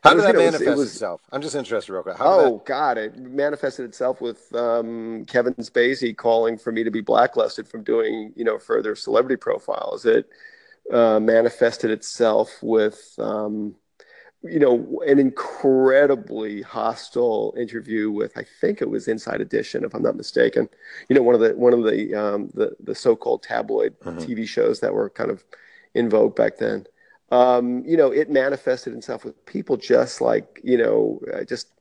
how 0.01 0.13
did 0.13 0.23
that 0.23 0.35
manifest 0.35 0.63
it 0.63 0.77
was, 0.77 0.93
itself? 0.93 1.21
I'm 1.31 1.41
just 1.41 1.55
interested, 1.55 1.91
real 1.91 2.03
quick. 2.03 2.17
How 2.17 2.39
oh 2.39 2.51
that... 2.53 2.65
God, 2.65 2.97
it 2.97 3.17
manifested 3.17 3.83
itself 3.85 4.21
with 4.21 4.55
um, 4.55 5.25
Kevin 5.25 5.53
Spacey 5.55 6.15
calling 6.15 6.57
for 6.57 6.71
me 6.71 6.85
to 6.85 6.91
be 6.91 7.01
blacklisted 7.01 7.67
from 7.67 7.83
doing, 7.83 8.31
you 8.37 8.45
know, 8.45 8.57
further 8.57 8.95
celebrity 8.95 9.35
profiles. 9.35 10.05
It 10.05 10.29
uh, 10.93 11.19
manifested 11.19 11.91
itself 11.91 12.57
with, 12.61 13.13
um, 13.19 13.75
you 14.41 14.59
know, 14.59 15.01
an 15.05 15.19
incredibly 15.19 16.61
hostile 16.61 17.53
interview 17.57 18.09
with, 18.09 18.37
I 18.37 18.45
think 18.61 18.81
it 18.81 18.89
was 18.89 19.07
Inside 19.07 19.41
Edition, 19.41 19.83
if 19.83 19.93
I'm 19.93 20.01
not 20.01 20.15
mistaken. 20.15 20.69
You 21.09 21.15
know, 21.15 21.21
one 21.21 21.35
of 21.35 21.41
the 21.41 21.55
one 21.55 21.73
of 21.73 21.83
the 21.83 22.15
um, 22.15 22.49
the, 22.53 22.75
the 22.79 22.95
so-called 22.95 23.43
tabloid 23.43 23.99
mm-hmm. 23.99 24.19
TV 24.19 24.47
shows 24.47 24.79
that 24.79 24.93
were 24.93 25.09
kind 25.09 25.29
of 25.29 25.43
in 25.93 26.09
vogue 26.09 26.35
back 26.35 26.57
then 26.57 26.85
um, 27.31 27.83
you 27.85 27.95
know, 27.95 28.11
it 28.11 28.29
manifested 28.29 28.93
itself 28.93 29.23
with 29.23 29.45
people 29.45 29.77
just 29.77 30.21
like, 30.21 30.59
you 30.63 30.77
know, 30.77 31.21
uh, 31.33 31.43
just 31.43 31.71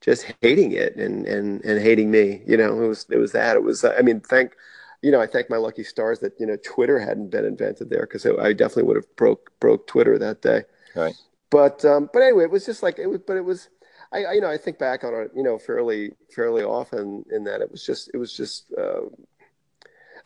just 0.00 0.32
hating 0.40 0.72
it 0.72 0.96
and 0.96 1.26
and 1.26 1.62
and 1.64 1.80
hating 1.80 2.10
me. 2.10 2.42
You 2.46 2.56
know, 2.56 2.82
it 2.82 2.88
was 2.88 3.06
it 3.10 3.18
was 3.18 3.32
that. 3.32 3.56
It 3.56 3.62
was. 3.62 3.84
I 3.84 4.00
mean, 4.00 4.20
thank 4.20 4.54
you 5.02 5.10
know, 5.12 5.20
I 5.20 5.26
thank 5.26 5.50
my 5.50 5.56
lucky 5.56 5.84
stars 5.84 6.20
that 6.20 6.32
you 6.38 6.46
know 6.46 6.56
Twitter 6.64 6.98
hadn't 6.98 7.30
been 7.30 7.44
invented 7.44 7.90
there 7.90 8.02
because 8.02 8.24
I 8.26 8.52
definitely 8.52 8.84
would 8.84 8.96
have 8.96 9.16
broke 9.16 9.50
broke 9.60 9.86
Twitter 9.86 10.18
that 10.18 10.40
day. 10.42 10.62
Right. 10.96 11.14
But 11.50 11.84
um, 11.84 12.10
but 12.12 12.22
anyway, 12.22 12.44
it 12.44 12.50
was 12.50 12.66
just 12.66 12.82
like 12.82 12.98
it 12.98 13.06
was. 13.06 13.20
But 13.26 13.36
it 13.36 13.44
was. 13.44 13.68
I, 14.12 14.24
I 14.24 14.32
you 14.34 14.40
know 14.40 14.50
I 14.50 14.56
think 14.56 14.78
back 14.78 15.04
on 15.04 15.14
it 15.14 15.30
you 15.34 15.42
know 15.42 15.58
fairly 15.58 16.12
fairly 16.34 16.62
often 16.62 17.24
in 17.30 17.44
that 17.44 17.60
it 17.60 17.70
was 17.70 17.84
just 17.84 18.10
it 18.14 18.16
was 18.16 18.32
just 18.34 18.72
uh, 18.76 19.02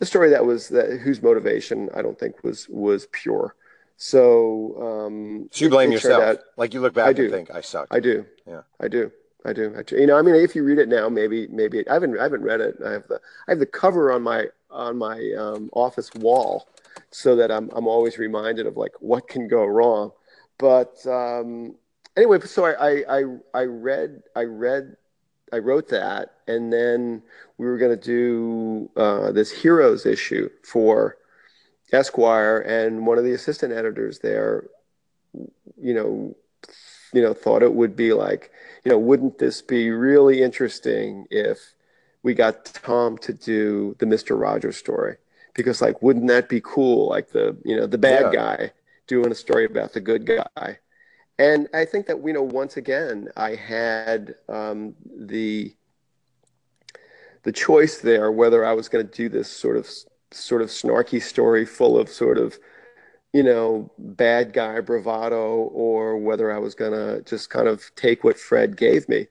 a 0.00 0.06
story 0.06 0.30
that 0.30 0.44
was 0.44 0.68
that 0.68 1.00
whose 1.00 1.22
motivation 1.22 1.88
I 1.94 2.02
don't 2.02 2.18
think 2.18 2.42
was 2.44 2.68
was 2.68 3.06
pure. 3.12 3.54
So, 3.96 4.76
um, 4.82 5.48
so 5.52 5.64
you 5.64 5.70
blame 5.70 5.92
yourself. 5.92 6.22
Out, 6.22 6.38
like 6.56 6.74
you 6.74 6.80
look 6.80 6.94
back 6.94 7.06
I 7.06 7.12
do. 7.12 7.22
and 7.24 7.32
think 7.32 7.50
I 7.52 7.60
suck. 7.60 7.86
I 7.90 8.00
do. 8.00 8.26
Yeah. 8.46 8.62
I 8.80 8.88
do. 8.88 9.12
I 9.44 9.52
do. 9.52 9.72
I 9.78 9.82
do. 9.82 9.96
You 9.96 10.08
know, 10.08 10.18
I 10.18 10.22
mean, 10.22 10.34
if 10.34 10.56
you 10.56 10.64
read 10.64 10.78
it 10.78 10.88
now, 10.88 11.08
maybe, 11.08 11.46
maybe 11.48 11.88
I 11.88 11.94
haven't, 11.94 12.18
I 12.18 12.24
haven't 12.24 12.42
read 12.42 12.60
it. 12.60 12.76
I 12.84 12.92
have 12.92 13.06
the, 13.06 13.20
I 13.46 13.52
have 13.52 13.58
the 13.60 13.66
cover 13.66 14.10
on 14.10 14.22
my, 14.22 14.46
on 14.70 14.98
my 14.98 15.32
um, 15.38 15.70
office 15.72 16.12
wall, 16.14 16.68
so 17.10 17.36
that 17.36 17.52
I'm, 17.52 17.70
I'm 17.74 17.86
always 17.86 18.18
reminded 18.18 18.66
of 18.66 18.76
like 18.76 18.92
what 18.98 19.28
can 19.28 19.46
go 19.46 19.64
wrong. 19.64 20.10
But 20.58 21.04
um, 21.06 21.74
anyway, 22.16 22.40
so 22.40 22.64
I, 22.66 23.04
I, 23.08 23.24
I 23.54 23.62
read, 23.64 24.22
I 24.36 24.44
read, 24.44 24.96
I 25.52 25.58
wrote 25.58 25.88
that, 25.88 26.34
and 26.46 26.72
then 26.72 27.22
we 27.58 27.66
were 27.66 27.78
going 27.78 27.98
to 27.98 28.04
do 28.04 28.90
uh, 28.96 29.32
this 29.32 29.50
heroes 29.50 30.06
issue 30.06 30.48
for 30.64 31.16
Esquire, 31.92 32.60
and 32.60 33.06
one 33.06 33.18
of 33.18 33.24
the 33.24 33.32
assistant 33.32 33.72
editors 33.72 34.20
there, 34.20 34.64
you 35.80 35.94
know, 35.94 36.34
you 37.12 37.20
know, 37.20 37.34
thought 37.34 37.62
it 37.62 37.74
would 37.74 37.94
be 37.94 38.12
like, 38.14 38.50
you 38.84 38.90
know, 38.90 38.98
wouldn't 38.98 39.38
this 39.38 39.60
be 39.60 39.90
really 39.90 40.42
interesting 40.42 41.26
if 41.30 41.74
we 42.22 42.34
got 42.34 42.64
Tom 42.64 43.18
to 43.18 43.32
do 43.32 43.94
the 43.98 44.06
Mister 44.06 44.36
Rogers 44.36 44.76
story? 44.76 45.16
Because 45.54 45.82
like, 45.82 46.00
wouldn't 46.00 46.28
that 46.28 46.48
be 46.48 46.62
cool? 46.62 47.10
Like 47.10 47.32
the 47.32 47.56
you 47.64 47.76
know 47.76 47.86
the 47.86 47.98
bad 47.98 48.32
yeah. 48.32 48.40
guy 48.40 48.72
doing 49.12 49.30
a 49.30 49.34
story 49.34 49.66
about 49.66 49.92
the 49.92 50.00
good 50.00 50.24
guy. 50.24 50.78
And 51.38 51.68
I 51.74 51.84
think 51.84 52.06
that 52.06 52.24
you 52.24 52.32
know 52.32 52.42
once 52.42 52.78
again 52.78 53.28
I 53.36 53.54
had 53.54 54.34
um, 54.48 54.94
the 55.04 55.74
the 57.42 57.52
choice 57.52 57.98
there 57.98 58.32
whether 58.32 58.64
I 58.64 58.72
was 58.72 58.88
going 58.88 59.06
to 59.06 59.12
do 59.12 59.28
this 59.28 59.50
sort 59.50 59.76
of 59.76 59.86
sort 60.30 60.62
of 60.62 60.68
snarky 60.68 61.20
story 61.20 61.66
full 61.66 61.98
of 61.98 62.08
sort 62.08 62.38
of 62.38 62.58
you 63.34 63.42
know 63.42 63.90
bad 63.98 64.54
guy 64.54 64.80
bravado 64.80 65.44
or 65.84 66.16
whether 66.16 66.50
i 66.50 66.58
was 66.58 66.74
going 66.74 66.92
to 66.92 67.22
just 67.22 67.50
kind 67.50 67.68
of 67.68 67.90
take 67.96 68.24
what 68.24 68.38
fred 68.38 68.76
gave 68.76 69.08
me. 69.08 69.26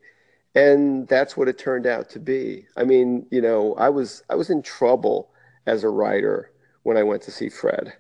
And 0.54 1.08
that's 1.08 1.38
what 1.38 1.48
it 1.48 1.58
turned 1.58 1.88
out 1.88 2.10
to 2.10 2.20
be. 2.20 2.68
I 2.76 2.84
mean 2.84 3.26
you 3.32 3.42
know 3.42 3.74
i 3.76 3.90
was 3.90 4.24
i 4.30 4.36
was 4.36 4.50
in 4.50 4.62
trouble 4.62 5.32
as 5.66 5.84
a 5.84 5.90
writer 5.90 6.52
when 6.84 6.98
i 6.98 7.04
went 7.04 7.22
to 7.24 7.32
see 7.32 7.50
fred 7.50 7.94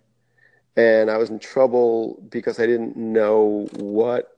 and 0.76 1.10
i 1.10 1.18
was 1.18 1.30
in 1.30 1.40
trouble 1.40 2.22
because 2.30 2.60
i 2.60 2.66
didn't 2.66 2.96
know 2.96 3.68
what 3.78 4.38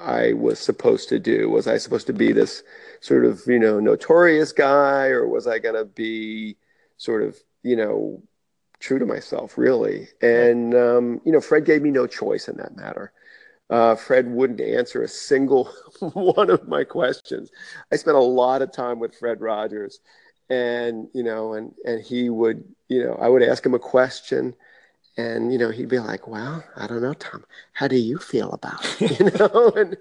i 0.00 0.32
was 0.32 0.58
supposed 0.58 1.08
to 1.08 1.18
do 1.18 1.48
was 1.48 1.66
i 1.66 1.76
supposed 1.76 2.06
to 2.06 2.12
be 2.12 2.32
this 2.32 2.62
sort 3.00 3.24
of 3.24 3.42
you 3.46 3.58
know 3.58 3.80
notorious 3.80 4.52
guy 4.52 5.06
or 5.06 5.26
was 5.28 5.46
i 5.46 5.58
going 5.58 5.74
to 5.74 5.84
be 5.84 6.56
sort 6.96 7.22
of 7.22 7.36
you 7.62 7.76
know, 7.76 8.22
true 8.78 8.98
to 8.98 9.06
myself, 9.06 9.58
really. 9.58 10.08
And 10.22 10.74
um, 10.74 11.20
you 11.24 11.32
know, 11.32 11.40
Fred 11.40 11.64
gave 11.64 11.82
me 11.82 11.90
no 11.90 12.06
choice 12.06 12.48
in 12.48 12.56
that 12.56 12.76
matter. 12.76 13.12
Uh, 13.68 13.94
Fred 13.94 14.28
wouldn't 14.28 14.60
answer 14.60 15.02
a 15.02 15.08
single 15.08 15.72
one 16.00 16.50
of 16.50 16.66
my 16.66 16.84
questions. 16.84 17.50
I 17.92 17.96
spent 17.96 18.16
a 18.16 18.20
lot 18.20 18.62
of 18.62 18.72
time 18.72 18.98
with 18.98 19.14
Fred 19.14 19.40
Rogers, 19.40 20.00
and 20.48 21.08
you 21.12 21.22
know, 21.22 21.54
and 21.54 21.72
and 21.84 22.02
he 22.02 22.30
would, 22.30 22.64
you 22.88 23.04
know, 23.04 23.14
I 23.14 23.28
would 23.28 23.42
ask 23.42 23.64
him 23.64 23.74
a 23.74 23.78
question, 23.78 24.54
and 25.20 25.52
you 25.52 25.58
know 25.58 25.70
he'd 25.70 25.88
be 25.88 25.98
like 25.98 26.26
well 26.26 26.64
i 26.76 26.86
don't 26.86 27.02
know 27.02 27.12
tom. 27.14 27.44
How 27.72 27.88
do 27.88 27.96
you 27.96 28.18
feel 28.18 28.50
about 28.52 28.84
it? 29.00 29.10
You 29.20 29.30
know 29.30 29.72
and, 29.76 29.96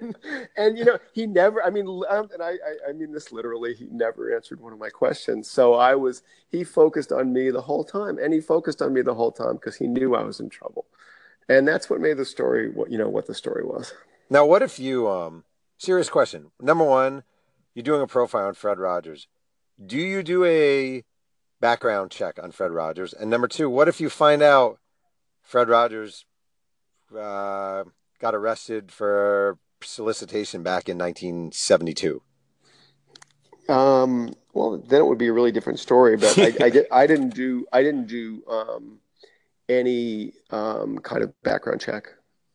and, 0.00 0.16
and 0.56 0.78
you 0.78 0.84
know 0.84 0.98
he 1.12 1.26
never 1.26 1.62
i 1.62 1.70
mean 1.70 1.86
um, 2.08 2.28
and 2.32 2.42
I, 2.42 2.54
I 2.88 2.92
mean 2.92 3.12
this 3.12 3.32
literally 3.32 3.74
he 3.74 3.86
never 3.90 4.34
answered 4.34 4.60
one 4.60 4.72
of 4.72 4.78
my 4.78 4.90
questions. 4.90 5.50
So 5.50 5.74
i 5.74 5.94
was 5.94 6.22
he 6.48 6.64
focused 6.64 7.12
on 7.12 7.32
me 7.32 7.50
the 7.50 7.62
whole 7.62 7.84
time 7.84 8.18
and 8.18 8.32
he 8.32 8.40
focused 8.40 8.80
on 8.82 8.92
me 8.92 9.02
the 9.02 9.14
whole 9.14 9.32
time 9.32 9.54
because 9.54 9.76
he 9.76 9.86
knew 9.86 10.14
i 10.14 10.22
was 10.22 10.40
in 10.40 10.48
trouble. 10.48 10.86
And 11.48 11.66
that's 11.66 11.88
what 11.88 12.00
made 12.00 12.16
the 12.16 12.24
story 12.24 12.70
what 12.70 12.90
you 12.90 12.98
know 12.98 13.08
what 13.08 13.26
the 13.26 13.34
story 13.34 13.64
was. 13.64 13.92
Now 14.30 14.46
what 14.46 14.62
if 14.62 14.78
you 14.78 15.08
um 15.08 15.44
serious 15.78 16.10
question. 16.10 16.50
Number 16.60 16.84
one 16.84 17.24
you're 17.74 17.82
doing 17.90 18.02
a 18.02 18.06
profile 18.06 18.46
on 18.46 18.54
fred 18.54 18.78
rogers. 18.78 19.28
Do 19.84 19.98
you 19.98 20.22
do 20.22 20.44
a 20.44 21.04
background 21.66 22.12
check 22.12 22.38
on 22.40 22.52
Fred 22.52 22.70
Rogers? 22.70 23.12
And 23.12 23.28
number 23.28 23.48
two, 23.48 23.68
what 23.68 23.88
if 23.88 24.00
you 24.00 24.08
find 24.08 24.40
out 24.40 24.78
Fred 25.42 25.68
Rogers 25.68 26.24
uh, 27.10 27.82
got 28.20 28.36
arrested 28.36 28.92
for 28.92 29.58
solicitation 29.82 30.62
back 30.62 30.88
in 30.88 30.96
1972? 30.96 32.22
Um, 33.68 34.32
well, 34.54 34.78
then 34.78 35.00
it 35.00 35.06
would 35.06 35.18
be 35.18 35.26
a 35.26 35.32
really 35.32 35.50
different 35.50 35.80
story. 35.80 36.16
But 36.16 36.38
I, 36.38 36.66
I, 36.66 36.70
get, 36.70 36.86
I 36.92 37.04
didn't 37.04 37.34
do, 37.34 37.66
I 37.72 37.82
didn't 37.82 38.06
do 38.06 38.44
um, 38.48 39.00
any 39.68 40.34
um, 40.50 40.98
kind 40.98 41.24
of 41.24 41.34
background 41.42 41.80
check 41.80 42.06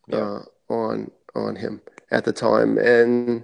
yeah. 0.07 0.19
uh, 0.19 0.43
on 0.69 1.11
on 1.35 1.57
him 1.57 1.81
at 2.11 2.23
the 2.23 2.31
time, 2.31 2.77
and 2.77 3.43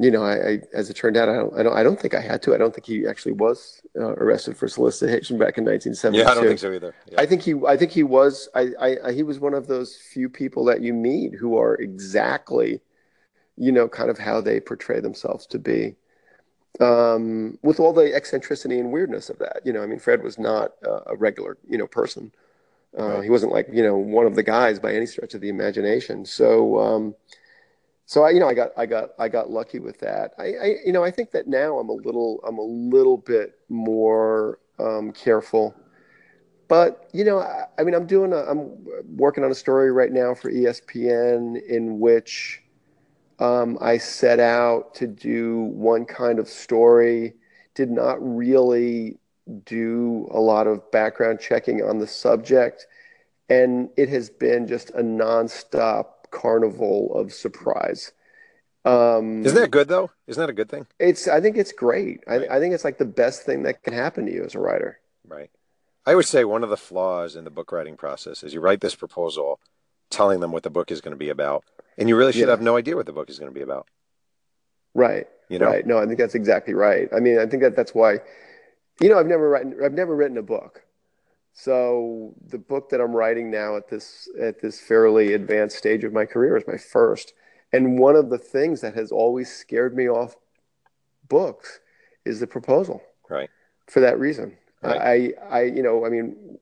you 0.00 0.12
know, 0.12 0.22
I, 0.22 0.50
I, 0.50 0.60
as 0.72 0.90
it 0.90 0.94
turned 0.94 1.16
out, 1.16 1.28
I 1.28 1.34
don't, 1.34 1.58
I 1.58 1.62
don't, 1.64 1.76
I 1.76 1.82
don't 1.82 2.00
think 2.00 2.14
I 2.14 2.20
had 2.20 2.40
to. 2.42 2.54
I 2.54 2.58
don't 2.58 2.72
think 2.72 2.86
he 2.86 3.04
actually 3.04 3.32
was 3.32 3.82
uh, 3.96 4.14
arrested 4.14 4.56
for 4.56 4.68
solicitation 4.68 5.38
back 5.38 5.58
in 5.58 5.64
1972. 5.64 6.16
Yeah, 6.16 6.30
I 6.30 6.34
don't 6.34 6.46
think 6.46 6.60
so 6.60 6.72
either. 6.72 6.94
Yeah. 7.10 7.20
I 7.20 7.26
think 7.26 7.42
he, 7.42 7.54
I 7.66 7.76
think 7.76 7.90
he 7.90 8.04
was, 8.04 8.48
I, 8.54 8.70
I, 8.80 9.12
he 9.12 9.24
was 9.24 9.40
one 9.40 9.54
of 9.54 9.66
those 9.66 9.96
few 9.96 10.28
people 10.28 10.64
that 10.66 10.82
you 10.82 10.94
meet 10.94 11.34
who 11.34 11.58
are 11.58 11.74
exactly, 11.74 12.80
you 13.56 13.72
know, 13.72 13.88
kind 13.88 14.08
of 14.08 14.18
how 14.18 14.40
they 14.40 14.60
portray 14.60 15.00
themselves 15.00 15.46
to 15.46 15.58
be, 15.58 15.96
um, 16.78 17.58
with 17.62 17.80
all 17.80 17.92
the 17.92 18.14
eccentricity 18.14 18.78
and 18.78 18.92
weirdness 18.92 19.28
of 19.30 19.38
that. 19.40 19.62
You 19.64 19.72
know, 19.72 19.82
I 19.82 19.86
mean, 19.86 19.98
Fred 19.98 20.22
was 20.22 20.38
not 20.38 20.74
uh, 20.86 21.00
a 21.06 21.16
regular, 21.16 21.58
you 21.68 21.76
know, 21.76 21.88
person. 21.88 22.30
Uh, 22.96 23.14
right. 23.14 23.24
He 23.24 23.30
wasn't 23.30 23.52
like, 23.52 23.66
you 23.72 23.82
know, 23.82 23.96
one 23.96 24.26
of 24.26 24.36
the 24.36 24.44
guys 24.44 24.78
by 24.78 24.94
any 24.94 25.06
stretch 25.06 25.34
of 25.34 25.40
the 25.40 25.48
imagination. 25.48 26.24
So. 26.24 26.78
Um, 26.78 27.14
so 28.08 28.22
I, 28.22 28.30
you 28.30 28.40
know, 28.40 28.48
I 28.48 28.54
got, 28.54 28.70
I 28.74 28.86
got, 28.86 29.10
I 29.18 29.28
got 29.28 29.50
lucky 29.50 29.80
with 29.80 29.98
that. 29.98 30.32
I, 30.38 30.44
I, 30.44 30.76
you 30.86 30.92
know, 30.94 31.04
I 31.04 31.10
think 31.10 31.30
that 31.32 31.46
now 31.46 31.78
I'm 31.78 31.90
a 31.90 31.92
little, 31.92 32.40
I'm 32.42 32.56
a 32.56 32.62
little 32.62 33.18
bit 33.18 33.58
more 33.68 34.60
um, 34.78 35.12
careful. 35.12 35.74
But 36.68 37.10
you 37.12 37.22
know, 37.22 37.40
I, 37.40 37.66
I 37.78 37.84
mean, 37.84 37.94
I'm 37.94 38.06
doing, 38.06 38.32
a, 38.32 38.38
I'm 38.44 38.70
working 39.14 39.44
on 39.44 39.50
a 39.50 39.54
story 39.54 39.92
right 39.92 40.10
now 40.10 40.34
for 40.34 40.50
ESPN 40.50 41.62
in 41.68 42.00
which 42.00 42.62
um, 43.40 43.76
I 43.78 43.98
set 43.98 44.40
out 44.40 44.94
to 44.94 45.06
do 45.06 45.64
one 45.74 46.06
kind 46.06 46.38
of 46.38 46.48
story. 46.48 47.34
Did 47.74 47.90
not 47.90 48.16
really 48.20 49.18
do 49.66 50.26
a 50.30 50.40
lot 50.40 50.66
of 50.66 50.90
background 50.90 51.40
checking 51.40 51.82
on 51.82 51.98
the 51.98 52.06
subject, 52.06 52.86
and 53.50 53.90
it 53.98 54.08
has 54.08 54.30
been 54.30 54.66
just 54.66 54.88
a 54.90 55.02
nonstop 55.02 56.17
carnival 56.30 57.14
of 57.14 57.32
surprise. 57.32 58.12
Um, 58.84 59.44
Isn't 59.44 59.60
that 59.60 59.70
good 59.70 59.88
though? 59.88 60.10
Isn't 60.26 60.40
that 60.40 60.50
a 60.50 60.54
good 60.54 60.68
thing? 60.68 60.86
It's. 60.98 61.28
I 61.28 61.40
think 61.40 61.56
it's 61.56 61.72
great. 61.72 62.20
Right. 62.26 62.48
I, 62.50 62.56
I 62.56 62.60
think 62.60 62.74
it's 62.74 62.84
like 62.84 62.98
the 62.98 63.04
best 63.04 63.42
thing 63.42 63.64
that 63.64 63.82
can 63.82 63.92
happen 63.92 64.26
to 64.26 64.32
you 64.32 64.44
as 64.44 64.54
a 64.54 64.60
writer. 64.60 64.98
Right. 65.26 65.50
I 66.06 66.14
would 66.14 66.24
say 66.24 66.44
one 66.44 66.64
of 66.64 66.70
the 66.70 66.76
flaws 66.76 67.36
in 67.36 67.44
the 67.44 67.50
book 67.50 67.70
writing 67.70 67.96
process 67.96 68.42
is 68.42 68.54
you 68.54 68.60
write 68.60 68.80
this 68.80 68.94
proposal, 68.94 69.60
telling 70.10 70.40
them 70.40 70.52
what 70.52 70.62
the 70.62 70.70
book 70.70 70.90
is 70.90 71.02
going 71.02 71.12
to 71.12 71.18
be 71.18 71.28
about, 71.28 71.64
and 71.98 72.08
you 72.08 72.16
really 72.16 72.32
should 72.32 72.42
yeah. 72.42 72.50
have 72.50 72.62
no 72.62 72.76
idea 72.76 72.96
what 72.96 73.04
the 73.06 73.12
book 73.12 73.28
is 73.28 73.38
going 73.38 73.52
to 73.52 73.54
be 73.54 73.62
about. 73.62 73.86
Right. 74.94 75.26
You 75.48 75.58
know. 75.58 75.66
Right. 75.66 75.86
No, 75.86 75.98
I 75.98 76.06
think 76.06 76.18
that's 76.18 76.34
exactly 76.34 76.72
right. 76.72 77.08
I 77.14 77.20
mean, 77.20 77.38
I 77.38 77.46
think 77.46 77.62
that 77.62 77.76
that's 77.76 77.94
why. 77.94 78.20
You 79.00 79.08
know, 79.10 79.18
I've 79.18 79.26
never 79.26 79.50
written. 79.50 79.76
I've 79.84 79.92
never 79.92 80.16
written 80.16 80.38
a 80.38 80.42
book. 80.42 80.82
So 81.60 82.34
the 82.50 82.58
book 82.58 82.88
that 82.90 83.00
I'm 83.00 83.10
writing 83.10 83.50
now 83.50 83.76
at 83.76 83.88
this 83.88 84.28
at 84.40 84.60
this 84.60 84.78
fairly 84.78 85.32
advanced 85.32 85.76
stage 85.76 86.04
of 86.04 86.12
my 86.12 86.24
career 86.24 86.56
is 86.56 86.62
my 86.68 86.76
first. 86.76 87.32
And 87.72 87.98
one 87.98 88.14
of 88.14 88.30
the 88.30 88.38
things 88.38 88.80
that 88.82 88.94
has 88.94 89.10
always 89.10 89.52
scared 89.52 89.96
me 89.96 90.08
off 90.08 90.36
books 91.28 91.80
is 92.24 92.38
the 92.38 92.46
proposal. 92.46 93.02
Right. 93.28 93.50
For 93.88 93.98
that 93.98 94.20
reason. 94.20 94.56
Right. 94.82 95.34
I 95.50 95.56
I 95.56 95.62
you 95.62 95.82
know, 95.82 96.06
I 96.06 96.10
mean 96.10 96.58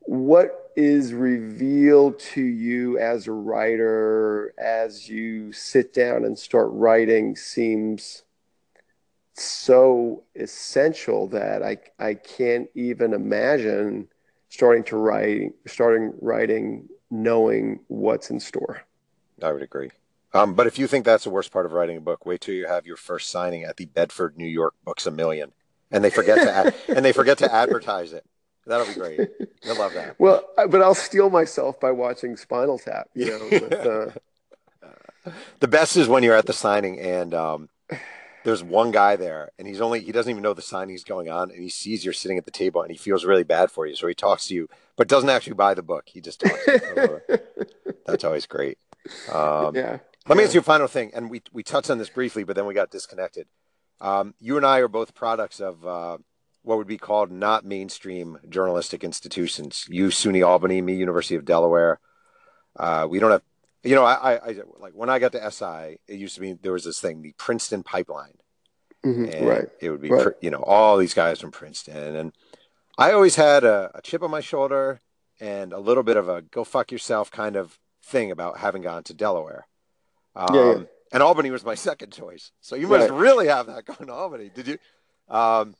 what 0.00 0.72
is 0.74 1.12
revealed 1.12 2.18
to 2.18 2.40
you 2.40 2.98
as 2.98 3.26
a 3.26 3.32
writer 3.32 4.54
as 4.56 5.10
you 5.10 5.52
sit 5.52 5.92
down 5.92 6.24
and 6.24 6.38
start 6.38 6.68
writing 6.72 7.36
seems 7.36 8.22
so 9.42 10.24
essential 10.34 11.28
that 11.28 11.62
I 11.62 11.78
I 11.98 12.14
can't 12.14 12.68
even 12.74 13.12
imagine 13.12 14.08
starting 14.48 14.84
to 14.84 14.96
write 14.96 15.52
starting 15.66 16.14
writing 16.20 16.88
knowing 17.10 17.80
what's 17.88 18.30
in 18.30 18.40
store. 18.40 18.82
I 19.42 19.52
would 19.52 19.62
agree. 19.62 19.90
Um, 20.34 20.54
but 20.54 20.66
if 20.66 20.78
you 20.78 20.86
think 20.86 21.04
that's 21.04 21.24
the 21.24 21.30
worst 21.30 21.52
part 21.52 21.64
of 21.64 21.72
writing 21.72 21.96
a 21.96 22.00
book, 22.00 22.26
wait 22.26 22.42
till 22.42 22.54
you 22.54 22.66
have 22.66 22.86
your 22.86 22.96
first 22.96 23.30
signing 23.30 23.64
at 23.64 23.78
the 23.78 23.86
Bedford, 23.86 24.36
New 24.36 24.46
York 24.46 24.74
Books 24.84 25.06
a 25.06 25.10
Million, 25.10 25.52
and 25.90 26.04
they 26.04 26.10
forget 26.10 26.38
to 26.38 26.52
ad- 26.52 26.74
and 26.88 27.04
they 27.04 27.12
forget 27.12 27.38
to 27.38 27.52
advertise 27.52 28.12
it. 28.12 28.24
That'll 28.66 28.86
be 28.86 28.94
great. 28.94 29.20
You'll 29.64 29.78
love 29.78 29.94
that. 29.94 30.16
Well, 30.18 30.44
but 30.56 30.82
I'll 30.82 30.94
steel 30.94 31.30
myself 31.30 31.80
by 31.80 31.90
watching 31.90 32.36
Spinal 32.36 32.78
Tap. 32.78 33.08
You 33.14 33.26
know, 33.26 33.48
with, 33.50 33.72
uh... 35.26 35.30
the 35.60 35.68
best 35.68 35.96
is 35.96 36.06
when 36.06 36.22
you're 36.22 36.36
at 36.36 36.44
the 36.44 36.52
signing 36.52 37.00
and 37.00 37.32
um, 37.32 37.68
there's 38.44 38.62
one 38.62 38.90
guy 38.90 39.16
there 39.16 39.50
and 39.58 39.66
he's 39.66 39.80
only 39.80 40.00
he 40.00 40.12
doesn't 40.12 40.30
even 40.30 40.42
know 40.42 40.54
the 40.54 40.62
signing's 40.62 41.04
going 41.04 41.28
on 41.28 41.50
and 41.50 41.62
he 41.62 41.68
sees 41.68 42.04
you're 42.04 42.14
sitting 42.14 42.38
at 42.38 42.44
the 42.44 42.50
table 42.50 42.82
and 42.82 42.90
he 42.90 42.96
feels 42.96 43.24
really 43.24 43.44
bad 43.44 43.70
for 43.70 43.86
you 43.86 43.94
so 43.94 44.06
he 44.06 44.14
talks 44.14 44.46
to 44.48 44.54
you 44.54 44.68
but 44.96 45.08
doesn't 45.08 45.30
actually 45.30 45.54
buy 45.54 45.74
the 45.74 45.82
book. 45.82 46.04
He 46.06 46.20
just 46.20 46.40
talks 46.40 46.64
that's 48.06 48.24
always 48.24 48.46
great. 48.46 48.78
Um, 49.32 49.74
yeah. 49.74 49.98
let 50.26 50.36
me 50.36 50.44
ask 50.44 50.54
you 50.54 50.60
a 50.60 50.64
final 50.64 50.88
thing 50.88 51.10
and 51.14 51.30
we 51.30 51.42
we 51.52 51.62
touched 51.62 51.90
on 51.90 51.98
this 51.98 52.10
briefly 52.10 52.44
but 52.44 52.56
then 52.56 52.66
we 52.66 52.74
got 52.74 52.90
disconnected. 52.90 53.46
Um, 54.00 54.34
you 54.38 54.56
and 54.56 54.64
i 54.64 54.78
are 54.78 54.88
both 54.88 55.14
products 55.14 55.60
of 55.60 55.84
uh, 55.84 56.18
what 56.62 56.78
would 56.78 56.86
be 56.86 56.98
called 56.98 57.30
not 57.30 57.64
mainstream 57.64 58.38
journalistic 58.48 59.02
institutions. 59.02 59.86
You 59.88 60.08
suny 60.08 60.46
albany 60.46 60.80
me 60.80 60.94
university 60.94 61.34
of 61.34 61.44
delaware. 61.44 61.98
Uh, 62.76 63.06
we 63.10 63.18
don't 63.18 63.32
have 63.32 63.42
you 63.82 63.94
know, 63.94 64.04
I, 64.04 64.34
I, 64.34 64.34
I, 64.34 64.56
like 64.78 64.92
when 64.92 65.08
I 65.08 65.18
got 65.18 65.32
to 65.32 65.50
SI, 65.50 65.98
it 66.08 66.18
used 66.18 66.34
to 66.34 66.40
be 66.40 66.54
there 66.54 66.72
was 66.72 66.84
this 66.84 67.00
thing, 67.00 67.22
the 67.22 67.34
Princeton 67.38 67.82
pipeline, 67.82 68.34
mm-hmm, 69.04 69.46
right? 69.46 69.68
It 69.80 69.90
would 69.90 70.02
be, 70.02 70.10
right. 70.10 70.28
you 70.40 70.50
know, 70.50 70.62
all 70.62 70.96
these 70.96 71.14
guys 71.14 71.40
from 71.40 71.52
Princeton, 71.52 72.16
and 72.16 72.32
I 72.96 73.12
always 73.12 73.36
had 73.36 73.64
a, 73.64 73.90
a, 73.94 74.02
chip 74.02 74.22
on 74.22 74.30
my 74.30 74.40
shoulder 74.40 75.00
and 75.40 75.72
a 75.72 75.78
little 75.78 76.02
bit 76.02 76.16
of 76.16 76.28
a 76.28 76.42
"go 76.42 76.64
fuck 76.64 76.90
yourself" 76.90 77.30
kind 77.30 77.56
of 77.56 77.78
thing 78.04 78.30
about 78.30 78.58
having 78.58 78.82
gone 78.82 79.04
to 79.04 79.14
Delaware. 79.14 79.66
Um, 80.34 80.54
yeah, 80.54 80.64
yeah. 80.64 80.70
Um, 80.70 80.88
and 81.12 81.22
Albany 81.22 81.50
was 81.50 81.64
my 81.64 81.74
second 81.88 82.12
choice, 82.12 82.50
so 82.60 82.74
you 82.74 82.88
must 82.88 83.10
right. 83.10 83.18
really 83.18 83.48
have 83.48 83.66
that 83.66 83.84
going 83.84 84.08
to 84.08 84.12
Albany. 84.12 84.50
Did 84.54 84.66
you? 84.66 84.78
Um, 85.28 85.74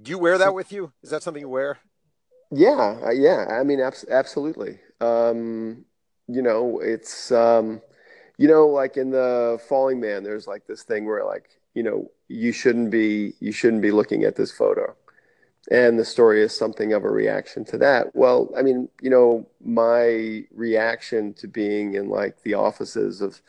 do 0.00 0.10
you 0.10 0.18
wear 0.18 0.38
that 0.38 0.54
with 0.54 0.70
you? 0.70 0.92
Is 1.02 1.10
that 1.10 1.22
something 1.22 1.40
you 1.40 1.48
wear? 1.48 1.78
Yeah, 2.50 2.98
uh, 3.04 3.10
yeah. 3.10 3.46
I 3.50 3.64
mean, 3.64 3.80
abs- 3.80 4.06
absolutely. 4.08 4.78
Um, 5.00 5.84
you 6.28 6.42
know, 6.42 6.80
it's 6.80 7.32
um, 7.32 7.80
you 8.36 8.46
know, 8.46 8.66
like 8.68 8.96
in 8.96 9.10
the 9.10 9.60
Falling 9.68 10.00
Man, 10.00 10.22
there's 10.22 10.46
like 10.46 10.66
this 10.66 10.82
thing 10.82 11.04
where 11.06 11.24
like, 11.24 11.50
you 11.74 11.82
know, 11.82 12.10
you 12.28 12.52
shouldn't 12.52 12.90
be 12.90 13.32
you 13.40 13.52
shouldn't 13.52 13.82
be 13.82 13.90
looking 13.90 14.24
at 14.24 14.36
this 14.36 14.52
photo. 14.52 14.94
And 15.70 15.98
the 15.98 16.04
story 16.04 16.40
is 16.42 16.56
something 16.56 16.92
of 16.92 17.04
a 17.04 17.10
reaction 17.10 17.64
to 17.66 17.78
that. 17.78 18.14
Well, 18.14 18.50
I 18.56 18.62
mean, 18.62 18.88
you 19.02 19.10
know, 19.10 19.46
my 19.62 20.44
reaction 20.54 21.34
to 21.34 21.48
being 21.48 21.94
in 21.94 22.08
like 22.08 22.42
the 22.42 22.54
offices 22.54 23.20
of 23.20 23.42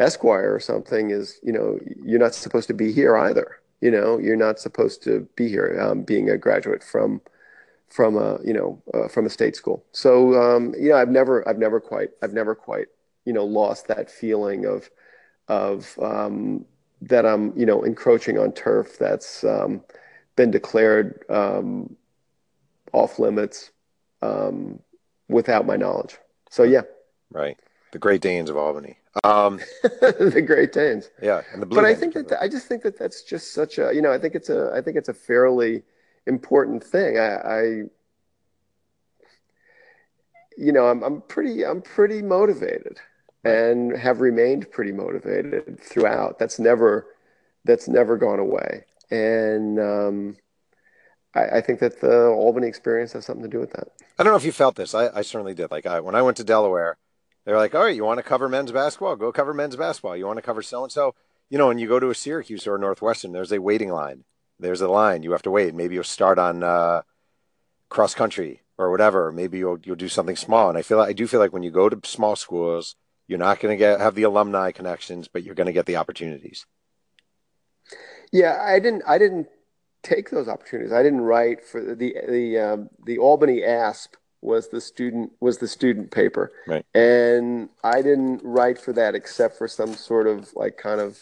Esquire 0.00 0.52
or 0.52 0.58
something 0.58 1.10
is, 1.10 1.38
you 1.42 1.52
know, 1.52 1.78
you're 2.02 2.18
not 2.18 2.34
supposed 2.34 2.66
to 2.68 2.74
be 2.74 2.92
here 2.92 3.16
either. 3.16 3.60
You 3.80 3.90
know, 3.90 4.18
you're 4.18 4.36
not 4.36 4.58
supposed 4.58 5.02
to 5.04 5.28
be 5.36 5.48
here 5.48 5.78
um, 5.80 6.02
being 6.02 6.30
a 6.30 6.38
graduate 6.38 6.82
from 6.82 7.20
from 7.88 8.16
a 8.16 8.38
you 8.44 8.52
know 8.52 8.82
uh, 8.92 9.08
from 9.08 9.26
a 9.26 9.30
state 9.30 9.56
school. 9.56 9.84
So 9.92 10.34
um, 10.34 10.74
you 10.78 10.90
know 10.90 10.96
I've 10.96 11.10
never 11.10 11.46
I've 11.48 11.58
never 11.58 11.80
quite 11.80 12.10
I've 12.22 12.32
never 12.32 12.54
quite 12.54 12.88
you 13.24 13.32
know 13.32 13.44
lost 13.44 13.88
that 13.88 14.10
feeling 14.10 14.66
of 14.66 14.90
of 15.48 15.98
um, 16.02 16.64
that 17.02 17.26
I'm 17.26 17.56
you 17.58 17.66
know 17.66 17.82
encroaching 17.82 18.38
on 18.38 18.52
turf 18.52 18.98
that's 18.98 19.44
um, 19.44 19.82
been 20.36 20.50
declared 20.50 21.24
um, 21.28 21.96
off 22.92 23.18
limits 23.18 23.70
um, 24.22 24.80
without 25.28 25.66
my 25.66 25.76
knowledge. 25.76 26.18
So 26.50 26.62
yeah, 26.62 26.82
right. 27.30 27.56
The 27.92 27.98
Great 28.00 28.22
Danes 28.22 28.50
of 28.50 28.56
Albany. 28.56 28.98
Um, 29.22 29.60
the 29.82 30.42
Great 30.44 30.72
Danes. 30.72 31.10
Yeah, 31.22 31.42
and 31.52 31.62
the 31.62 31.66
Blue 31.66 31.76
but 31.76 31.84
I 31.84 31.94
think 31.94 32.14
that 32.14 32.42
I 32.42 32.48
just 32.48 32.66
think 32.66 32.82
that 32.82 32.98
that's 32.98 33.22
just 33.22 33.52
such 33.52 33.78
a 33.78 33.94
you 33.94 34.02
know 34.02 34.12
I 34.12 34.18
think 34.18 34.34
it's 34.34 34.50
a 34.50 34.72
I 34.74 34.80
think 34.80 34.96
it's 34.96 35.08
a 35.08 35.14
fairly 35.14 35.84
important 36.26 36.82
thing. 36.84 37.18
I, 37.18 37.34
I 37.34 37.60
you 40.56 40.72
know 40.72 40.86
I'm 40.86 41.02
I'm 41.02 41.20
pretty 41.22 41.64
I'm 41.64 41.82
pretty 41.82 42.22
motivated 42.22 42.98
and 43.44 43.96
have 43.96 44.20
remained 44.20 44.70
pretty 44.70 44.92
motivated 44.92 45.78
throughout. 45.80 46.38
That's 46.38 46.58
never 46.58 47.06
that's 47.64 47.88
never 47.88 48.16
gone 48.16 48.38
away, 48.38 48.84
and 49.10 49.78
um, 49.78 50.36
I, 51.34 51.58
I, 51.58 51.60
think 51.60 51.80
that 51.80 52.00
the 52.00 52.26
Albany 52.26 52.66
experience 52.66 53.12
has 53.12 53.24
something 53.24 53.42
to 53.42 53.48
do 53.48 53.58
with 53.58 53.72
that. 53.72 53.88
I 54.18 54.22
don't 54.22 54.32
know 54.32 54.36
if 54.36 54.44
you 54.44 54.52
felt 54.52 54.76
this. 54.76 54.94
I, 54.94 55.08
I 55.14 55.22
certainly 55.22 55.54
did. 55.54 55.70
Like 55.70 55.86
I, 55.86 56.00
when 56.00 56.14
I 56.14 56.22
went 56.22 56.36
to 56.38 56.44
Delaware, 56.44 56.98
they're 57.44 57.56
like, 57.56 57.74
"All 57.74 57.82
right, 57.82 57.96
you 57.96 58.04
want 58.04 58.18
to 58.18 58.22
cover 58.22 58.48
men's 58.48 58.72
basketball? 58.72 59.16
Go 59.16 59.32
cover 59.32 59.54
men's 59.54 59.76
basketball. 59.76 60.16
You 60.16 60.26
want 60.26 60.38
to 60.38 60.42
cover 60.42 60.62
so 60.62 60.82
and 60.82 60.92
so." 60.92 61.14
You 61.50 61.58
know, 61.58 61.68
when 61.68 61.78
you 61.78 61.86
go 61.86 62.00
to 62.00 62.08
a 62.08 62.14
Syracuse 62.14 62.66
or 62.66 62.76
a 62.76 62.78
Northwestern, 62.78 63.32
there's 63.32 63.52
a 63.52 63.60
waiting 63.60 63.90
line. 63.90 64.24
There's 64.58 64.80
a 64.80 64.88
line 64.88 65.22
you 65.22 65.32
have 65.32 65.42
to 65.42 65.50
wait. 65.50 65.74
Maybe 65.74 65.94
you'll 65.94 66.04
start 66.04 66.38
on 66.38 66.62
uh, 66.62 67.02
cross 67.88 68.14
country 68.14 68.62
or 68.78 68.90
whatever. 68.90 69.32
Maybe 69.32 69.58
you'll 69.58 69.78
you'll 69.84 69.96
do 69.96 70.08
something 70.08 70.36
small. 70.36 70.68
And 70.68 70.78
I 70.78 70.82
feel 70.82 71.00
I 71.00 71.12
do 71.12 71.26
feel 71.26 71.40
like 71.40 71.52
when 71.52 71.62
you 71.62 71.70
go 71.70 71.88
to 71.88 72.08
small 72.08 72.36
schools, 72.36 72.96
you're 73.26 73.38
not 73.38 73.60
going 73.60 73.72
to 73.72 73.78
get 73.78 74.00
have 74.00 74.14
the 74.14 74.22
alumni 74.24 74.72
connections, 74.72 75.28
but 75.28 75.42
you're 75.42 75.54
going 75.54 75.66
to 75.66 75.72
get 75.72 75.86
the 75.86 75.96
opportunities. 75.96 76.66
Yeah, 78.32 78.58
I 78.60 78.78
didn't. 78.78 79.02
I 79.06 79.18
didn't 79.18 79.48
take 80.02 80.30
those 80.30 80.48
opportunities. 80.48 80.92
I 80.92 81.02
didn't 81.02 81.22
write 81.22 81.64
for 81.64 81.80
the 81.94 82.14
the 82.28 82.58
um, 82.58 82.90
the 83.04 83.18
Albany 83.18 83.64
Asp 83.64 84.14
was 84.40 84.68
the 84.68 84.80
student 84.80 85.32
was 85.40 85.58
the 85.58 85.68
student 85.68 86.10
paper, 86.10 86.52
right. 86.66 86.84
and 86.94 87.70
I 87.82 88.02
didn't 88.02 88.42
write 88.44 88.78
for 88.78 88.92
that 88.92 89.14
except 89.14 89.56
for 89.56 89.66
some 89.66 89.94
sort 89.94 90.26
of 90.26 90.52
like 90.54 90.76
kind 90.76 91.00
of 91.00 91.18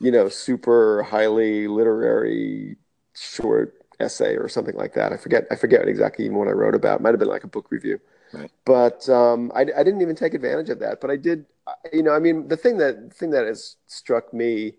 you 0.00 0.10
know 0.10 0.28
super 0.28 1.02
highly 1.02 1.68
literary 1.68 2.76
short 3.14 3.74
essay 4.00 4.36
or 4.36 4.48
something 4.48 4.76
like 4.76 4.94
that. 4.94 5.12
I 5.12 5.16
forget 5.16 5.46
I 5.50 5.56
forget 5.56 5.88
exactly 5.88 6.24
even 6.24 6.36
what 6.36 6.48
I 6.48 6.52
wrote 6.52 6.74
about. 6.74 7.00
It 7.00 7.02
might 7.02 7.10
have 7.10 7.18
been 7.18 7.28
like 7.28 7.44
a 7.44 7.48
book 7.48 7.70
review. 7.70 8.00
Right. 8.32 8.50
But 8.64 9.08
um, 9.08 9.52
I, 9.54 9.60
I 9.60 9.82
didn't 9.82 10.02
even 10.02 10.16
take 10.16 10.34
advantage 10.34 10.68
of 10.68 10.80
that. 10.80 11.00
But 11.00 11.10
I 11.10 11.16
did, 11.16 11.46
you 11.92 12.02
know, 12.02 12.12
I 12.12 12.18
mean, 12.18 12.48
the 12.48 12.56
thing 12.56 12.78
that 12.78 13.12
thing 13.12 13.30
that 13.30 13.46
has 13.46 13.76
struck 13.86 14.34
me 14.34 14.74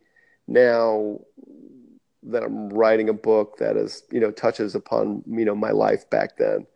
now 0.47 1.19
that 2.23 2.43
I'm 2.43 2.69
writing 2.69 3.09
a 3.09 3.13
book 3.13 3.57
that 3.57 3.77
is, 3.77 4.03
you 4.11 4.19
know, 4.19 4.31
touches 4.31 4.75
upon, 4.75 5.23
you 5.27 5.45
know, 5.45 5.55
my 5.55 5.71
life 5.71 6.09
back 6.09 6.37
then, 6.37 6.67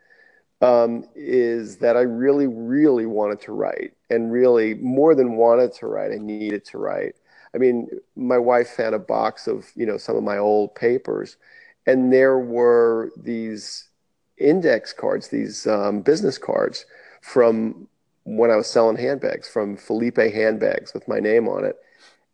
um, 0.62 1.06
is 1.16 1.78
that 1.78 1.98
I 1.98 2.02
really, 2.02 2.48
really 2.48 3.06
wanted 3.06 3.42
to 3.42 3.52
write, 3.52 3.94
and 4.10 4.32
really 4.32 4.76
more 4.76 5.14
than 5.16 5.36
wanted 5.36 5.74
to 5.74 5.88
write, 5.88 6.12
I 6.12 6.18
needed 6.18 6.64
to 6.66 6.78
write. 6.78 7.16
I 7.54 7.58
mean, 7.58 7.90
my 8.16 8.38
wife 8.38 8.76
had 8.78 8.94
a 8.94 9.00
box 9.00 9.48
of, 9.48 9.72
you 9.76 9.86
know, 9.86 9.98
some 9.98 10.16
of 10.16 10.24
my 10.24 10.38
old 10.38 10.74
papers, 10.76 11.38
and 11.86 12.12
there 12.12 12.40
were 12.40 13.12
these 13.18 13.90
index 14.38 14.94
cards, 14.94 15.28
these 15.28 15.68
um, 15.68 16.02
business 16.02 16.38
cards 16.38 16.86
from 17.22 17.88
when 18.24 18.52
I 18.52 18.56
was 18.56 18.68
selling 18.68 18.98
handbags, 18.98 19.48
from 19.50 19.78
Felipe 19.78 20.18
handbags 20.18 20.94
with 20.94 21.08
my 21.08 21.20
name 21.20 21.48
on 21.48 21.66
it. 21.66 21.76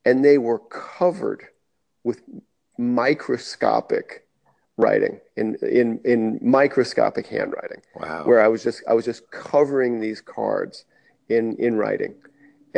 And 0.05 0.23
they 0.23 0.37
were 0.37 0.59
covered 0.59 1.47
with 2.03 2.21
microscopic 2.77 4.25
writing 4.77 5.19
in, 5.35 5.55
in, 5.61 5.99
in 6.05 6.39
microscopic 6.41 7.27
handwriting. 7.27 7.81
Wow. 7.95 8.25
Where 8.25 8.41
I 8.41 8.47
was 8.47 8.63
just, 8.63 8.83
I 8.87 8.93
was 8.93 9.05
just 9.05 9.29
covering 9.31 9.99
these 9.99 10.21
cards 10.21 10.85
in, 11.29 11.55
in 11.57 11.75
writing. 11.75 12.15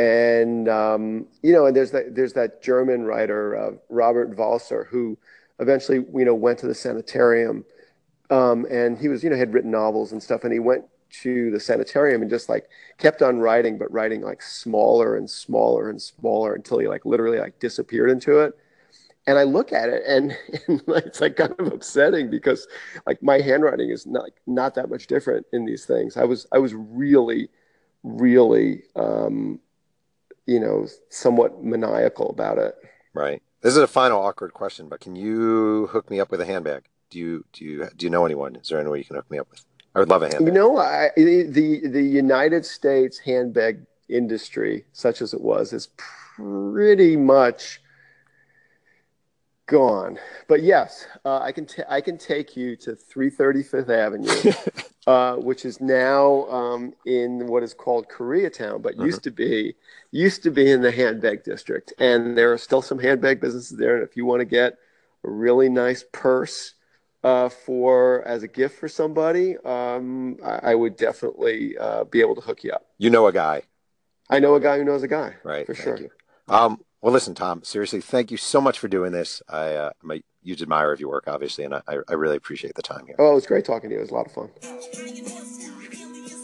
And, 0.00 0.68
um, 0.68 1.26
you 1.42 1.52
know, 1.52 1.66
and 1.66 1.76
there's 1.76 1.90
that, 1.90 2.14
there's 2.14 2.32
that 2.32 2.62
German 2.62 3.04
writer, 3.04 3.56
uh, 3.56 3.72
Robert 3.90 4.34
Walser, 4.34 4.86
who 4.86 5.18
eventually, 5.58 5.98
you 6.14 6.24
know, 6.24 6.34
went 6.34 6.58
to 6.60 6.66
the 6.66 6.74
sanitarium 6.74 7.64
um, 8.30 8.66
and 8.70 8.98
he 8.98 9.08
was, 9.08 9.22
you 9.22 9.28
know, 9.28 9.36
had 9.36 9.52
written 9.52 9.70
novels 9.70 10.12
and 10.12 10.22
stuff. 10.22 10.44
And 10.44 10.52
he 10.52 10.58
went 10.58 10.84
to 11.22 11.50
the 11.50 11.60
sanitarium 11.60 12.22
and 12.22 12.30
just 12.30 12.48
like 12.48 12.70
kept 12.98 13.20
on 13.20 13.40
writing, 13.40 13.76
but 13.76 13.92
writing 13.92 14.22
like 14.22 14.40
smaller 14.40 15.16
and 15.16 15.28
smaller 15.28 15.90
and 15.90 16.00
smaller 16.00 16.54
until 16.54 16.78
he 16.78 16.88
like 16.88 17.04
literally 17.04 17.38
like 17.38 17.58
disappeared 17.58 18.10
into 18.10 18.38
it. 18.40 18.56
And 19.26 19.38
I 19.38 19.42
look 19.42 19.72
at 19.72 19.90
it 19.90 20.02
and, 20.06 20.34
and 20.68 20.82
it's 20.88 21.20
like 21.20 21.36
kind 21.36 21.54
of 21.58 21.66
upsetting 21.72 22.30
because 22.30 22.66
like 23.06 23.22
my 23.22 23.40
handwriting 23.40 23.90
is 23.90 24.06
not 24.06 24.30
not 24.46 24.74
that 24.76 24.88
much 24.88 25.08
different 25.08 25.46
in 25.52 25.66
these 25.66 25.84
things. 25.84 26.16
I 26.16 26.24
was 26.24 26.46
I 26.52 26.58
was 26.58 26.72
really, 26.74 27.50
really, 28.02 28.84
um, 28.96 29.60
you 30.50 30.60
know, 30.60 30.86
somewhat 31.08 31.62
maniacal 31.62 32.30
about 32.30 32.58
it. 32.58 32.74
Right. 33.14 33.42
This 33.60 33.76
is 33.76 33.82
a 33.82 33.86
final 33.86 34.20
awkward 34.22 34.52
question, 34.52 34.88
but 34.88 35.00
can 35.00 35.16
you 35.16 35.88
hook 35.88 36.10
me 36.10 36.20
up 36.20 36.30
with 36.30 36.40
a 36.40 36.46
handbag? 36.46 36.84
do 37.10 37.18
you 37.18 37.44
do 37.52 37.64
you 37.64 37.88
do 37.96 38.06
you 38.06 38.10
know 38.10 38.24
anyone? 38.24 38.56
Is 38.56 38.68
there 38.68 38.80
any 38.80 38.88
way 38.88 38.98
you 38.98 39.04
can 39.04 39.16
hook 39.16 39.30
me 39.30 39.38
up 39.38 39.50
with? 39.50 39.64
I 39.94 39.98
would 39.98 40.08
love 40.08 40.22
a 40.22 40.28
handbag. 40.28 40.46
You 40.46 40.52
know, 40.52 40.78
I, 40.78 41.10
the 41.16 41.80
the 41.84 42.02
United 42.02 42.64
States 42.64 43.18
handbag 43.18 43.84
industry, 44.08 44.84
such 44.92 45.20
as 45.20 45.34
it 45.34 45.40
was, 45.40 45.72
is 45.72 45.88
pretty 45.96 47.16
much 47.16 47.80
gone. 49.66 50.18
But 50.48 50.62
yes, 50.62 51.06
uh, 51.24 51.40
I 51.40 51.52
can 51.52 51.66
t- 51.66 51.82
I 51.88 52.00
can 52.00 52.16
take 52.16 52.56
you 52.56 52.76
to 52.76 52.92
335th 52.92 53.90
Avenue, 53.90 54.28
uh, 55.10 55.34
which 55.34 55.64
is 55.64 55.80
now 55.80 56.44
um, 56.50 56.94
in 57.04 57.48
what 57.48 57.64
is 57.64 57.74
called 57.74 58.06
Koreatown, 58.08 58.80
but 58.80 58.92
mm-hmm. 58.94 59.06
used 59.06 59.24
to 59.24 59.32
be 59.32 59.74
used 60.12 60.44
to 60.44 60.52
be 60.52 60.70
in 60.70 60.82
the 60.82 60.92
handbag 60.92 61.42
district. 61.42 61.92
And 61.98 62.38
there 62.38 62.52
are 62.52 62.58
still 62.58 62.80
some 62.80 63.00
handbag 63.00 63.40
businesses 63.40 63.76
there. 63.76 63.96
And 63.96 64.08
if 64.08 64.16
you 64.16 64.24
want 64.24 64.38
to 64.38 64.44
get 64.44 64.78
a 65.24 65.30
really 65.30 65.68
nice 65.68 66.04
purse 66.12 66.74
uh, 67.24 67.48
for 67.48 68.22
as 68.22 68.44
a 68.44 68.48
gift 68.48 68.78
for 68.78 68.88
somebody, 68.88 69.56
um, 69.64 70.36
I, 70.44 70.70
I, 70.70 70.74
would 70.76 70.96
definitely 70.96 71.76
uh, 71.76 72.04
be 72.04 72.20
able 72.20 72.36
to 72.36 72.40
hook 72.40 72.62
you 72.62 72.70
up. 72.70 72.86
You 72.98 73.10
know 73.10 73.26
a 73.26 73.32
guy. 73.32 73.62
I 74.30 74.38
know 74.38 74.54
a 74.54 74.60
guy 74.60 74.78
who 74.78 74.84
knows 74.84 75.02
a 75.02 75.08
guy. 75.08 75.34
Right. 75.42 75.66
For 75.66 75.74
sure. 75.74 75.98
You. 75.98 76.10
Um, 76.46 76.84
well, 77.02 77.12
listen, 77.12 77.34
Tom. 77.34 77.64
Seriously, 77.64 78.00
thank 78.00 78.30
you 78.30 78.36
so 78.36 78.60
much 78.60 78.78
for 78.78 78.86
doing 78.86 79.10
this. 79.10 79.42
I, 79.48 79.74
uh, 79.74 79.90
I'm 80.04 80.10
a 80.12 80.22
huge 80.42 80.62
admirer 80.62 80.92
of 80.92 81.00
your 81.00 81.10
work, 81.10 81.24
obviously, 81.26 81.64
and 81.64 81.74
I, 81.74 81.82
I 81.86 82.14
really 82.14 82.36
appreciate 82.36 82.74
the 82.74 82.82
time 82.82 83.06
here. 83.06 83.16
Oh, 83.18 83.32
it 83.32 83.34
was 83.34 83.46
great 83.46 83.64
talking 83.64 83.90
to 83.90 83.94
you. 83.94 84.00
It 84.00 84.02
was 84.02 84.10
a 84.10 84.14
lot 84.14 84.26
of 84.26 84.32
fun. 84.32 84.50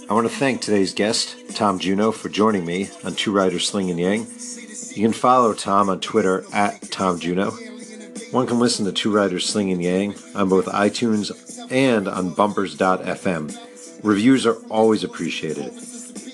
I 0.08 0.14
want 0.14 0.28
to 0.28 0.32
thank 0.34 0.60
today's 0.60 0.94
guest, 0.94 1.36
Tom 1.56 1.80
Junod, 1.80 2.14
for 2.14 2.28
joining 2.28 2.64
me 2.64 2.90
on 3.04 3.14
Two 3.14 3.32
Writers 3.32 3.66
Slinging 3.66 3.98
Yang. 3.98 4.26
You 4.94 5.02
can 5.02 5.12
follow 5.12 5.52
Tom 5.52 5.88
on 5.88 6.00
Twitter 6.00 6.44
at 6.52 6.80
Tom 6.90 7.18
Junod. 7.18 8.32
One 8.32 8.46
can 8.46 8.58
listen 8.58 8.84
to 8.84 8.92
Two 8.92 9.12
Writers 9.12 9.46
Slinging 9.46 9.80
Yang 9.80 10.14
on 10.34 10.48
both 10.48 10.66
iTunes 10.66 11.32
and 11.72 12.06
on 12.06 12.34
bumpers.fm. 12.34 14.04
Reviews 14.04 14.46
are 14.46 14.56
always 14.70 15.02
appreciated. 15.02 15.72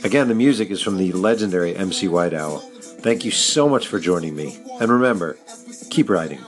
Again, 0.05 0.29
the 0.29 0.35
music 0.35 0.71
is 0.71 0.83
from 0.83 0.99
the 0.99 1.13
legendary 1.13 1.75
MC 1.75 2.09
White 2.09 2.35
Owl. 2.35 2.59
Thank 2.59 3.25
you 3.25 3.31
so 3.31 3.69
much 3.69 3.87
for 3.87 3.99
joining 3.99 4.37
me. 4.37 4.61
And 4.81 4.91
remember, 4.91 5.39
keep 5.91 6.11
writing. 6.11 6.41